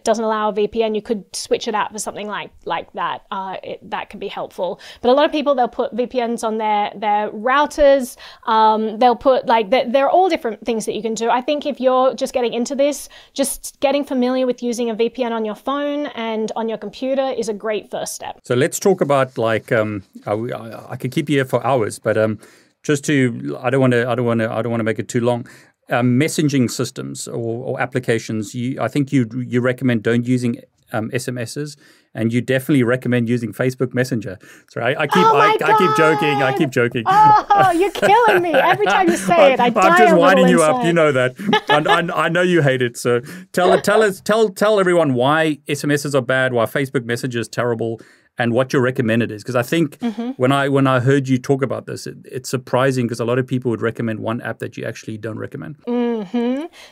doesn't 0.04 0.24
allow 0.24 0.50
a 0.50 0.54
VPN, 0.54 0.96
you 0.96 1.02
could 1.02 1.24
switch 1.36 1.68
it 1.68 1.76
out 1.76 1.92
for 1.92 2.00
something 2.00 2.28
like 2.28 2.52
like 2.66 2.92
that. 2.94 3.24
Uh, 3.32 3.58
it, 3.64 3.90
that 3.90 4.10
can 4.10 4.20
be 4.20 4.28
helpful. 4.28 4.80
But 5.02 5.10
a 5.10 5.14
lot 5.14 5.26
of 5.26 5.32
people 5.32 5.56
they'll 5.56 5.68
put 5.68 5.96
VPNs 5.96 6.44
on 6.44 6.58
their 6.58 6.92
their 6.96 7.30
routers. 7.32 8.18
Um, 8.46 9.00
they'll 9.00 9.16
put 9.16 9.46
like 9.48 9.70
they're, 9.70 9.90
they're 9.90 10.10
all 10.10 10.30
different 10.30 10.66
things 10.66 10.86
that 10.86 10.94
you 10.94 11.02
can 11.02 11.14
do. 11.14 11.30
I 11.30 11.42
think 11.42 11.66
if 11.66 11.80
you're 11.80 12.14
just 12.14 12.34
getting 12.34 12.54
into 12.54 12.76
this, 12.76 13.10
just 13.34 13.80
getting 13.80 14.04
familiar 14.04 14.46
with 14.46 14.62
using 14.64 14.90
a 14.90 14.96
VPN 14.96 15.32
on 15.32 15.46
your 15.46 15.56
phone 15.56 16.08
and 16.08 16.52
on 16.56 16.70
your 16.70 16.78
computer 16.78 17.30
is 17.38 17.50
a 17.50 17.54
great 17.54 17.90
first 17.90 18.16
step. 18.16 18.40
So 18.44 18.56
let's 18.56 18.80
talk 18.80 19.02
about 19.02 19.38
like 19.38 19.71
um, 19.72 20.04
I, 20.26 20.34
I, 20.34 20.92
I 20.92 20.96
could 20.96 21.12
keep 21.12 21.30
you 21.30 21.38
here 21.38 21.46
for 21.46 21.66
hours, 21.66 22.00
but 22.00 22.18
um, 22.18 22.40
just 22.84 23.06
to 23.06 23.58
I 23.62 23.70
don't 23.70 23.82
want 23.82 23.94
to 23.94 24.10
I 24.10 24.16
don't 24.16 24.26
want 24.26 24.40
to 24.40 24.52
I 24.52 24.62
don't 24.62 24.72
want 24.72 24.80
to 24.80 24.86
make 24.86 25.00
it 25.00 25.08
too 25.08 25.22
long. 25.22 25.48
Um, 25.90 26.18
messaging 26.18 26.72
systems 26.72 27.28
or, 27.28 27.66
or 27.66 27.82
applications, 27.82 28.56
you, 28.56 28.80
I 28.82 28.88
think 28.88 29.12
you 29.12 29.28
you 29.46 29.60
recommend 29.60 30.04
don't 30.04 30.26
using 30.26 30.62
um, 30.94 31.10
SMSs, 31.12 31.78
and 32.14 32.32
you 32.34 32.42
definitely 32.42 32.84
recommend 32.84 33.30
using 33.30 33.54
Facebook 33.54 33.94
Messenger. 33.94 34.38
Sorry, 34.70 34.96
I, 34.96 35.04
I 35.04 35.08
keep 35.08 35.24
Oh 35.24 35.36
I, 35.36 35.58
I 35.64 35.78
keep 35.78 35.98
joking. 35.98 36.44
I 36.44 36.58
keep 36.58 36.70
joking. 36.70 37.04
Oh, 37.06 37.72
you're 37.72 37.92
killing 37.92 38.42
me. 38.42 38.54
Every 38.54 38.86
time 38.86 39.10
you 39.10 39.18
say 39.18 39.54
it, 39.54 39.60
I 39.60 39.68
I'm 39.68 39.74
die 39.74 39.98
just 39.98 40.16
winding 40.16 40.48
you 40.48 40.62
up. 40.62 40.84
You 40.86 40.94
know 40.94 41.12
that. 41.12 41.36
and 41.70 41.88
I, 41.88 42.26
I 42.26 42.30
know 42.30 42.42
you 42.42 42.62
hate 42.62 42.82
it. 42.82 42.98
So 42.98 43.22
tell 43.52 43.80
tell 43.82 44.02
us 44.02 44.22
tell 44.22 44.50
tell 44.50 44.80
everyone 44.80 45.14
why 45.14 45.60
SMSs 45.68 46.16
are 46.16 46.22
bad, 46.22 46.54
why 46.54 46.66
Facebook 46.66 47.06
Messenger 47.06 47.40
is 47.40 47.48
terrible, 47.48 48.02
and 48.42 48.54
what 48.54 48.74
your 48.74 48.82
recommended 48.82 49.32
is. 49.32 49.44
Because 49.44 49.56
I 49.56 49.64
think 49.64 49.98
Mm-hmm. 50.02 50.30
when 50.42 50.52
I 50.52 50.70
when 50.70 50.88
I 50.88 51.00
heard 51.00 51.28
you 51.32 51.38
talk 51.38 51.62
about 51.62 51.86
this, 51.86 52.08
it, 52.08 52.18
it's 52.38 52.50
surprising 52.50 53.06
because 53.06 53.20
a 53.20 53.26
lot 53.26 53.40
of 53.40 53.46
people 53.48 53.70
would 53.72 53.82
recommend 53.82 54.20
one 54.20 54.42
app 54.42 54.60
that 54.60 54.78
you 54.78 54.84
actually 54.86 55.18
don't 55.18 55.40
recommend. 55.40 55.76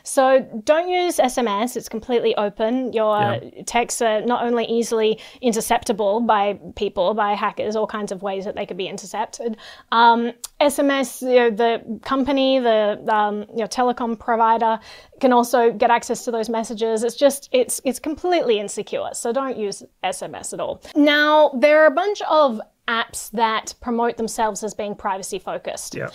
So 0.04 0.48
don't 0.64 0.90
use 0.90 1.18
SMS. 1.18 1.76
It's 1.76 1.90
completely 1.90 2.36
open. 2.36 2.94
Your 2.94 3.18
Yeah. 3.20 3.40
texts 3.66 4.02
are 4.02 4.22
not 4.22 4.44
only 4.44 4.66
easily 4.66 5.20
interceptable 5.42 6.26
by 6.26 6.60
people, 6.76 7.14
by 7.14 7.34
hackers, 7.34 7.76
all 7.76 7.88
kinds 7.88 8.12
of 8.12 8.22
ways 8.22 8.46
that 8.46 8.56
they 8.56 8.66
could 8.66 8.78
be 8.78 8.88
intercepted. 8.88 9.58
Um, 9.92 10.32
SMS, 10.60 11.22
you 11.22 11.36
know, 11.40 11.50
the 11.50 12.00
company, 12.04 12.60
the 12.60 13.04
um, 13.08 13.42
you 13.50 13.58
know, 13.58 13.68
telecom 13.68 14.20
provider 14.20 14.80
can 15.20 15.32
also 15.34 15.72
get 15.72 15.90
access 15.90 16.26
to 16.26 16.32
those 16.32 16.50
messages. 16.50 17.04
It's 17.04 17.16
just 17.16 17.50
it's 17.52 17.82
it's 17.84 18.00
completely 18.00 18.60
insecure. 18.60 19.10
So 19.14 19.32
don't 19.32 19.58
use 19.58 19.84
SMS 20.04 20.54
at 20.54 20.60
all. 20.60 20.82
Now 20.96 21.50
there 21.50 21.82
are 21.84 21.88
a 21.88 21.92
bunch 21.92 22.22
of 22.30 22.60
apps 22.88 23.30
that 23.32 23.76
promote 23.82 24.18
themselves 24.18 24.64
as 24.64 24.74
being 24.74 24.96
privacy 24.96 25.40
focused. 25.40 25.96
Yeah. 25.96 26.10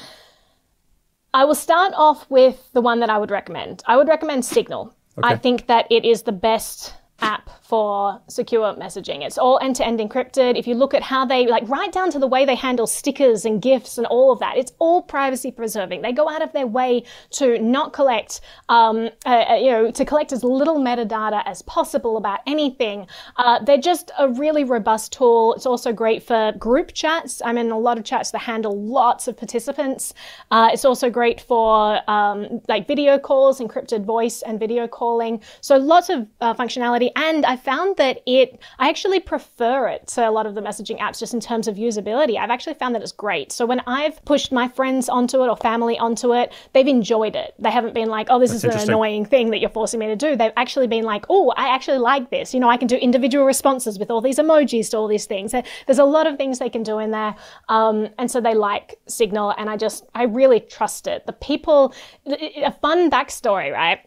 I 1.35 1.45
will 1.45 1.57
start 1.57 1.93
off 1.97 2.30
with 2.30 2.72
the 2.74 2.80
one 2.80 3.01
that 3.01 3.11
I 3.11 3.18
would 3.18 3.32
recommend. 3.32 3.82
I 3.87 3.97
would 3.97 4.07
recommend 4.07 4.45
Signal. 4.45 4.95
I 5.22 5.37
think 5.37 5.66
that 5.66 5.87
it 5.91 6.05
is 6.05 6.22
the 6.22 6.32
best 6.32 6.95
app 7.20 7.51
for 7.75 8.20
secure 8.29 8.72
messaging. 8.75 9.27
It's 9.27 9.37
all 9.37 9.59
end 9.61 9.75
to 9.77 9.85
end 9.85 9.99
encrypted. 9.99 10.57
If 10.57 10.68
you 10.68 10.77
look 10.77 10.95
at 10.95 11.03
how 11.03 11.25
they, 11.25 11.49
like, 11.49 11.68
right 11.68 11.91
down 11.91 12.09
to 12.12 12.20
the 12.20 12.29
way 12.35 12.45
they 12.45 12.55
handle 12.55 12.87
stickers 12.87 13.45
and 13.45 13.61
gifts 13.61 13.99
and 13.99 14.07
all 14.07 14.31
of 14.31 14.39
that, 14.39 14.57
it's 14.57 14.72
all 14.79 15.03
privacy 15.03 15.51
preserving. 15.51 16.03
They 16.03 16.12
go 16.12 16.29
out 16.29 16.41
of 16.41 16.53
their 16.53 16.68
way 16.68 17.03
to 17.31 17.59
not 17.59 17.93
collect, 17.93 18.43
um, 18.68 19.11
uh, 19.27 19.45
uh, 19.51 19.55
you 19.57 19.70
know, 19.72 19.91
to 19.91 20.05
collect 20.05 20.31
as 20.33 20.45
little 20.45 20.79
metadata 20.79 21.43
as 21.47 21.62
possible 21.62 22.16
about 22.16 22.41
anything. 22.47 23.09
Uh, 23.39 23.59
they're 23.64 23.87
just 23.93 24.12
a 24.20 24.29
really 24.29 24.62
robust 24.62 25.12
tool. 25.12 25.55
It's 25.55 25.66
also 25.66 25.93
great 25.93 26.22
for 26.22 26.53
group 26.57 26.93
chats. 26.93 27.43
I'm 27.45 27.59
in 27.59 27.72
a 27.72 27.79
lot 27.79 27.99
of 27.99 28.05
chats 28.05 28.31
that 28.31 28.43
handle 28.53 28.81
lots 29.01 29.27
of 29.27 29.37
participants. 29.37 30.14
Uh, 30.53 30.68
it's 30.72 30.85
also 30.85 31.11
great 31.11 31.41
for 31.41 31.99
um, 32.09 32.61
like 32.68 32.87
video 32.87 33.18
calls, 33.18 33.59
encrypted 33.59 34.05
voice 34.05 34.43
and 34.43 34.61
video 34.61 34.87
calling. 34.87 35.43
So 35.61 35.77
lots 35.77 36.09
of 36.09 36.29
uh, 36.41 36.55
functionality. 36.55 37.11
And 37.16 37.45
I 37.45 37.57
found 37.65 37.97
that 37.97 38.21
it, 38.27 38.59
I 38.79 38.89
actually 38.89 39.21
prefer 39.21 39.89
it 39.89 40.07
to 40.09 40.29
a 40.29 40.31
lot 40.31 40.47
of 40.47 40.55
the 40.55 40.61
messaging 40.61 40.99
apps 40.99 41.19
just 41.19 41.35
in 41.35 41.41
terms 41.41 41.67
of 41.67 41.77
usability. 41.77 42.39
I've 42.39 42.51
actually 42.51 42.75
found 42.75 42.95
that 42.95 43.03
it's 43.03 43.12
great. 43.12 43.53
So 43.53 43.65
when 43.67 43.81
I've 43.87 44.25
pushed 44.25 44.53
my 44.53 44.69
friends 44.69 45.09
onto 45.09 45.43
it 45.43 45.49
or 45.49 45.57
family 45.57 45.99
onto 45.99 46.35
it, 46.35 46.53
they've 46.73 46.87
enjoyed 46.87 47.37
it. 47.37 47.55
They 47.59 47.71
haven't 47.71 47.95
been 47.95 48.09
like, 48.09 48.27
oh, 48.31 48.39
this 48.39 48.53
is 48.53 48.65
an 48.65 48.79
annoying 48.79 49.25
thing 49.25 49.51
that 49.51 49.59
you're 49.59 49.71
forcing 49.71 50.01
me 50.01 50.07
to 50.07 50.17
do. 50.17 50.37
They've 50.37 50.53
actually 50.57 50.87
been 50.87 51.05
like, 51.05 51.25
oh, 51.31 51.51
I 51.57 51.69
actually 51.69 51.99
like 51.99 52.31
this. 52.31 52.53
You 52.53 52.61
know, 52.61 52.69
I 52.69 52.77
can 52.77 52.89
do 52.89 52.97
individual 52.97 53.47
responses 53.47 53.99
with 53.99 54.11
all 54.11 54.21
these 54.21 54.39
emojis 54.39 54.91
to 54.91 54.99
all 54.99 55.09
these 55.09 55.27
things. 55.27 55.53
There's 55.53 55.99
a 55.99 56.05
lot 56.05 56.27
of 56.27 56.37
things 56.37 56.59
they 56.59 56.71
can 56.71 56.83
do 56.83 56.99
in 56.99 57.11
there. 57.11 57.35
Um, 57.69 58.09
and 58.19 58.31
so 58.31 58.41
they 58.41 58.55
like 58.55 58.99
Signal, 59.07 59.55
and 59.57 59.71
I 59.71 59.77
just, 59.77 60.05
I 60.15 60.25
really 60.25 60.61
trust 60.61 61.07
it. 61.07 61.27
The 61.27 61.33
people, 61.33 61.95
a 62.27 62.73
fun 62.73 63.11
backstory, 63.11 63.73
right? 63.73 64.01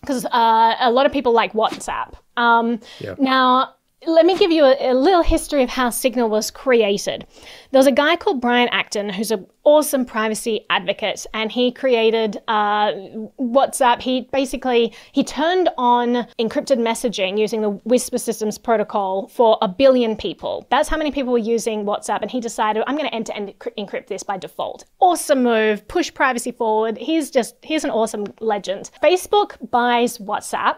Because 0.00 0.24
uh, 0.26 0.74
a 0.80 0.90
lot 0.90 1.06
of 1.06 1.12
people 1.12 1.32
like 1.32 1.52
WhatsApp. 1.52 2.14
Um, 2.36 2.80
Yeah. 3.00 3.14
Now, 3.18 3.74
let 4.06 4.26
me 4.26 4.36
give 4.36 4.52
you 4.52 4.64
a, 4.64 4.92
a 4.92 4.94
little 4.94 5.22
history 5.22 5.62
of 5.62 5.70
how 5.70 5.90
Signal 5.90 6.28
was 6.28 6.50
created. 6.50 7.26
There 7.70 7.78
was 7.78 7.86
a 7.86 7.92
guy 7.92 8.16
called 8.16 8.40
Brian 8.40 8.68
Acton 8.68 9.08
who's 9.08 9.30
an 9.30 9.46
awesome 9.66 10.06
privacy 10.06 10.64
advocate, 10.70 11.26
and 11.34 11.52
he 11.52 11.70
created 11.70 12.40
uh, 12.48 12.92
WhatsApp. 13.38 14.00
He 14.00 14.22
basically 14.32 14.94
he 15.12 15.22
turned 15.22 15.68
on 15.76 16.26
encrypted 16.38 16.78
messaging 16.78 17.38
using 17.38 17.60
the 17.60 17.70
Whisper 17.84 18.16
Systems 18.16 18.56
protocol 18.56 19.28
for 19.28 19.58
a 19.60 19.68
billion 19.68 20.16
people. 20.16 20.66
That's 20.70 20.88
how 20.88 20.96
many 20.96 21.10
people 21.10 21.32
were 21.32 21.38
using 21.38 21.84
WhatsApp, 21.84 22.22
and 22.22 22.30
he 22.30 22.40
decided 22.40 22.82
I'm 22.86 22.96
going 22.96 23.08
to 23.10 23.14
end-to-end 23.14 23.52
encrypt 23.76 24.06
this 24.06 24.22
by 24.22 24.38
default. 24.38 24.86
Awesome 25.00 25.42
move, 25.42 25.86
push 25.88 26.14
privacy 26.14 26.52
forward. 26.52 26.96
He's 26.96 27.30
just 27.30 27.56
he's 27.62 27.84
an 27.84 27.90
awesome 27.90 28.24
legend. 28.40 28.90
Facebook 29.02 29.56
buys 29.70 30.18
WhatsApp. 30.18 30.76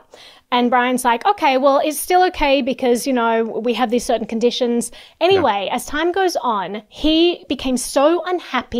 And 0.51 0.71
Brian's 0.71 1.05
like, 1.05 1.27
okay, 1.27 1.59
well, 1.59 1.79
it's 1.85 2.01
still 2.01 2.23
okay 2.29 2.63
because, 2.63 3.07
you 3.07 3.13
know, 3.13 3.45
we 3.45 3.75
have 3.75 3.91
these 3.91 4.07
certain 4.07 4.27
conditions. 4.27 4.91
Anyway, 5.21 5.69
as 5.71 5.85
time 5.85 6.11
goes 6.11 6.37
on, 6.37 6.83
he 6.89 7.45
became 7.51 7.77
so 7.77 8.23
unhappy 8.25 8.78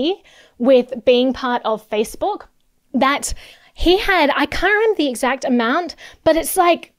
with 0.59 1.05
being 1.05 1.33
part 1.33 1.63
of 1.65 1.89
Facebook 1.89 2.47
that 2.95 3.35
he 3.75 3.99
had, 3.99 4.31
I 4.35 4.47
can't 4.47 4.73
remember 4.75 4.97
the 4.97 5.09
exact 5.09 5.45
amount, 5.45 5.95
but 6.25 6.37
it's 6.37 6.57
like, 6.57 6.93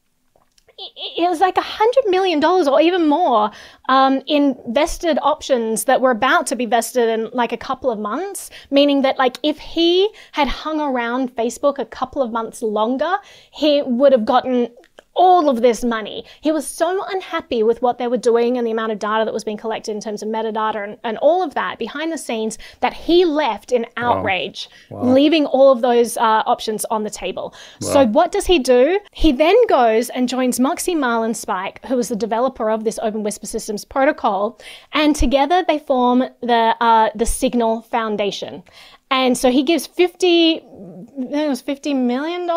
it 0.96 1.30
was 1.30 1.42
like 1.42 1.58
a 1.58 1.62
hundred 1.62 2.10
million 2.10 2.40
dollars 2.40 2.68
or 2.68 2.80
even 2.80 3.08
more 3.10 3.52
um, 3.90 4.22
in 4.28 4.58
vested 4.68 5.20
options 5.22 5.86
that 5.86 6.00
were 6.00 6.12
about 6.12 6.48
to 6.48 6.56
be 6.56 6.66
vested 6.66 7.10
in 7.10 7.30
like 7.34 7.52
a 7.52 7.58
couple 7.58 7.92
of 7.92 8.00
months 8.00 8.50
meaning 8.72 9.02
that 9.02 9.18
like 9.18 9.38
if 9.44 9.60
he 9.60 10.10
had 10.32 10.48
hung 10.48 10.80
around 10.80 11.36
facebook 11.36 11.80
a 11.80 11.86
couple 11.86 12.22
of 12.22 12.32
months 12.32 12.62
longer 12.62 13.18
he 13.52 13.82
would 13.82 14.14
have 14.14 14.24
gotten 14.26 14.70
all 15.16 15.50
of 15.50 15.62
this 15.62 15.84
money. 15.84 16.24
He 16.42 16.52
was 16.52 16.66
so 16.66 17.04
unhappy 17.10 17.64
with 17.64 17.82
what 17.82 17.98
they 17.98 18.08
were 18.08 18.18
doing 18.18 18.58
and 18.58 18.66
the 18.66 18.72
amount 18.72 18.92
of 18.92 19.00
data 19.00 19.26
that 19.26 19.34
was 19.34 19.44
being 19.44 19.58
collected 19.58 19.92
in 19.92 20.02
terms 20.02 20.22
of 20.22 20.30
metadata 20.30 20.84
and, 20.84 20.98
and 21.04 21.18
all 21.18 21.44
of 21.44 21.54
that 21.56 21.78
behind 21.78 22.12
the 22.12 22.18
scenes 22.18 22.58
that 22.80 22.94
he 22.94 23.26
left 23.26 23.72
in 23.72 23.86
outrage, 23.98 24.70
leaving 24.92 25.46
all 25.46 25.72
of 25.72 25.82
those 25.82 26.18
uh, 26.18 26.44
options 26.46 26.86
on 26.86 27.04
the 27.04 27.10
table. 27.10 27.54
So, 27.82 28.08
what 28.08 28.32
does 28.32 28.46
he 28.46 28.60
do? 28.60 29.00
He 29.12 29.32
then 29.32 29.56
goes 29.68 30.10
and 30.10 30.30
joins 30.30 30.60
Moxie 30.60 30.96
Marlinspike, 30.96 31.86
who 31.86 31.96
was 31.96 32.10
the 32.10 32.16
developer 32.16 32.70
of 32.70 32.84
this 32.84 33.00
Open 33.02 33.24
Whisper 33.24 33.48
Systems 33.48 33.86
protocol, 33.86 34.60
and 34.94 35.16
together 35.16 35.64
they 35.68 35.80
form 35.80 36.24
the, 36.42 36.76
uh, 36.80 37.10
the 37.16 37.26
Signal 37.26 37.82
Foundation. 37.82 38.64
And 39.12 39.38
so 39.38 39.52
he 39.52 39.64
gives 39.64 39.88
50, 39.88 40.58
I 40.58 40.60
think 40.60 41.34
it 41.34 41.50
was 41.50 41.64
$50 41.64 41.96
million 41.96 42.50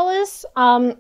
um, 0.57 0.99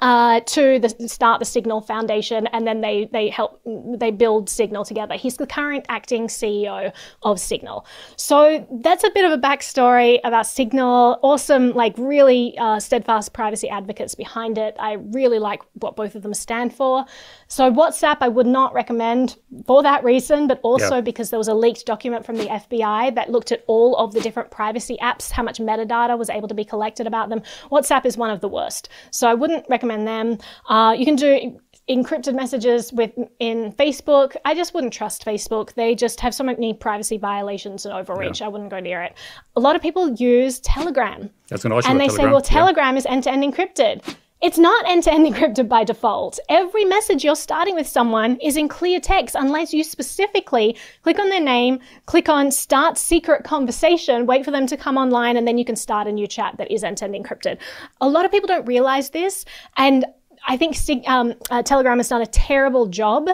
uh, 0.00 0.40
to 0.40 0.78
the, 0.78 1.08
start 1.08 1.38
the 1.38 1.44
Signal 1.44 1.80
Foundation, 1.80 2.46
and 2.48 2.66
then 2.66 2.80
they 2.80 3.08
they 3.12 3.28
help 3.28 3.60
they 3.64 4.10
build 4.10 4.50
Signal 4.50 4.84
together. 4.84 5.14
He's 5.14 5.36
the 5.36 5.46
current 5.46 5.84
acting 5.88 6.26
CEO 6.26 6.92
of 7.22 7.40
Signal. 7.40 7.86
So 8.16 8.66
that's 8.82 9.04
a 9.04 9.10
bit 9.10 9.24
of 9.24 9.32
a 9.32 9.38
backstory 9.38 10.18
about 10.24 10.46
Signal. 10.46 11.18
Awesome, 11.22 11.70
like 11.72 11.94
really 11.96 12.56
uh, 12.58 12.80
steadfast 12.80 13.32
privacy 13.32 13.68
advocates 13.68 14.14
behind 14.14 14.58
it. 14.58 14.74
I 14.78 14.94
really 14.94 15.38
like 15.38 15.62
what 15.74 15.96
both 15.96 16.14
of 16.14 16.22
them 16.22 16.34
stand 16.34 16.74
for. 16.74 17.04
So 17.48 17.70
WhatsApp, 17.70 18.18
I 18.20 18.28
would 18.28 18.46
not 18.46 18.74
recommend 18.74 19.36
for 19.66 19.82
that 19.82 20.02
reason, 20.02 20.48
but 20.48 20.60
also 20.62 21.00
because 21.00 21.30
there 21.30 21.38
was 21.38 21.48
a 21.48 21.54
leaked 21.54 21.86
document 21.86 22.26
from 22.26 22.36
the 22.36 22.46
FBI 22.46 23.14
that 23.14 23.30
looked 23.30 23.52
at 23.52 23.62
all 23.68 23.96
of 23.96 24.12
the 24.12 24.20
different 24.20 24.50
privacy 24.50 24.96
apps, 25.00 25.30
how 25.30 25.42
much 25.42 25.58
metadata 25.58 26.18
was 26.18 26.30
able 26.30 26.48
to 26.48 26.54
be 26.54 26.64
collected 26.64 27.06
about 27.06 27.28
them. 27.28 27.42
WhatsApp 27.70 28.04
is 28.06 28.16
one 28.16 28.30
of 28.30 28.40
the 28.40 28.48
worst. 28.48 28.88
So 29.10 29.28
I 29.28 29.34
wouldn't 29.34 29.66
recommend 29.68 29.83
them. 29.88 30.38
Uh, 30.68 30.94
you 30.96 31.04
can 31.04 31.16
do 31.16 31.58
encrypted 31.88 32.34
messages 32.34 32.92
with 32.92 33.12
in 33.40 33.72
Facebook. 33.72 34.36
I 34.44 34.54
just 34.54 34.72
wouldn't 34.74 34.92
trust 34.92 35.24
Facebook. 35.24 35.74
They 35.74 35.94
just 35.94 36.20
have 36.20 36.34
so 36.34 36.42
many 36.42 36.72
privacy 36.72 37.18
violations 37.18 37.84
and 37.84 37.94
overreach. 37.94 38.40
Yeah. 38.40 38.46
I 38.46 38.48
wouldn't 38.48 38.70
go 38.70 38.80
near 38.80 39.02
it. 39.02 39.14
A 39.56 39.60
lot 39.60 39.76
of 39.76 39.82
people 39.82 40.10
use 40.12 40.60
Telegram. 40.60 41.28
That's 41.48 41.62
going 41.62 41.82
to 41.82 41.88
and 41.88 42.00
they 42.00 42.06
Telegram. 42.06 42.26
say, 42.26 42.32
well, 42.32 42.40
Telegram 42.40 42.94
yeah. 42.94 42.98
is 42.98 43.06
end 43.06 43.24
to 43.24 43.30
end 43.32 43.44
encrypted. 43.44 44.16
It's 44.44 44.58
not 44.58 44.86
end 44.86 45.04
to 45.04 45.10
end 45.10 45.26
encrypted 45.26 45.70
by 45.70 45.84
default. 45.84 46.38
Every 46.50 46.84
message 46.84 47.24
you're 47.24 47.34
starting 47.34 47.74
with 47.74 47.86
someone 47.86 48.36
is 48.42 48.58
in 48.58 48.68
clear 48.68 49.00
text 49.00 49.34
unless 49.34 49.72
you 49.72 49.82
specifically 49.82 50.76
click 51.00 51.18
on 51.18 51.30
their 51.30 51.40
name, 51.40 51.80
click 52.04 52.28
on 52.28 52.50
start 52.50 52.98
secret 52.98 53.42
conversation, 53.42 54.26
wait 54.26 54.44
for 54.44 54.50
them 54.50 54.66
to 54.66 54.76
come 54.76 54.98
online, 54.98 55.38
and 55.38 55.48
then 55.48 55.56
you 55.56 55.64
can 55.64 55.76
start 55.76 56.06
a 56.06 56.12
new 56.12 56.26
chat 56.26 56.58
that 56.58 56.70
is 56.70 56.84
end 56.84 56.98
to 56.98 57.06
end 57.06 57.14
encrypted. 57.14 57.56
A 58.02 58.06
lot 58.06 58.26
of 58.26 58.30
people 58.30 58.46
don't 58.46 58.66
realize 58.66 59.08
this. 59.08 59.46
And 59.78 60.04
I 60.46 60.58
think 60.58 60.76
um, 61.08 61.32
uh, 61.50 61.62
Telegram 61.62 61.96
has 61.96 62.08
done 62.08 62.20
a 62.20 62.26
terrible 62.26 62.86
job 62.86 63.30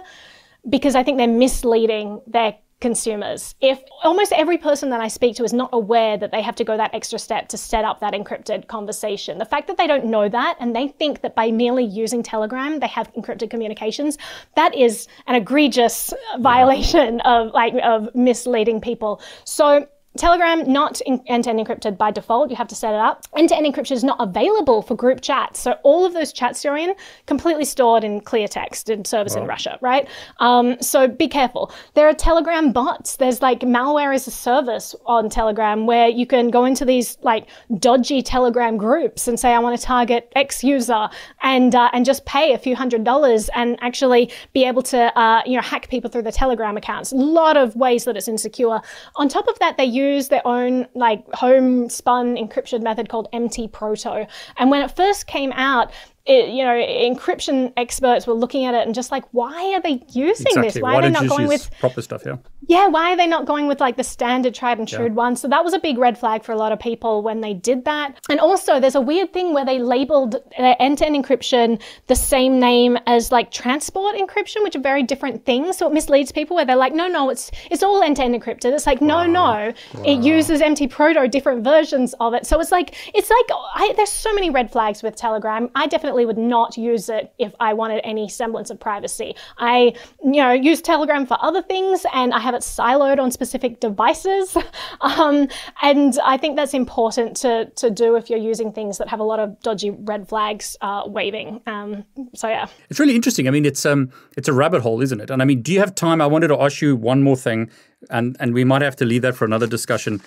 because 0.68 0.94
I 0.94 1.02
think 1.02 1.18
they're 1.18 1.26
misleading 1.26 2.20
their 2.28 2.54
consumers. 2.80 3.54
If 3.60 3.80
almost 4.02 4.32
every 4.32 4.58
person 4.58 4.90
that 4.90 5.00
I 5.00 5.08
speak 5.08 5.36
to 5.36 5.44
is 5.44 5.52
not 5.52 5.70
aware 5.72 6.16
that 6.16 6.32
they 6.32 6.42
have 6.42 6.54
to 6.56 6.64
go 6.64 6.76
that 6.76 6.94
extra 6.94 7.18
step 7.18 7.48
to 7.48 7.56
set 7.56 7.84
up 7.84 8.00
that 8.00 8.14
encrypted 8.14 8.66
conversation, 8.68 9.38
the 9.38 9.44
fact 9.44 9.66
that 9.68 9.76
they 9.76 9.86
don't 9.86 10.06
know 10.06 10.28
that 10.28 10.56
and 10.60 10.74
they 10.74 10.88
think 10.88 11.20
that 11.20 11.34
by 11.34 11.50
merely 11.50 11.84
using 11.84 12.22
Telegram 12.22 12.80
they 12.80 12.88
have 12.88 13.12
encrypted 13.14 13.50
communications, 13.50 14.18
that 14.56 14.74
is 14.74 15.06
an 15.26 15.34
egregious 15.34 16.12
violation 16.38 17.20
of 17.20 17.52
like 17.52 17.74
of 17.82 18.14
misleading 18.14 18.80
people. 18.80 19.20
So 19.44 19.86
Telegram 20.16 20.70
not 20.70 21.00
end-to-end 21.06 21.44
encrypted 21.44 21.96
by 21.96 22.10
default. 22.10 22.50
You 22.50 22.56
have 22.56 22.66
to 22.68 22.74
set 22.74 22.92
it 22.92 22.98
up. 22.98 23.26
End-to-end 23.36 23.64
encryption 23.64 23.92
is 23.92 24.02
not 24.02 24.16
available 24.18 24.82
for 24.82 24.96
group 24.96 25.20
chats. 25.20 25.60
So 25.60 25.76
all 25.84 26.04
of 26.04 26.14
those 26.14 26.32
chats 26.32 26.64
you're 26.64 26.76
in 26.76 26.94
completely 27.26 27.64
stored 27.64 28.02
in 28.02 28.20
clear 28.20 28.48
text 28.48 28.90
in 28.90 29.04
servers 29.04 29.36
wow. 29.36 29.42
in 29.42 29.48
Russia, 29.48 29.78
right? 29.80 30.08
Um, 30.40 30.82
so 30.82 31.06
be 31.06 31.28
careful. 31.28 31.72
There 31.94 32.08
are 32.08 32.12
Telegram 32.12 32.72
bots. 32.72 33.16
There's 33.16 33.40
like 33.40 33.60
malware 33.60 34.12
as 34.12 34.26
a 34.26 34.32
service 34.32 34.96
on 35.06 35.30
Telegram 35.30 35.86
where 35.86 36.08
you 36.08 36.26
can 36.26 36.50
go 36.50 36.64
into 36.64 36.84
these 36.84 37.16
like 37.22 37.46
dodgy 37.78 38.20
Telegram 38.20 38.76
groups 38.76 39.28
and 39.28 39.38
say 39.38 39.54
I 39.54 39.60
want 39.60 39.78
to 39.78 39.86
target 39.86 40.32
X 40.34 40.64
user 40.64 41.08
and 41.42 41.72
uh, 41.72 41.88
and 41.92 42.04
just 42.04 42.26
pay 42.26 42.52
a 42.52 42.58
few 42.58 42.74
hundred 42.74 43.04
dollars 43.04 43.48
and 43.54 43.78
actually 43.80 44.32
be 44.52 44.64
able 44.64 44.82
to 44.82 45.16
uh, 45.16 45.42
you 45.46 45.54
know 45.54 45.62
hack 45.62 45.88
people 45.88 46.10
through 46.10 46.22
the 46.22 46.32
Telegram 46.32 46.76
accounts. 46.76 47.12
A 47.12 47.16
lot 47.16 47.56
of 47.56 47.76
ways 47.76 48.06
that 48.06 48.16
it's 48.16 48.26
insecure. 48.26 48.80
On 49.14 49.28
top 49.28 49.46
of 49.46 49.56
that, 49.60 49.76
they 49.76 49.84
use 49.84 49.99
use 50.00 50.28
their 50.28 50.46
own 50.46 50.86
like 50.94 51.24
homespun 51.32 52.36
encryption 52.36 52.82
method 52.82 53.08
called 53.08 53.28
MT 53.32 53.68
Proto. 53.68 54.26
And 54.56 54.70
when 54.70 54.82
it 54.82 54.90
first 54.90 55.26
came 55.26 55.52
out, 55.52 55.92
it, 56.30 56.50
you 56.50 56.62
know, 56.62 56.70
encryption 56.70 57.72
experts 57.76 58.26
were 58.26 58.34
looking 58.34 58.64
at 58.64 58.74
it 58.74 58.86
and 58.86 58.94
just 58.94 59.10
like, 59.10 59.24
why 59.32 59.74
are 59.74 59.80
they 59.80 60.02
using 60.12 60.46
exactly. 60.46 60.62
this? 60.62 60.76
Why, 60.76 60.92
why 60.92 60.98
are 60.98 61.02
they 61.02 61.10
not 61.10 61.28
going 61.28 61.48
with 61.48 61.70
proper 61.80 62.00
stuff? 62.00 62.22
Yeah. 62.24 62.36
Yeah. 62.68 62.86
Why 62.86 63.12
are 63.12 63.16
they 63.16 63.26
not 63.26 63.46
going 63.46 63.66
with 63.66 63.80
like 63.80 63.96
the 63.96 64.04
standard 64.04 64.54
tried 64.54 64.78
and 64.78 64.86
true 64.86 65.06
yeah. 65.06 65.12
one? 65.12 65.34
So 65.34 65.48
that 65.48 65.64
was 65.64 65.74
a 65.74 65.80
big 65.80 65.98
red 65.98 66.16
flag 66.16 66.44
for 66.44 66.52
a 66.52 66.56
lot 66.56 66.70
of 66.70 66.78
people 66.78 67.22
when 67.22 67.40
they 67.40 67.52
did 67.52 67.84
that. 67.84 68.20
And 68.30 68.38
also, 68.38 68.78
there's 68.78 68.94
a 68.94 69.00
weird 69.00 69.32
thing 69.32 69.52
where 69.52 69.64
they 69.64 69.80
labeled 69.80 70.36
uh, 70.56 70.74
end-to-end 70.78 71.16
encryption 71.16 71.82
the 72.06 72.14
same 72.14 72.60
name 72.60 72.96
as 73.06 73.32
like 73.32 73.50
transport 73.50 74.14
encryption, 74.14 74.62
which 74.62 74.76
are 74.76 74.80
very 74.80 75.02
different 75.02 75.44
things. 75.44 75.78
So 75.78 75.88
it 75.88 75.92
misleads 75.92 76.30
people 76.30 76.54
where 76.54 76.64
they're 76.64 76.76
like, 76.76 76.94
no, 76.94 77.08
no, 77.08 77.28
it's 77.30 77.50
it's 77.72 77.82
all 77.82 78.02
end-to-end 78.02 78.40
encrypted. 78.40 78.72
It's 78.72 78.86
like, 78.86 79.02
no, 79.02 79.16
wow. 79.16 79.26
no, 79.26 79.74
wow. 79.94 80.02
it 80.04 80.22
uses 80.22 80.60
MT 80.60 80.88
Proto, 80.88 81.26
different 81.26 81.64
versions 81.64 82.14
of 82.20 82.34
it. 82.34 82.46
So 82.46 82.60
it's 82.60 82.70
like 82.70 82.94
it's 83.14 83.30
like 83.30 83.58
I, 83.74 83.94
there's 83.96 84.12
so 84.12 84.32
many 84.32 84.50
red 84.50 84.70
flags 84.70 85.02
with 85.02 85.16
Telegram. 85.16 85.70
I 85.74 85.88
definitely 85.88 86.19
would 86.26 86.38
not 86.38 86.76
use 86.76 87.08
it 87.08 87.32
if 87.38 87.54
I 87.60 87.72
wanted 87.74 88.00
any 88.04 88.28
semblance 88.28 88.70
of 88.70 88.78
privacy. 88.80 89.34
I, 89.58 89.94
you 90.22 90.42
know, 90.42 90.52
use 90.52 90.80
Telegram 90.80 91.26
for 91.26 91.36
other 91.40 91.62
things 91.62 92.04
and 92.12 92.32
I 92.32 92.40
have 92.40 92.54
it 92.54 92.62
siloed 92.62 93.18
on 93.18 93.30
specific 93.30 93.80
devices. 93.80 94.56
um, 95.00 95.48
and 95.82 96.18
I 96.24 96.36
think 96.36 96.56
that's 96.56 96.74
important 96.74 97.36
to, 97.38 97.70
to 97.76 97.90
do 97.90 98.16
if 98.16 98.30
you're 98.30 98.38
using 98.38 98.72
things 98.72 98.98
that 98.98 99.08
have 99.08 99.20
a 99.20 99.24
lot 99.24 99.40
of 99.40 99.60
dodgy 99.60 99.90
red 99.90 100.28
flags 100.28 100.76
uh, 100.80 101.02
waving. 101.06 101.60
Um, 101.66 102.04
so 102.34 102.48
yeah. 102.48 102.66
It's 102.88 103.00
really 103.00 103.14
interesting. 103.14 103.48
I 103.48 103.50
mean, 103.50 103.64
it's 103.64 103.84
um, 103.86 104.10
it's 104.36 104.48
a 104.48 104.52
rabbit 104.52 104.82
hole, 104.82 105.00
isn't 105.00 105.20
it? 105.20 105.30
And 105.30 105.42
I 105.42 105.44
mean, 105.44 105.62
do 105.62 105.72
you 105.72 105.80
have 105.80 105.94
time? 105.94 106.20
I 106.20 106.26
wanted 106.26 106.48
to 106.48 106.60
ask 106.60 106.80
you 106.80 106.96
one 106.96 107.22
more 107.22 107.36
thing, 107.36 107.70
and 108.10 108.36
and 108.40 108.54
we 108.54 108.64
might 108.64 108.82
have 108.82 108.96
to 108.96 109.04
leave 109.04 109.22
that 109.22 109.36
for 109.36 109.44
another 109.44 109.66
discussion. 109.66 110.20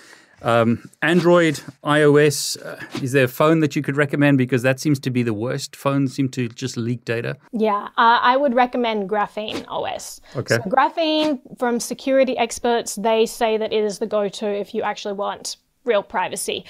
Um, 0.44 0.90
Android, 1.02 1.62
iOS, 1.84 2.64
uh, 2.64 2.76
is 3.02 3.14
there 3.14 3.26
a 3.26 3.30
phone 3.30 3.62
that 3.62 3.76
you 3.76 3.82
could 3.82 3.96
recommend? 3.96 4.38
Because 4.38 4.62
that 4.64 4.80
seems 4.80 5.00
to 5.00 5.10
be 5.10 5.24
the 5.24 5.34
worst. 5.34 5.76
Phones 5.76 6.14
seem 6.14 6.30
to 6.30 6.50
just 6.50 6.78
leak 6.78 7.06
data. 7.06 7.38
Yeah, 7.52 7.86
uh, 7.98 8.20
I 8.22 8.38
would 8.38 8.54
recommend 8.54 9.10
Graphene 9.10 9.66
OS. 9.68 10.22
Okay. 10.36 10.56
So 10.56 10.62
Graphene, 10.64 11.40
from 11.58 11.80
security 11.80 12.38
experts, 12.38 12.96
they 12.96 13.26
say 13.26 13.58
that 13.58 13.72
it 13.72 13.84
is 13.84 14.00
the 14.00 14.08
go 14.08 14.28
to 14.30 14.48
if 14.48 14.74
you 14.76 14.82
actually 14.82 15.14
want 15.14 15.58
real 15.86 16.04
privacy. 16.04 16.66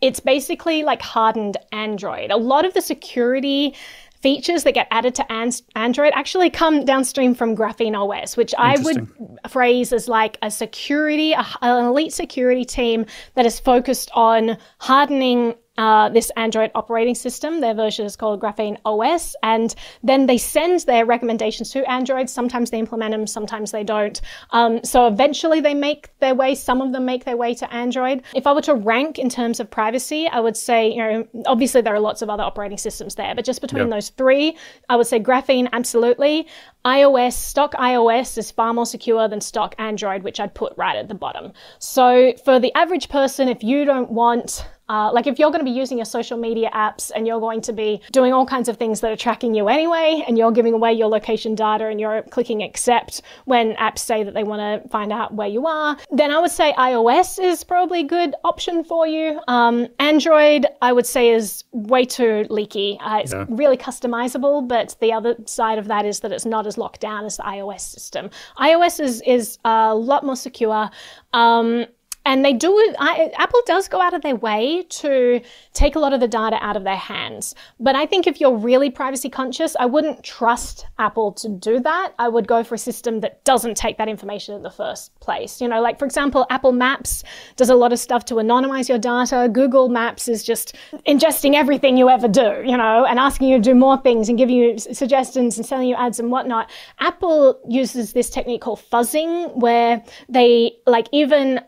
It's 0.00 0.20
basically 0.20 0.82
like 0.82 1.02
hardened 1.02 1.56
Android. 1.72 2.30
A 2.30 2.36
lot 2.36 2.64
of 2.64 2.74
the 2.74 2.82
security 2.82 3.74
features 4.20 4.64
that 4.64 4.72
get 4.72 4.88
added 4.90 5.14
to 5.16 5.32
Android 5.32 6.12
actually 6.14 6.50
come 6.50 6.84
downstream 6.84 7.34
from 7.34 7.56
Graphene 7.56 7.94
OS, 7.94 8.36
which 8.36 8.54
I 8.58 8.78
would 8.80 9.08
phrase 9.48 9.92
as 9.92 10.08
like 10.08 10.38
a 10.42 10.50
security, 10.50 11.32
a, 11.32 11.46
an 11.62 11.86
elite 11.86 12.12
security 12.12 12.64
team 12.64 13.06
that 13.34 13.46
is 13.46 13.60
focused 13.60 14.10
on 14.14 14.58
hardening 14.78 15.54
uh, 15.78 16.08
this 16.10 16.30
Android 16.36 16.70
operating 16.74 17.14
system. 17.14 17.60
Their 17.60 17.72
version 17.72 18.04
is 18.04 18.16
called 18.16 18.40
Graphene 18.40 18.76
OS. 18.84 19.34
And 19.42 19.74
then 20.02 20.26
they 20.26 20.36
send 20.36 20.80
their 20.80 21.06
recommendations 21.06 21.70
to 21.70 21.88
Android. 21.90 22.28
Sometimes 22.28 22.70
they 22.70 22.78
implement 22.78 23.12
them, 23.12 23.26
sometimes 23.26 23.70
they 23.70 23.84
don't. 23.84 24.20
Um, 24.50 24.84
so 24.84 25.06
eventually 25.06 25.60
they 25.60 25.74
make 25.74 26.10
their 26.18 26.34
way, 26.34 26.54
some 26.54 26.82
of 26.82 26.92
them 26.92 27.04
make 27.06 27.24
their 27.24 27.36
way 27.36 27.54
to 27.54 27.72
Android. 27.72 28.22
If 28.34 28.46
I 28.46 28.52
were 28.52 28.62
to 28.62 28.74
rank 28.74 29.18
in 29.18 29.28
terms 29.28 29.60
of 29.60 29.70
privacy, 29.70 30.28
I 30.28 30.40
would 30.40 30.56
say, 30.56 30.90
you 30.90 30.98
know, 30.98 31.28
obviously 31.46 31.80
there 31.80 31.94
are 31.94 32.00
lots 32.00 32.22
of 32.22 32.28
other 32.28 32.42
operating 32.42 32.78
systems 32.78 33.14
there, 33.14 33.34
but 33.34 33.44
just 33.44 33.60
between 33.60 33.84
yep. 33.84 33.90
those 33.90 34.10
three, 34.10 34.56
I 34.88 34.96
would 34.96 35.06
say 35.06 35.20
Graphene, 35.20 35.68
absolutely 35.72 36.48
iOS, 36.84 37.34
stock 37.34 37.74
iOS 37.74 38.38
is 38.38 38.50
far 38.50 38.72
more 38.72 38.86
secure 38.86 39.28
than 39.28 39.40
stock 39.40 39.74
Android, 39.78 40.22
which 40.22 40.40
I'd 40.40 40.54
put 40.54 40.72
right 40.76 40.96
at 40.96 41.08
the 41.08 41.14
bottom. 41.14 41.52
So 41.78 42.32
for 42.44 42.58
the 42.58 42.74
average 42.74 43.08
person, 43.08 43.48
if 43.48 43.62
you 43.62 43.84
don't 43.84 44.10
want 44.10 44.66
uh, 44.88 45.10
like 45.12 45.26
if 45.26 45.38
you're 45.38 45.50
going 45.50 45.64
to 45.64 45.70
be 45.70 45.76
using 45.76 45.98
your 45.98 46.04
social 46.04 46.38
media 46.38 46.70
apps 46.74 47.10
and 47.14 47.26
you're 47.26 47.40
going 47.40 47.60
to 47.60 47.72
be 47.72 48.00
doing 48.12 48.32
all 48.32 48.46
kinds 48.46 48.68
of 48.68 48.76
things 48.76 49.00
that 49.00 49.12
are 49.12 49.16
tracking 49.16 49.54
you 49.54 49.68
anyway, 49.68 50.24
and 50.26 50.38
you're 50.38 50.52
giving 50.52 50.74
away 50.74 50.92
your 50.92 51.08
location 51.08 51.54
data 51.54 51.86
and 51.86 52.00
you're 52.00 52.22
clicking 52.22 52.62
accept 52.62 53.22
when 53.44 53.74
apps 53.74 53.98
say 53.98 54.22
that 54.22 54.34
they 54.34 54.44
want 54.44 54.82
to 54.82 54.88
find 54.88 55.12
out 55.12 55.34
where 55.34 55.48
you 55.48 55.66
are, 55.66 55.96
then 56.10 56.30
I 56.30 56.38
would 56.38 56.50
say 56.50 56.72
iOS 56.78 57.42
is 57.42 57.64
probably 57.64 58.00
a 58.00 58.04
good 58.04 58.34
option 58.44 58.84
for 58.84 59.06
you. 59.06 59.40
Um, 59.48 59.88
Android, 59.98 60.66
I 60.82 60.92
would 60.92 61.06
say, 61.06 61.30
is 61.30 61.64
way 61.72 62.04
too 62.04 62.46
leaky. 62.50 62.98
Uh, 63.00 63.18
it's 63.18 63.32
yeah. 63.32 63.46
really 63.48 63.76
customizable, 63.76 64.66
but 64.66 64.96
the 65.00 65.12
other 65.12 65.36
side 65.46 65.78
of 65.78 65.88
that 65.88 66.04
is 66.04 66.20
that 66.20 66.32
it's 66.32 66.46
not 66.46 66.66
as 66.66 66.78
locked 66.78 67.00
down 67.00 67.24
as 67.24 67.36
the 67.36 67.42
iOS 67.42 67.80
system. 67.80 68.30
iOS 68.58 69.00
is, 69.00 69.22
is 69.26 69.58
a 69.64 69.94
lot 69.94 70.24
more 70.24 70.36
secure. 70.36 70.90
Um, 71.32 71.86
and 72.28 72.44
they 72.44 72.52
do 72.52 72.68
I, 72.98 73.32
apple 73.36 73.62
does 73.64 73.88
go 73.88 74.02
out 74.02 74.12
of 74.12 74.20
their 74.20 74.36
way 74.36 74.84
to 75.00 75.40
take 75.72 75.96
a 75.96 75.98
lot 75.98 76.12
of 76.12 76.20
the 76.20 76.28
data 76.28 76.58
out 76.60 76.76
of 76.76 76.84
their 76.84 76.96
hands. 76.96 77.54
But 77.80 77.96
i 77.96 78.04
think 78.04 78.26
if 78.26 78.38
you're 78.40 78.56
really 78.56 78.90
privacy 78.90 79.30
conscious 79.30 79.74
i 79.80 79.86
wouldn't 79.86 80.22
trust 80.22 80.86
apple 80.98 81.32
to 81.32 81.48
do 81.48 81.80
that. 81.80 82.12
I 82.18 82.28
would 82.28 82.46
go 82.46 82.62
for 82.62 82.74
a 82.74 82.78
system 82.78 83.20
that 83.20 83.42
doesn't 83.44 83.76
take 83.76 83.96
that 83.96 84.08
information 84.08 84.54
in 84.54 84.62
the 84.62 84.70
first 84.70 85.18
place. 85.20 85.60
You 85.60 85.68
know 85.68 85.80
like 85.80 85.98
for 85.98 86.04
example 86.04 86.46
apple 86.50 86.72
maps 86.72 87.24
does 87.56 87.70
a 87.70 87.74
lot 87.74 87.92
of 87.94 87.98
stuff 87.98 88.26
to 88.26 88.34
anonymize 88.34 88.88
your 88.90 88.98
data. 88.98 89.48
Google 89.50 89.88
maps 89.88 90.28
is 90.28 90.44
just 90.44 90.76
ingesting 91.06 91.54
everything 91.54 91.96
you 91.96 92.10
ever 92.10 92.28
do 92.28 92.62
you 92.64 92.76
know 92.76 93.06
and 93.06 93.18
asking 93.18 93.48
you 93.48 93.56
to 93.56 93.62
do 93.62 93.74
more 93.74 93.96
things 93.96 94.28
and 94.28 94.36
giving 94.36 94.56
you 94.56 94.78
suggestions 94.78 95.56
and 95.56 95.64
selling 95.64 95.88
you 95.88 95.94
ads 95.94 96.20
and 96.20 96.30
whatnot. 96.30 96.70
Apple 96.98 97.58
uses 97.66 98.12
this 98.12 98.28
technique 98.28 98.60
called 98.60 98.82
fuzzing 98.92 99.56
where 99.56 100.04
they 100.28 100.72
like 100.86 101.08
even 101.10 101.60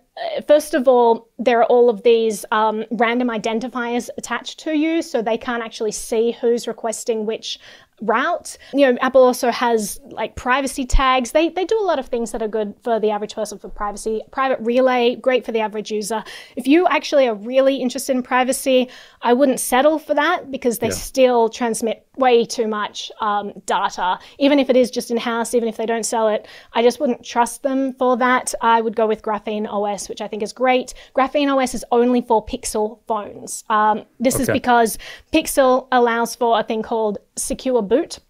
first 0.46 0.74
of 0.74 0.88
all, 0.88 1.28
there 1.38 1.60
are 1.60 1.66
all 1.66 1.88
of 1.88 2.02
these 2.02 2.44
um, 2.50 2.84
random 2.90 3.28
identifiers 3.28 4.08
attached 4.18 4.58
to 4.60 4.76
you, 4.76 5.02
so 5.02 5.22
they 5.22 5.38
can't 5.38 5.62
actually 5.62 5.92
see 5.92 6.32
who's 6.32 6.66
requesting 6.66 7.26
which 7.26 7.58
route. 8.02 8.56
You 8.72 8.92
know, 8.92 8.98
Apple 9.00 9.22
also 9.22 9.50
has 9.50 10.00
like 10.04 10.36
privacy 10.36 10.86
tags. 10.86 11.32
They 11.32 11.48
they 11.48 11.64
do 11.64 11.78
a 11.80 11.84
lot 11.84 11.98
of 11.98 12.06
things 12.06 12.32
that 12.32 12.42
are 12.42 12.48
good 12.48 12.74
for 12.82 12.98
the 12.98 13.10
average 13.10 13.34
person 13.34 13.58
for 13.58 13.68
privacy. 13.68 14.22
Private 14.30 14.60
relay, 14.60 15.16
great 15.16 15.44
for 15.44 15.52
the 15.52 15.60
average 15.60 15.90
user. 15.90 16.24
If 16.56 16.66
you 16.66 16.86
actually 16.88 17.28
are 17.28 17.34
really 17.34 17.76
interested 17.76 18.16
in 18.16 18.22
privacy, 18.22 18.88
I 19.22 19.32
wouldn't 19.32 19.60
settle 19.60 19.98
for 19.98 20.14
that 20.14 20.50
because 20.50 20.78
they 20.78 20.88
yeah. 20.88 20.94
still 20.94 21.48
transmit 21.48 22.06
way 22.20 22.44
too 22.44 22.68
much 22.68 23.10
um, 23.20 23.52
data. 23.66 24.18
Even 24.38 24.58
if 24.58 24.70
it 24.70 24.76
is 24.76 24.90
just 24.90 25.10
in 25.10 25.16
house, 25.16 25.54
even 25.54 25.68
if 25.68 25.76
they 25.76 25.86
don't 25.86 26.04
sell 26.04 26.28
it, 26.28 26.46
I 26.74 26.82
just 26.82 27.00
wouldn't 27.00 27.24
trust 27.24 27.62
them 27.64 27.94
for 27.94 28.16
that. 28.18 28.54
I 28.60 28.80
would 28.80 28.94
go 28.94 29.06
with 29.06 29.22
Graphene 29.22 29.66
OS, 29.68 30.08
which 30.08 30.20
I 30.20 30.28
think 30.28 30.42
is 30.42 30.52
great. 30.52 30.94
Graphene 31.16 31.52
OS 31.52 31.74
is 31.74 31.84
only 31.90 32.20
for 32.20 32.44
Pixel 32.44 33.00
phones. 33.08 33.64
Um, 33.68 34.04
this 34.20 34.34
okay. 34.34 34.42
is 34.42 34.50
because 34.50 34.98
Pixel 35.32 35.88
allows 35.90 36.36
for 36.36 36.60
a 36.60 36.62
thing 36.62 36.82
called 36.82 37.18
secure 37.36 37.82
boot. 37.82 38.20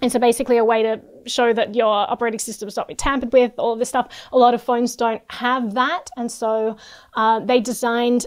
And 0.00 0.10
so 0.10 0.18
basically 0.18 0.56
a 0.56 0.64
way 0.64 0.82
to 0.82 1.00
show 1.26 1.52
that 1.52 1.74
your 1.76 2.10
operating 2.10 2.40
system 2.40 2.66
is 2.66 2.76
not 2.76 2.88
being 2.88 2.96
tampered 2.96 3.32
with, 3.32 3.52
all 3.56 3.72
of 3.72 3.78
this 3.78 3.88
stuff. 3.88 4.08
A 4.32 4.38
lot 4.38 4.52
of 4.52 4.62
phones 4.62 4.96
don't 4.96 5.22
have 5.30 5.74
that. 5.74 6.10
And 6.16 6.30
so 6.30 6.76
uh, 7.14 7.38
they 7.40 7.60
designed 7.60 8.26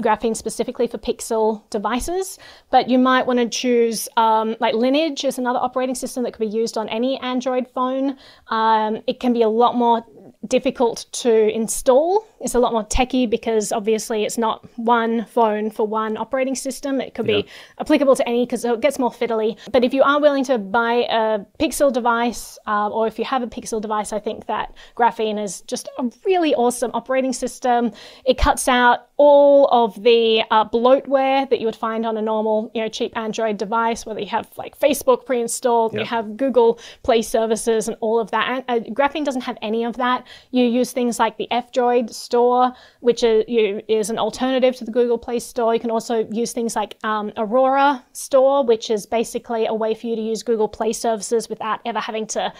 graphene 0.00 0.36
specifically 0.36 0.86
for 0.86 0.98
Pixel 0.98 1.68
devices, 1.70 2.38
but 2.70 2.88
you 2.88 2.98
might 2.98 3.26
want 3.26 3.38
to 3.38 3.48
choose 3.48 4.08
um, 4.16 4.56
like 4.60 4.74
Lineage 4.74 5.24
is 5.24 5.38
another 5.38 5.58
operating 5.58 5.94
system 5.94 6.22
that 6.24 6.32
could 6.32 6.50
be 6.50 6.56
used 6.56 6.78
on 6.78 6.88
any 6.88 7.18
Android 7.20 7.68
phone. 7.74 8.16
Um, 8.48 9.02
it 9.06 9.20
can 9.20 9.32
be 9.32 9.42
a 9.42 9.48
lot 9.48 9.76
more 9.76 10.04
difficult 10.46 11.06
to 11.12 11.54
install. 11.54 12.26
It's 12.40 12.54
a 12.54 12.58
lot 12.58 12.72
more 12.72 12.84
techy 12.84 13.26
because 13.26 13.70
obviously 13.70 14.24
it's 14.24 14.36
not 14.36 14.66
one 14.76 15.24
phone 15.26 15.70
for 15.70 15.86
one 15.86 16.16
operating 16.16 16.56
system. 16.56 17.00
It 17.00 17.14
could 17.14 17.28
yeah. 17.28 17.42
be 17.42 17.48
applicable 17.78 18.16
to 18.16 18.28
any 18.28 18.44
because 18.44 18.64
it 18.64 18.80
gets 18.80 18.98
more 18.98 19.10
fiddly. 19.10 19.56
But 19.70 19.84
if 19.84 19.94
you 19.94 20.02
are 20.02 20.20
willing 20.20 20.44
to 20.44 20.58
buy 20.58 21.06
a 21.08 21.40
Pixel 21.60 21.92
device, 21.92 22.58
uh, 22.66 22.88
or 22.88 23.06
if 23.06 23.18
you 23.18 23.24
have 23.24 23.42
a 23.42 23.46
Pixel 23.46 23.80
device, 23.80 24.12
I 24.12 24.18
think 24.18 24.46
that 24.46 24.74
Graphene 24.96 25.42
is 25.42 25.60
just 25.62 25.88
a 25.98 26.10
really 26.26 26.54
awesome 26.54 26.90
operating 26.94 27.32
system. 27.32 27.92
It 28.24 28.36
cuts 28.36 28.66
out 28.66 29.08
all 29.16 29.68
of 29.68 30.02
the 30.02 30.42
uh, 30.50 30.68
bloatware 30.68 31.48
that 31.48 31.60
you 31.60 31.66
would 31.66 31.76
find 31.76 32.04
on 32.04 32.16
a 32.16 32.22
normal, 32.22 32.72
you 32.74 32.82
know, 32.82 32.88
cheap 32.88 33.16
Android 33.16 33.56
device, 33.56 34.04
whether 34.04 34.18
you 34.18 34.26
have 34.26 34.50
like 34.56 34.76
Facebook 34.80 35.24
pre-installed, 35.24 35.92
yep. 35.92 36.00
you 36.00 36.06
have 36.06 36.36
Google 36.36 36.80
Play 37.04 37.22
services, 37.22 37.86
and 37.86 37.96
all 38.00 38.18
of 38.18 38.32
that. 38.32 38.64
And, 38.66 38.86
uh, 38.86 38.90
Graphene 38.90 39.24
doesn't 39.24 39.42
have 39.42 39.56
any 39.62 39.84
of 39.84 39.96
that. 39.98 40.26
You 40.50 40.64
use 40.64 40.92
things 40.92 41.18
like 41.18 41.36
the 41.36 41.50
F-Droid 41.50 42.12
store, 42.12 42.72
which 43.00 43.22
is, 43.22 44.10
an 44.10 44.18
alternative 44.18 44.76
to 44.76 44.84
the 44.84 44.90
Google 44.90 45.18
Play 45.18 45.38
Store. 45.38 45.74
You 45.74 45.80
can 45.80 45.90
also 45.90 46.26
use 46.30 46.52
things 46.52 46.74
like 46.74 46.96
um, 47.04 47.32
Aurora 47.36 48.04
Store, 48.12 48.64
which 48.64 48.90
is 48.90 49.06
basically 49.06 49.66
a 49.66 49.74
way 49.74 49.94
for 49.94 50.06
you 50.06 50.16
to 50.16 50.22
use 50.22 50.42
Google 50.42 50.68
Play 50.68 50.92
services 50.92 51.48
without 51.48 51.80
ever 51.84 52.00
having 52.00 52.26
to 52.28 52.52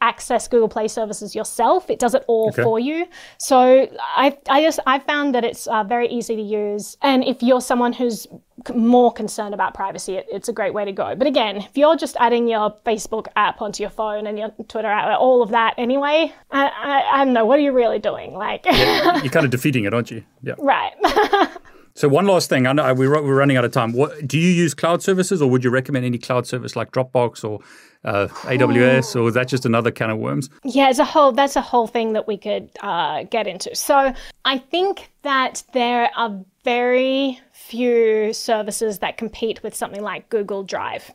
access 0.00 0.48
Google 0.48 0.68
Play 0.68 0.88
services 0.88 1.34
yourself. 1.34 1.90
It 1.90 1.98
does 1.98 2.14
it 2.14 2.24
all 2.26 2.48
okay. 2.48 2.62
for 2.62 2.78
you. 2.78 3.06
So 3.38 3.88
I, 3.98 4.36
I 4.48 4.62
just 4.62 4.80
I 4.86 4.98
found 4.98 5.34
that 5.34 5.44
it's 5.44 5.66
uh, 5.66 5.84
very 5.84 6.08
easy 6.08 6.36
to 6.36 6.42
use, 6.42 6.96
and 7.02 7.24
if 7.24 7.42
you're 7.42 7.60
someone 7.60 7.92
who's 7.92 8.26
more 8.74 9.12
concerned 9.12 9.54
about 9.54 9.74
privacy, 9.74 10.16
it, 10.16 10.26
it's 10.30 10.48
a 10.48 10.52
great 10.52 10.74
way 10.74 10.84
to 10.84 10.92
go. 10.92 11.14
But 11.14 11.26
again, 11.26 11.56
if 11.56 11.76
you're 11.76 11.96
just 11.96 12.16
adding 12.20 12.48
your 12.48 12.74
Facebook 12.84 13.26
app 13.36 13.62
onto 13.62 13.82
your 13.82 13.90
phone 13.90 14.26
and 14.26 14.38
your 14.38 14.50
Twitter 14.68 14.88
app, 14.88 15.18
all 15.18 15.42
of 15.42 15.50
that 15.50 15.74
anyway, 15.78 16.32
I, 16.50 16.66
I, 16.66 17.20
I 17.20 17.24
don't 17.24 17.34
know. 17.34 17.46
What 17.46 17.58
are 17.58 17.62
you 17.62 17.72
really 17.72 17.98
doing? 17.98 18.34
Like 18.34 18.64
yeah, 18.66 19.16
you're 19.22 19.32
kind 19.32 19.44
of 19.44 19.50
defeating 19.50 19.84
it, 19.84 19.94
aren't 19.94 20.10
you? 20.10 20.24
Yeah. 20.42 20.54
Right. 20.58 20.92
So 21.94 22.08
one 22.08 22.26
last 22.26 22.48
thing, 22.48 22.66
I 22.66 22.72
know 22.72 22.94
we're, 22.94 23.10
we're 23.10 23.34
running 23.34 23.56
out 23.56 23.64
of 23.64 23.72
time. 23.72 23.92
What, 23.92 24.26
do 24.26 24.38
you 24.38 24.50
use 24.50 24.74
cloud 24.74 25.02
services, 25.02 25.42
or 25.42 25.50
would 25.50 25.64
you 25.64 25.70
recommend 25.70 26.04
any 26.04 26.18
cloud 26.18 26.46
service 26.46 26.76
like 26.76 26.92
Dropbox 26.92 27.44
or 27.44 27.60
uh, 28.04 28.28
AWS, 28.28 29.16
oh. 29.16 29.22
or 29.22 29.28
is 29.28 29.34
that 29.34 29.48
just 29.48 29.66
another 29.66 29.90
can 29.90 30.10
of 30.10 30.18
worms? 30.18 30.48
Yeah, 30.64 30.88
it's 30.88 30.98
a 30.98 31.04
whole. 31.04 31.32
That's 31.32 31.56
a 31.56 31.60
whole 31.60 31.86
thing 31.86 32.12
that 32.14 32.26
we 32.26 32.38
could 32.38 32.70
uh, 32.80 33.24
get 33.24 33.46
into. 33.46 33.74
So 33.74 34.14
I 34.44 34.58
think 34.58 35.10
that 35.22 35.62
there 35.72 36.10
are 36.16 36.40
very 36.64 37.40
few 37.52 38.32
services 38.32 38.98
that 38.98 39.16
compete 39.16 39.62
with 39.62 39.74
something 39.74 40.02
like 40.02 40.28
Google 40.28 40.62
Drive. 40.62 41.10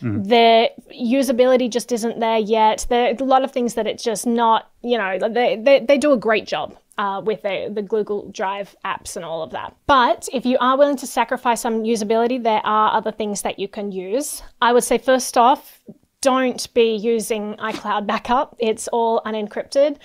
Mm. 0.00 0.28
The 0.28 0.70
usability 0.92 1.70
just 1.70 1.92
isn't 1.92 2.20
there 2.20 2.38
yet. 2.38 2.86
There 2.88 3.10
are 3.10 3.14
a 3.18 3.24
lot 3.24 3.44
of 3.44 3.52
things 3.52 3.74
that 3.74 3.86
it's 3.86 4.02
just 4.02 4.26
not, 4.26 4.70
you 4.82 4.98
know, 4.98 5.18
they, 5.18 5.56
they, 5.56 5.80
they 5.80 5.98
do 5.98 6.12
a 6.12 6.16
great 6.16 6.46
job 6.46 6.76
uh, 7.00 7.18
with 7.22 7.40
the, 7.40 7.70
the 7.72 7.80
Google 7.80 8.30
Drive 8.30 8.76
apps 8.84 9.16
and 9.16 9.24
all 9.24 9.42
of 9.42 9.50
that. 9.52 9.74
But 9.86 10.28
if 10.34 10.44
you 10.44 10.58
are 10.60 10.76
willing 10.76 10.98
to 10.98 11.06
sacrifice 11.06 11.62
some 11.62 11.82
usability, 11.82 12.42
there 12.42 12.60
are 12.62 12.94
other 12.94 13.10
things 13.10 13.40
that 13.40 13.58
you 13.58 13.68
can 13.68 13.90
use. 13.90 14.42
I 14.60 14.74
would 14.74 14.84
say, 14.84 14.98
first 14.98 15.38
off, 15.38 15.80
don't 16.20 16.72
be 16.74 16.94
using 16.96 17.54
iCloud 17.54 18.06
backup. 18.06 18.54
It's 18.58 18.86
all 18.88 19.22
unencrypted. 19.24 19.96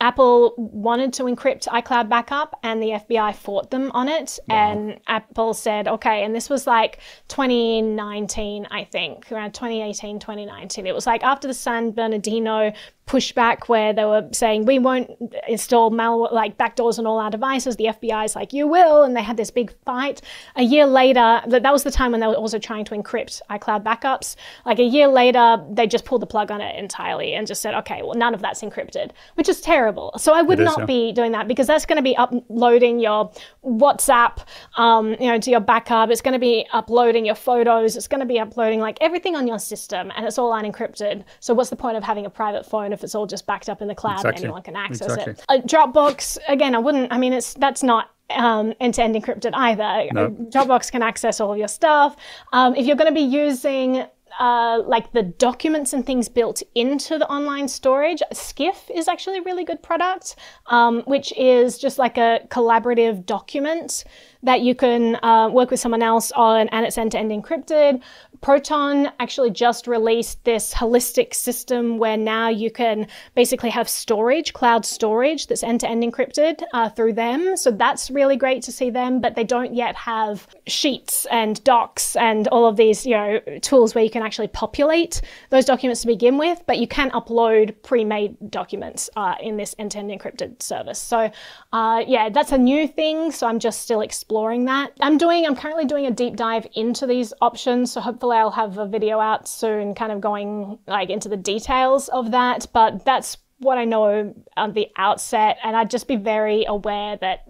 Apple 0.00 0.54
wanted 0.56 1.12
to 1.12 1.22
encrypt 1.24 1.68
iCloud 1.68 2.08
backup 2.08 2.58
and 2.64 2.82
the 2.82 2.88
FBI 2.88 3.36
fought 3.36 3.70
them 3.70 3.92
on 3.92 4.08
it. 4.08 4.40
Wow. 4.48 4.56
And 4.56 5.00
Apple 5.06 5.54
said, 5.54 5.86
okay, 5.86 6.24
and 6.24 6.34
this 6.34 6.50
was 6.50 6.66
like 6.66 6.98
2019, 7.28 8.66
I 8.72 8.82
think, 8.82 9.30
around 9.30 9.52
2018, 9.52 10.18
2019. 10.18 10.88
It 10.88 10.94
was 10.94 11.06
like 11.06 11.22
after 11.22 11.46
the 11.46 11.54
San 11.54 11.92
Bernardino 11.92 12.72
pushback 13.12 13.68
where 13.68 13.92
they 13.92 14.04
were 14.04 14.26
saying 14.32 14.64
we 14.64 14.78
won't 14.78 15.10
install 15.46 15.90
malware 15.90 16.32
like 16.32 16.56
backdoors 16.56 16.98
on 16.98 17.06
all 17.06 17.18
our 17.18 17.30
devices. 17.30 17.76
The 17.76 17.86
FBI 17.96 18.24
is 18.24 18.34
like 18.34 18.54
you 18.54 18.66
will, 18.66 19.02
and 19.02 19.14
they 19.14 19.22
had 19.22 19.36
this 19.36 19.50
big 19.50 19.72
fight. 19.84 20.22
A 20.56 20.62
year 20.62 20.86
later, 20.86 21.42
that 21.46 21.72
was 21.72 21.82
the 21.82 21.90
time 21.90 22.12
when 22.12 22.20
they 22.20 22.26
were 22.26 22.34
also 22.34 22.58
trying 22.58 22.86
to 22.86 22.94
encrypt 22.94 23.42
iCloud 23.50 23.82
backups. 23.82 24.36
Like 24.64 24.78
a 24.78 24.84
year 24.84 25.08
later, 25.08 25.62
they 25.70 25.86
just 25.86 26.06
pulled 26.06 26.22
the 26.22 26.26
plug 26.26 26.50
on 26.50 26.60
it 26.62 26.74
entirely 26.76 27.34
and 27.34 27.46
just 27.46 27.60
said, 27.60 27.74
okay, 27.74 28.02
well 28.02 28.14
none 28.14 28.34
of 28.34 28.40
that's 28.40 28.62
encrypted, 28.62 29.10
which 29.34 29.48
is 29.48 29.60
terrible. 29.60 30.12
So 30.16 30.32
I 30.32 30.40
would 30.40 30.60
is, 30.60 30.64
not 30.64 30.80
yeah. 30.80 30.86
be 30.86 31.12
doing 31.12 31.32
that 31.32 31.48
because 31.48 31.66
that's 31.66 31.84
going 31.84 31.96
to 31.96 32.02
be 32.02 32.16
uploading 32.16 32.98
your 32.98 33.30
WhatsApp, 33.64 34.38
um, 34.76 35.10
you 35.20 35.26
know, 35.30 35.38
to 35.38 35.50
your 35.50 35.60
backup. 35.60 36.08
It's 36.10 36.22
going 36.22 36.32
to 36.32 36.38
be 36.38 36.66
uploading 36.72 37.26
your 37.26 37.34
photos. 37.34 37.96
It's 37.96 38.08
going 38.08 38.20
to 38.20 38.26
be 38.26 38.38
uploading 38.38 38.80
like 38.80 38.96
everything 39.00 39.36
on 39.36 39.46
your 39.46 39.58
system, 39.58 40.10
and 40.16 40.24
it's 40.24 40.38
all 40.38 40.52
unencrypted. 40.52 41.24
So 41.40 41.52
what's 41.52 41.68
the 41.68 41.76
point 41.76 41.98
of 41.98 42.02
having 42.02 42.24
a 42.24 42.30
private 42.30 42.64
phone? 42.64 42.92
if 42.92 43.01
it's 43.02 43.14
all 43.14 43.26
just 43.26 43.46
backed 43.46 43.68
up 43.68 43.82
in 43.82 43.88
the 43.88 43.94
cloud 43.94 44.16
exactly. 44.16 44.36
and 44.36 44.44
anyone 44.44 44.62
can 44.62 44.76
access 44.76 45.12
exactly. 45.12 45.32
it. 45.32 45.44
A 45.48 45.58
Dropbox, 45.66 46.38
again, 46.48 46.74
I 46.74 46.78
wouldn't, 46.78 47.12
I 47.12 47.18
mean, 47.18 47.32
it's 47.32 47.54
that's 47.54 47.82
not 47.82 48.10
um, 48.30 48.74
end-to-end 48.80 49.14
encrypted 49.14 49.52
either. 49.54 50.08
Nope. 50.12 50.36
Dropbox 50.50 50.90
can 50.90 51.02
access 51.02 51.40
all 51.40 51.52
of 51.52 51.58
your 51.58 51.68
stuff. 51.68 52.16
Um, 52.52 52.74
if 52.74 52.86
you're 52.86 52.96
going 52.96 53.12
to 53.12 53.14
be 53.14 53.20
using 53.20 54.06
uh, 54.38 54.82
like 54.86 55.12
the 55.12 55.22
documents 55.22 55.92
and 55.92 56.06
things 56.06 56.28
built 56.28 56.62
into 56.74 57.18
the 57.18 57.28
online 57.28 57.68
storage. 57.68 58.22
Skiff 58.32 58.90
is 58.94 59.08
actually 59.08 59.38
a 59.38 59.42
really 59.42 59.64
good 59.64 59.82
product, 59.82 60.36
um, 60.66 61.02
which 61.02 61.32
is 61.36 61.78
just 61.78 61.98
like 61.98 62.16
a 62.16 62.40
collaborative 62.48 63.26
document 63.26 64.04
that 64.42 64.62
you 64.62 64.74
can 64.74 65.22
uh, 65.22 65.48
work 65.48 65.70
with 65.70 65.80
someone 65.80 66.02
else 66.02 66.32
on, 66.32 66.68
and 66.68 66.86
it's 66.86 66.98
end 66.98 67.12
to 67.12 67.18
end 67.18 67.30
encrypted. 67.30 68.00
Proton 68.42 69.08
actually 69.20 69.50
just 69.50 69.86
released 69.86 70.42
this 70.42 70.74
holistic 70.74 71.32
system 71.32 71.96
where 71.96 72.16
now 72.16 72.48
you 72.48 72.72
can 72.72 73.06
basically 73.36 73.70
have 73.70 73.88
storage, 73.88 74.52
cloud 74.52 74.84
storage 74.84 75.46
that's 75.46 75.62
end 75.62 75.78
to 75.80 75.88
end 75.88 76.02
encrypted 76.02 76.60
uh, 76.72 76.88
through 76.88 77.12
them. 77.12 77.56
So 77.56 77.70
that's 77.70 78.10
really 78.10 78.36
great 78.36 78.60
to 78.64 78.72
see 78.72 78.90
them, 78.90 79.20
but 79.20 79.36
they 79.36 79.44
don't 79.44 79.76
yet 79.76 79.94
have 79.94 80.48
sheets 80.66 81.24
and 81.26 81.62
docs 81.62 82.16
and 82.16 82.48
all 82.48 82.66
of 82.66 82.76
these, 82.76 83.06
you 83.06 83.14
know, 83.14 83.38
tools 83.60 83.94
where 83.94 84.02
you 84.02 84.10
can 84.10 84.24
actually 84.24 84.48
populate 84.48 85.22
those 85.50 85.64
documents 85.64 86.00
to 86.00 86.08
begin 86.08 86.36
with, 86.36 86.64
but 86.66 86.78
you 86.78 86.88
can 86.88 87.12
upload 87.12 87.80
pre-made 87.84 88.50
documents 88.50 89.08
uh, 89.14 89.36
in 89.40 89.56
this 89.56 89.72
end 89.78 89.92
to 89.92 89.98
end 89.98 90.10
encrypted 90.10 90.60
service. 90.60 90.98
So 90.98 91.30
uh, 91.72 92.02
yeah, 92.08 92.28
that's 92.28 92.50
a 92.50 92.58
new 92.58 92.88
thing. 92.88 93.30
So 93.30 93.46
I'm 93.46 93.60
just 93.60 93.82
still 93.82 94.00
exploring 94.00 94.64
that. 94.64 94.94
I'm 95.00 95.16
doing, 95.16 95.46
I'm 95.46 95.54
currently 95.54 95.84
doing 95.84 96.06
a 96.06 96.10
deep 96.10 96.34
dive 96.34 96.66
into 96.74 97.06
these 97.06 97.32
options. 97.40 97.92
So 97.92 98.00
hopefully 98.00 98.31
I'll 98.36 98.50
have 98.50 98.78
a 98.78 98.86
video 98.86 99.20
out 99.20 99.48
soon, 99.48 99.94
kind 99.94 100.12
of 100.12 100.20
going 100.20 100.78
like 100.86 101.10
into 101.10 101.28
the 101.28 101.36
details 101.36 102.08
of 102.08 102.30
that. 102.32 102.66
But 102.72 103.04
that's 103.04 103.36
what 103.62 103.78
I 103.78 103.84
know 103.84 104.34
at 104.56 104.74
the 104.74 104.88
outset, 104.96 105.58
and 105.62 105.76
I'd 105.76 105.90
just 105.90 106.08
be 106.08 106.16
very 106.16 106.64
aware 106.66 107.16
that 107.18 107.44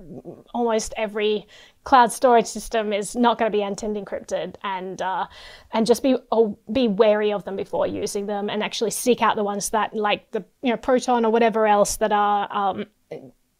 almost 0.54 0.92
every 0.96 1.46
cloud 1.84 2.12
storage 2.12 2.46
system 2.46 2.92
is 2.92 3.16
not 3.16 3.38
going 3.38 3.50
to 3.50 3.56
be 3.56 3.62
end-to-end 3.62 3.96
encrypted, 3.96 4.56
and 4.62 5.00
uh, 5.00 5.26
and 5.72 5.86
just 5.86 6.02
be 6.02 6.16
oh, 6.30 6.58
be 6.70 6.88
wary 6.88 7.32
of 7.32 7.44
them 7.44 7.56
before 7.56 7.86
using 7.86 8.26
them, 8.26 8.50
and 8.50 8.62
actually 8.62 8.90
seek 8.90 9.22
out 9.22 9.36
the 9.36 9.44
ones 9.44 9.70
that 9.70 9.94
like 9.94 10.30
the 10.30 10.44
you 10.62 10.70
know 10.70 10.76
Proton 10.76 11.24
or 11.24 11.32
whatever 11.32 11.66
else 11.66 11.96
that 11.96 12.12
are 12.12 12.48
um, 12.50 12.86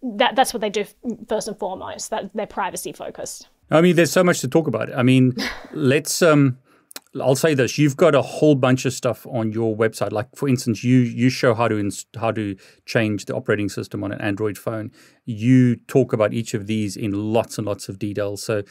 that 0.03 0.37
that's 0.37 0.53
what 0.53 0.61
they 0.61 0.71
do 0.71 0.85
first 1.29 1.49
and 1.49 1.59
foremost. 1.59 2.11
That 2.11 2.31
they're 2.35 2.47
privacy 2.47 2.93
focused. 2.93 3.49
I 3.71 3.81
mean, 3.81 3.97
there's 3.97 4.13
so 4.13 4.23
much 4.23 4.41
to 4.41 4.49
talk 4.49 4.67
about. 4.67 4.95
I 4.95 5.03
mean, 5.03 5.35
let's 5.73 6.21
um 6.23 6.59
I'll 7.21 7.37
say 7.37 7.53
this: 7.55 7.77
you've 7.77 7.97
got 7.97 8.15
a 8.15 8.23
whole 8.23 8.55
bunch 8.55 8.87
of 8.87 8.93
stuff 8.93 9.27
on 9.27 9.53
your 9.53 9.77
website. 9.77 10.13
Like, 10.13 10.35
for 10.35 10.49
instance, 10.49 10.83
you 10.83 10.99
you 11.01 11.29
show 11.29 11.53
how 11.53 11.69
to 11.69 11.77
inst- 11.77 12.09
how 12.19 12.33
to 12.33 12.57
change 12.87 13.27
the 13.27 13.35
operating 13.35 13.69
system 13.69 14.03
on 14.03 14.13
an 14.13 14.21
Android 14.21 14.57
phone. 14.57 14.91
You 15.27 15.77
talk 15.77 16.13
about 16.15 16.33
each 16.33 16.55
of 16.55 16.67
these 16.67 16.97
in 16.97 17.13
lots 17.13 17.59
and 17.59 17.67
lots 17.67 17.89
of 17.91 17.99
detail. 17.99 18.39
So, 18.39 18.63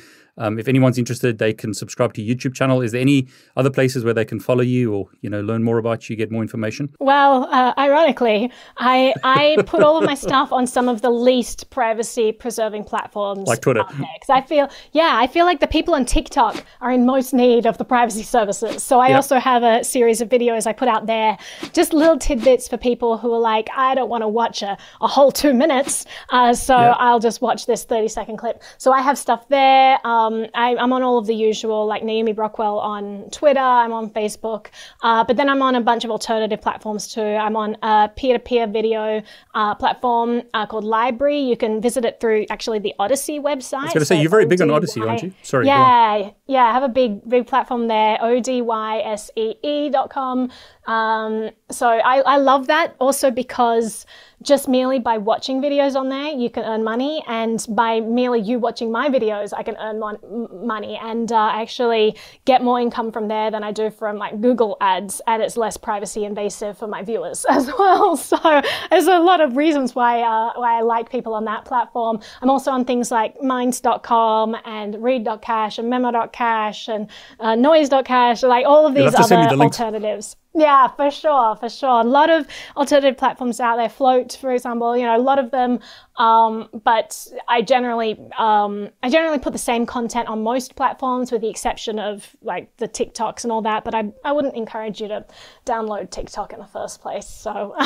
um, 0.42 0.58
if 0.58 0.68
anyone's 0.68 0.98
interested, 0.98 1.38
they 1.38 1.54
can 1.54 1.74
subscribe 1.74 2.14
to 2.16 2.22
your 2.22 2.36
YouTube 2.36 2.56
channel. 2.56 2.82
Is 2.82 2.94
there 2.94 3.02
any 3.02 3.28
other 3.56 3.70
places 3.70 4.04
where 4.04 4.14
they 4.14 4.26
can 4.26 4.40
follow 4.40 4.64
you 4.64 4.92
or 4.92 5.08
you 5.22 5.30
know 5.30 5.42
learn 5.42 5.64
more 5.64 5.78
about 5.78 6.10
you, 6.10 6.16
get 6.16 6.32
more 6.32 6.42
information? 6.42 6.90
Well, 7.00 7.48
uh, 7.52 7.74
ironically, 7.78 8.52
I 8.78 9.14
I 9.24 9.58
put 9.68 9.84
all 9.84 9.98
of 9.98 10.04
my 10.04 10.16
stuff 10.16 10.52
on 10.52 10.66
some 10.66 10.90
of 10.90 11.04
the 11.04 11.12
least 11.12 11.70
privacy 11.70 12.32
preserving 12.32 12.86
platforms, 12.86 13.48
like 13.48 13.62
Twitter, 13.62 13.84
because 13.88 14.30
I 14.30 14.42
feel 14.42 14.68
yeah, 14.94 15.12
I 15.16 15.28
feel 15.28 15.46
like 15.46 15.60
the 15.60 15.68
people 15.68 15.94
on 15.94 16.06
TikTok 16.06 16.64
are 16.82 16.92
in 16.92 17.06
most 17.06 17.34
need 17.34 17.68
of 17.68 17.78
the 17.78 17.86
privacy 17.86 18.24
services. 18.24 18.82
So 18.82 19.00
I 19.00 19.10
yep. 19.10 19.18
also 19.18 19.38
have 19.38 19.62
a 19.62 19.84
series 19.84 20.22
of 20.22 20.30
videos 20.30 20.66
I 20.66 20.74
put 20.74 20.88
out 20.88 21.06
there, 21.06 21.38
just 21.72 21.94
little 21.94 22.18
tidbits 22.18 22.68
for 22.68 22.78
people 22.78 23.20
who 23.20 23.32
are 23.32 23.40
like, 23.40 23.70
I 23.76 23.94
don't 23.94 24.10
want 24.10 24.24
to 24.24 24.28
watch 24.28 24.64
a, 24.64 24.76
a 25.02 25.08
whole 25.08 25.32
two 25.32 25.54
minutes, 25.54 26.08
uh, 26.30 26.54
so 26.54 26.80
yep. 26.80 26.96
I'll 26.98 27.20
just 27.20 27.42
watch 27.42 27.68
this 27.68 27.84
30 27.84 28.08
second 28.08 28.38
clip. 28.38 28.64
So 28.80 28.92
I 28.92 29.02
have 29.02 29.20
stuff 29.20 29.48
there. 29.48 30.00
Um, 30.04 30.31
I, 30.54 30.76
am 30.76 30.94
on 30.94 31.04
all 31.04 31.18
of 31.18 31.28
the 31.28 31.36
usual, 31.36 31.86
like 31.86 32.04
Naomi 32.04 32.34
Brockwell 32.34 32.80
on 32.80 33.30
Twitter, 33.32 33.60
I'm 33.60 33.94
on 33.94 34.10
Facebook, 34.10 34.68
uh, 35.04 35.24
but 35.24 35.38
then 35.38 35.50
I'm 35.50 35.62
on 35.62 35.76
a 35.76 35.82
bunch 35.82 36.04
of 36.04 36.12
alternative 36.12 36.62
platforms 36.62 37.14
too. 37.14 37.22
I'm 37.22 37.56
on 37.56 37.78
a 37.82 38.10
peer 38.16 38.34
to 38.34 38.40
peer 38.40 38.68
video 38.68 39.22
uh, 39.54 39.76
platform 39.76 40.44
uh, 40.54 40.66
called 40.66 40.86
LBRY. 40.86 41.48
You 41.48 41.58
can 41.58 41.82
visit 41.82 42.06
it 42.06 42.20
through 42.20 42.46
actually 42.50 42.80
the 42.80 42.94
Odysee 43.00 43.40
website. 43.40 43.80
I 43.80 43.84
was 43.84 43.94
going 43.94 44.02
to 44.02 44.06
say, 44.06 44.16
so 44.16 44.22
you're 44.22 44.30
very 44.30 44.46
big 44.46 44.62
on 44.62 44.70
Odysee, 44.70 45.02
aren't 45.02 45.24
you? 45.24 45.34
Sorry. 45.44 45.66
Yeah, 45.68 46.32
yeah, 46.48 46.66
I 46.66 46.72
have 46.72 46.84
a 46.84 46.90
big, 46.90 47.28
big 47.28 47.48
platform 47.48 47.88
there, 47.88 48.18
O-D-Y-S-E-E 48.22 49.90
dot 49.90 50.10
com. 50.10 50.52
Um, 50.88 51.52
so 51.70 51.88
I, 51.88 52.22
I 52.22 52.38
love 52.38 52.68
that 52.68 52.96
also 53.00 53.32
because 53.32 54.06
just 54.42 54.68
merely 54.68 55.00
by 55.00 55.18
watching 55.18 55.62
videos 55.62 55.96
on 55.96 56.10
there, 56.10 56.30
you 56.30 56.50
can 56.50 56.64
earn 56.64 56.84
money. 56.84 57.24
And 57.28 57.66
by 57.70 58.00
merely 58.00 58.42
you 58.42 58.60
watching 58.60 58.92
my 58.92 59.10
videos, 59.10 59.54
I 59.56 59.64
can 59.64 59.78
earn 59.78 60.00
mon- 60.00 60.20
money 60.66 61.00
and 61.02 61.32
uh, 61.32 61.52
actually 61.54 62.18
get 62.46 62.64
more 62.64 62.80
income 62.80 63.12
from 63.12 63.28
there 63.28 63.52
than 63.52 63.64
I 63.64 63.72
do 63.72 63.90
from 63.92 64.18
like 64.18 64.42
Google 64.42 64.78
ads. 64.82 65.22
And 65.28 65.42
it's 65.42 65.58
less 65.58 65.78
privacy 65.78 66.26
invasive 66.26 66.78
for 66.78 66.88
my 66.88 67.04
viewers 67.04 67.46
as 67.50 67.68
well. 67.68 68.18
So 68.18 68.62
there's 68.90 69.08
a 69.08 69.20
lot 69.20 69.42
of 69.42 69.58
reasons 69.58 69.96
why, 69.96 70.22
uh, 70.22 70.54
why 70.56 70.80
I 70.80 70.82
like 70.82 71.10
people 71.10 71.34
on 71.34 71.46
that 71.46 71.66
platform. 71.66 72.20
I'm 72.42 72.50
also 72.50 72.72
on 72.72 72.86
things 72.86 73.12
like 73.12 73.42
minds.com 73.42 74.58
and 74.66 75.02
read.cash 75.02 75.78
and 75.78 75.90
memo.cash 75.90 76.88
and 76.88 77.10
uh, 77.40 77.56
noise.cash, 77.56 78.44
like 78.44 78.66
all 78.66 78.88
of 78.88 78.96
these 78.96 79.14
other 79.16 79.36
alternatives. 79.36 80.36
Yeah, 80.54 80.90
for 80.90 81.10
sure, 81.10 81.56
for 81.56 81.70
sure. 81.70 82.02
A 82.02 82.04
lot 82.04 82.30
of 82.30 82.46
alternative 82.76 83.18
platforms 83.18 83.62
out 83.62 83.78
there. 83.78 83.88
Float, 83.88 84.38
for 84.40 84.52
example, 84.52 84.98
you 84.98 85.06
know, 85.06 85.16
a 85.16 85.18
lot 85.18 85.40
of 85.40 85.52
them. 85.52 85.80
Um, 86.18 86.68
but 86.84 87.26
I 87.48 87.62
generally, 87.62 88.20
um, 88.38 88.90
I 89.02 89.10
generally 89.10 89.40
put 89.40 89.54
the 89.54 89.60
same 89.60 89.86
content 89.86 90.28
on 90.28 90.44
most 90.44 90.76
platforms, 90.76 91.32
with 91.32 91.40
the 91.40 91.50
exception 91.50 92.00
of 92.00 92.36
like 92.42 92.76
the 92.78 92.88
TikToks 92.90 93.44
and 93.44 93.52
all 93.52 93.62
that. 93.62 93.86
But 93.86 93.96
I, 93.96 94.12
I 94.26 94.34
wouldn't 94.34 94.56
encourage 94.56 95.00
you 95.00 95.08
to 95.08 95.26
download 95.66 96.12
TikTok 96.12 96.52
in 96.52 96.60
the 96.60 96.68
first 96.68 97.02
place. 97.02 97.28
So 97.28 97.74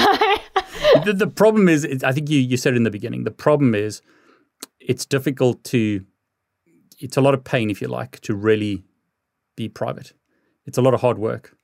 the, 1.05 1.13
the 1.16 1.28
problem 1.28 1.70
is, 1.70 1.86
I 2.03 2.11
think 2.11 2.32
you 2.32 2.39
you 2.39 2.57
said 2.57 2.76
in 2.76 2.82
the 2.82 2.91
beginning. 2.91 3.26
The 3.26 3.32
problem 3.32 3.76
is, 3.76 4.01
it's 4.80 5.05
difficult 5.05 5.63
to. 5.66 6.03
It's 6.97 7.18
a 7.18 7.22
lot 7.22 7.36
of 7.36 7.43
pain, 7.43 7.70
if 7.70 7.80
you 7.80 7.89
like, 7.89 8.22
to 8.22 8.34
really 8.34 8.86
be 9.55 9.70
private. 9.70 10.13
It's 10.66 10.80
a 10.80 10.82
lot 10.82 10.95
of 10.95 11.01
hard 11.01 11.20
work 11.20 11.55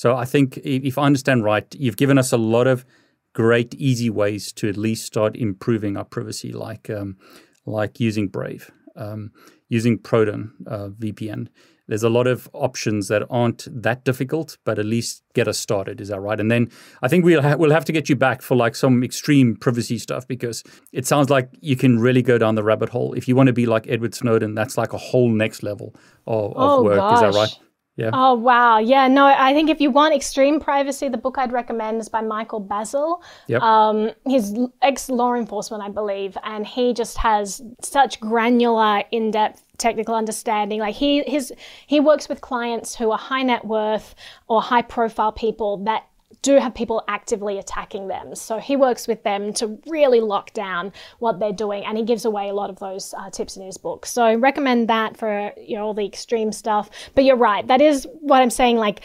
so 0.00 0.16
I 0.16 0.24
think 0.24 0.56
if 0.64 0.96
I 0.96 1.02
understand 1.02 1.44
right, 1.44 1.66
you've 1.74 1.98
given 1.98 2.16
us 2.16 2.32
a 2.32 2.38
lot 2.38 2.66
of 2.66 2.86
great, 3.34 3.74
easy 3.74 4.08
ways 4.08 4.50
to 4.52 4.66
at 4.66 4.78
least 4.78 5.04
start 5.04 5.36
improving 5.36 5.98
our 5.98 6.06
privacy, 6.06 6.52
like 6.52 6.88
um, 6.88 7.18
like 7.66 8.00
using 8.00 8.28
Brave, 8.28 8.70
um, 8.96 9.30
using 9.68 9.98
Proton 9.98 10.54
uh, 10.66 10.88
VPN. 10.98 11.48
There's 11.86 12.02
a 12.02 12.08
lot 12.08 12.26
of 12.26 12.48
options 12.54 13.08
that 13.08 13.24
aren't 13.28 13.68
that 13.70 14.06
difficult, 14.06 14.56
but 14.64 14.78
at 14.78 14.86
least 14.86 15.22
get 15.34 15.46
us 15.46 15.58
started. 15.58 16.00
Is 16.00 16.08
that 16.08 16.20
right? 16.20 16.40
And 16.40 16.50
then 16.50 16.70
I 17.02 17.08
think 17.08 17.26
we'll 17.26 17.42
ha- 17.42 17.56
we'll 17.56 17.70
have 17.70 17.84
to 17.84 17.92
get 17.92 18.08
you 18.08 18.16
back 18.16 18.40
for 18.40 18.56
like 18.56 18.76
some 18.76 19.04
extreme 19.04 19.54
privacy 19.54 19.98
stuff 19.98 20.26
because 20.26 20.64
it 20.94 21.06
sounds 21.06 21.28
like 21.28 21.50
you 21.60 21.76
can 21.76 21.98
really 21.98 22.22
go 22.22 22.38
down 22.38 22.54
the 22.54 22.64
rabbit 22.64 22.88
hole. 22.88 23.12
If 23.12 23.28
you 23.28 23.36
want 23.36 23.48
to 23.48 23.52
be 23.52 23.66
like 23.66 23.86
Edward 23.86 24.14
Snowden, 24.14 24.54
that's 24.54 24.78
like 24.78 24.94
a 24.94 24.98
whole 24.98 25.28
next 25.28 25.62
level 25.62 25.94
of, 26.26 26.52
of 26.52 26.56
oh, 26.56 26.82
work. 26.84 26.96
Gosh. 26.96 27.16
Is 27.16 27.20
that 27.20 27.38
right? 27.38 27.69
Yeah. 28.00 28.10
Oh 28.14 28.34
wow. 28.34 28.78
Yeah. 28.78 29.08
No, 29.08 29.26
I 29.26 29.52
think 29.52 29.68
if 29.68 29.80
you 29.80 29.90
want 29.90 30.14
extreme 30.14 30.58
privacy, 30.58 31.08
the 31.08 31.18
book 31.18 31.36
I'd 31.36 31.52
recommend 31.52 32.00
is 32.00 32.08
by 32.08 32.22
Michael 32.22 32.62
Bazzell. 32.62 33.20
Yep. 33.48 33.60
Um, 33.60 34.10
he's 34.26 34.54
ex 34.80 35.10
law 35.10 35.34
enforcement, 35.34 35.82
I 35.82 35.90
believe, 35.90 36.36
and 36.42 36.66
he 36.66 36.94
just 36.94 37.18
has 37.18 37.62
such 37.82 38.18
granular, 38.18 39.04
in 39.10 39.30
depth 39.30 39.62
technical 39.76 40.14
understanding. 40.14 40.80
Like 40.80 40.94
he 40.94 41.22
his 41.26 41.52
he 41.86 42.00
works 42.00 42.28
with 42.28 42.40
clients 42.40 42.96
who 42.96 43.10
are 43.10 43.18
high 43.18 43.42
net 43.42 43.64
worth 43.66 44.14
or 44.48 44.62
high 44.62 44.82
profile 44.82 45.32
people 45.32 45.78
that 45.84 46.04
do 46.42 46.56
have 46.56 46.74
people 46.74 47.02
actively 47.08 47.58
attacking 47.58 48.08
them. 48.08 48.34
So 48.34 48.58
he 48.58 48.76
works 48.76 49.06
with 49.06 49.22
them 49.22 49.52
to 49.54 49.78
really 49.86 50.20
lock 50.20 50.52
down 50.52 50.92
what 51.18 51.38
they're 51.38 51.52
doing, 51.52 51.84
and 51.84 51.98
he 51.98 52.04
gives 52.04 52.24
away 52.24 52.48
a 52.48 52.54
lot 52.54 52.70
of 52.70 52.78
those 52.78 53.14
uh, 53.14 53.30
tips 53.30 53.56
in 53.56 53.64
his 53.64 53.76
book. 53.76 54.06
So 54.06 54.34
recommend 54.36 54.88
that 54.88 55.16
for 55.16 55.52
you 55.56 55.76
know 55.76 55.86
all 55.86 55.94
the 55.94 56.06
extreme 56.06 56.52
stuff. 56.52 56.90
But 57.14 57.24
you're 57.24 57.36
right, 57.36 57.66
that 57.66 57.80
is 57.80 58.06
what 58.20 58.42
I'm 58.42 58.50
saying. 58.50 58.76
Like 58.76 59.00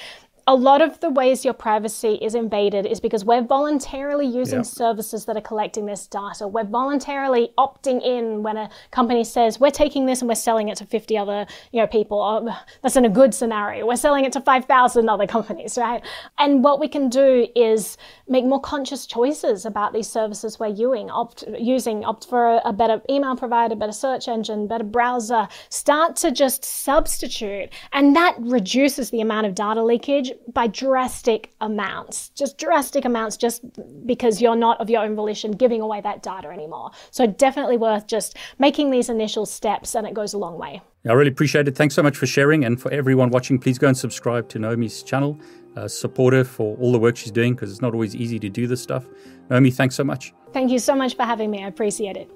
a 0.47 0.53
lot 0.53 0.79
of 0.79 0.99
the 0.99 1.09
ways 1.09 1.43
your 1.43 1.55
privacy 1.55 2.19
is 2.21 2.35
invaded 2.35 2.85
is 2.85 2.99
because 2.99 3.25
we're 3.25 3.41
voluntarily 3.41 4.27
using 4.27 4.63
services 4.63 5.25
that 5.25 5.35
are 5.35 5.41
collecting 5.41 5.87
this 5.87 6.05
data. 6.05 6.47
We're 6.47 6.65
voluntarily 6.65 7.51
opting 7.57 7.99
in 8.03 8.43
when 8.43 8.55
a 8.55 8.69
company 8.91 9.23
says 9.23 9.59
we're 9.59 9.71
taking 9.71 10.05
this 10.05 10.21
and 10.21 10.29
we're 10.29 10.35
selling 10.35 10.69
it 10.69 10.77
to 10.77 10.85
50 10.85 11.17
other 11.17 11.47
you 11.71 11.81
know 11.81 11.87
people. 11.87 12.21
Oh, 12.21 12.55
that's 12.83 12.95
in 12.95 13.05
a 13.05 13.09
good 13.09 13.33
scenario. 13.33 13.87
We're 13.87 13.95
selling 13.95 14.23
it 14.23 14.33
to 14.33 14.41
5,000 14.41 15.09
other 15.09 15.25
companies, 15.25 15.77
right? 15.81 16.03
And 16.37 16.63
what 16.63 16.79
we 16.79 16.87
can 16.87 17.09
do 17.09 17.47
is 17.55 17.97
make 18.27 18.45
more 18.45 18.61
conscious 18.61 19.07
choices 19.07 19.65
about 19.65 19.93
these 19.93 20.07
services 20.07 20.59
we're 20.59 20.67
using. 20.67 21.09
Opt 21.09 21.43
using 21.57 22.05
opt 22.05 22.27
for 22.27 22.61
a 22.63 22.71
better 22.71 23.01
email 23.09 23.35
provider, 23.35 23.75
better 23.75 23.91
search 23.91 24.27
engine, 24.27 24.67
better 24.67 24.83
browser. 24.83 25.47
Start 25.69 26.15
to 26.17 26.31
just 26.31 26.63
substitute, 26.63 27.69
and 27.93 28.15
that 28.15 28.35
reduces 28.39 29.09
the 29.09 29.21
amount 29.21 29.47
of 29.47 29.55
data 29.55 29.83
leakage 29.83 30.31
by 30.53 30.67
drastic 30.67 31.53
amounts, 31.61 32.29
just 32.29 32.57
drastic 32.57 33.05
amounts, 33.05 33.37
just 33.37 33.63
because 34.05 34.41
you're 34.41 34.55
not 34.55 34.79
of 34.79 34.89
your 34.89 35.03
own 35.03 35.15
volition 35.15 35.51
giving 35.51 35.81
away 35.81 36.01
that 36.01 36.23
data 36.23 36.49
anymore. 36.49 36.91
So 37.11 37.27
definitely 37.27 37.77
worth 37.77 38.07
just 38.07 38.37
making 38.59 38.91
these 38.91 39.09
initial 39.09 39.45
steps, 39.45 39.95
and 39.95 40.05
it 40.07 40.13
goes 40.13 40.33
a 40.33 40.37
long 40.37 40.57
way. 40.57 40.81
I 41.07 41.13
really 41.13 41.31
appreciate 41.31 41.67
it. 41.67 41.75
Thanks 41.75 41.93
so 41.93 42.01
much 42.01 42.17
for 42.17 42.25
sharing. 42.25 42.65
And 42.65 42.81
for 42.81 42.91
everyone 42.91 43.29
watching, 43.29 43.59
please 43.59 43.77
go 43.77 43.87
and 43.87 43.97
subscribe 43.97 44.49
to 44.49 44.59
Naomi's 44.59 45.03
channel. 45.03 45.39
Uh, 45.75 45.87
support 45.87 46.33
her 46.33 46.43
for 46.43 46.77
all 46.77 46.91
the 46.91 46.99
work 46.99 47.17
she's 47.17 47.31
doing 47.31 47.53
because 47.53 47.69
it's 47.69 47.81
not 47.81 47.93
always 47.93 48.15
easy 48.15 48.39
to 48.39 48.49
do 48.49 48.65
this 48.65 48.81
stuff. 48.81 49.05
Naomi, 49.49 49.71
thanks 49.71 49.93
so 49.93 50.03
much. 50.03 50.33
Thank 50.53 50.71
you 50.71 50.79
so 50.79 50.95
much 50.95 51.15
for 51.15 51.23
having 51.23 51.51
me. 51.51 51.63
I 51.63 51.67
appreciate 51.67 52.15
it. 52.17 52.29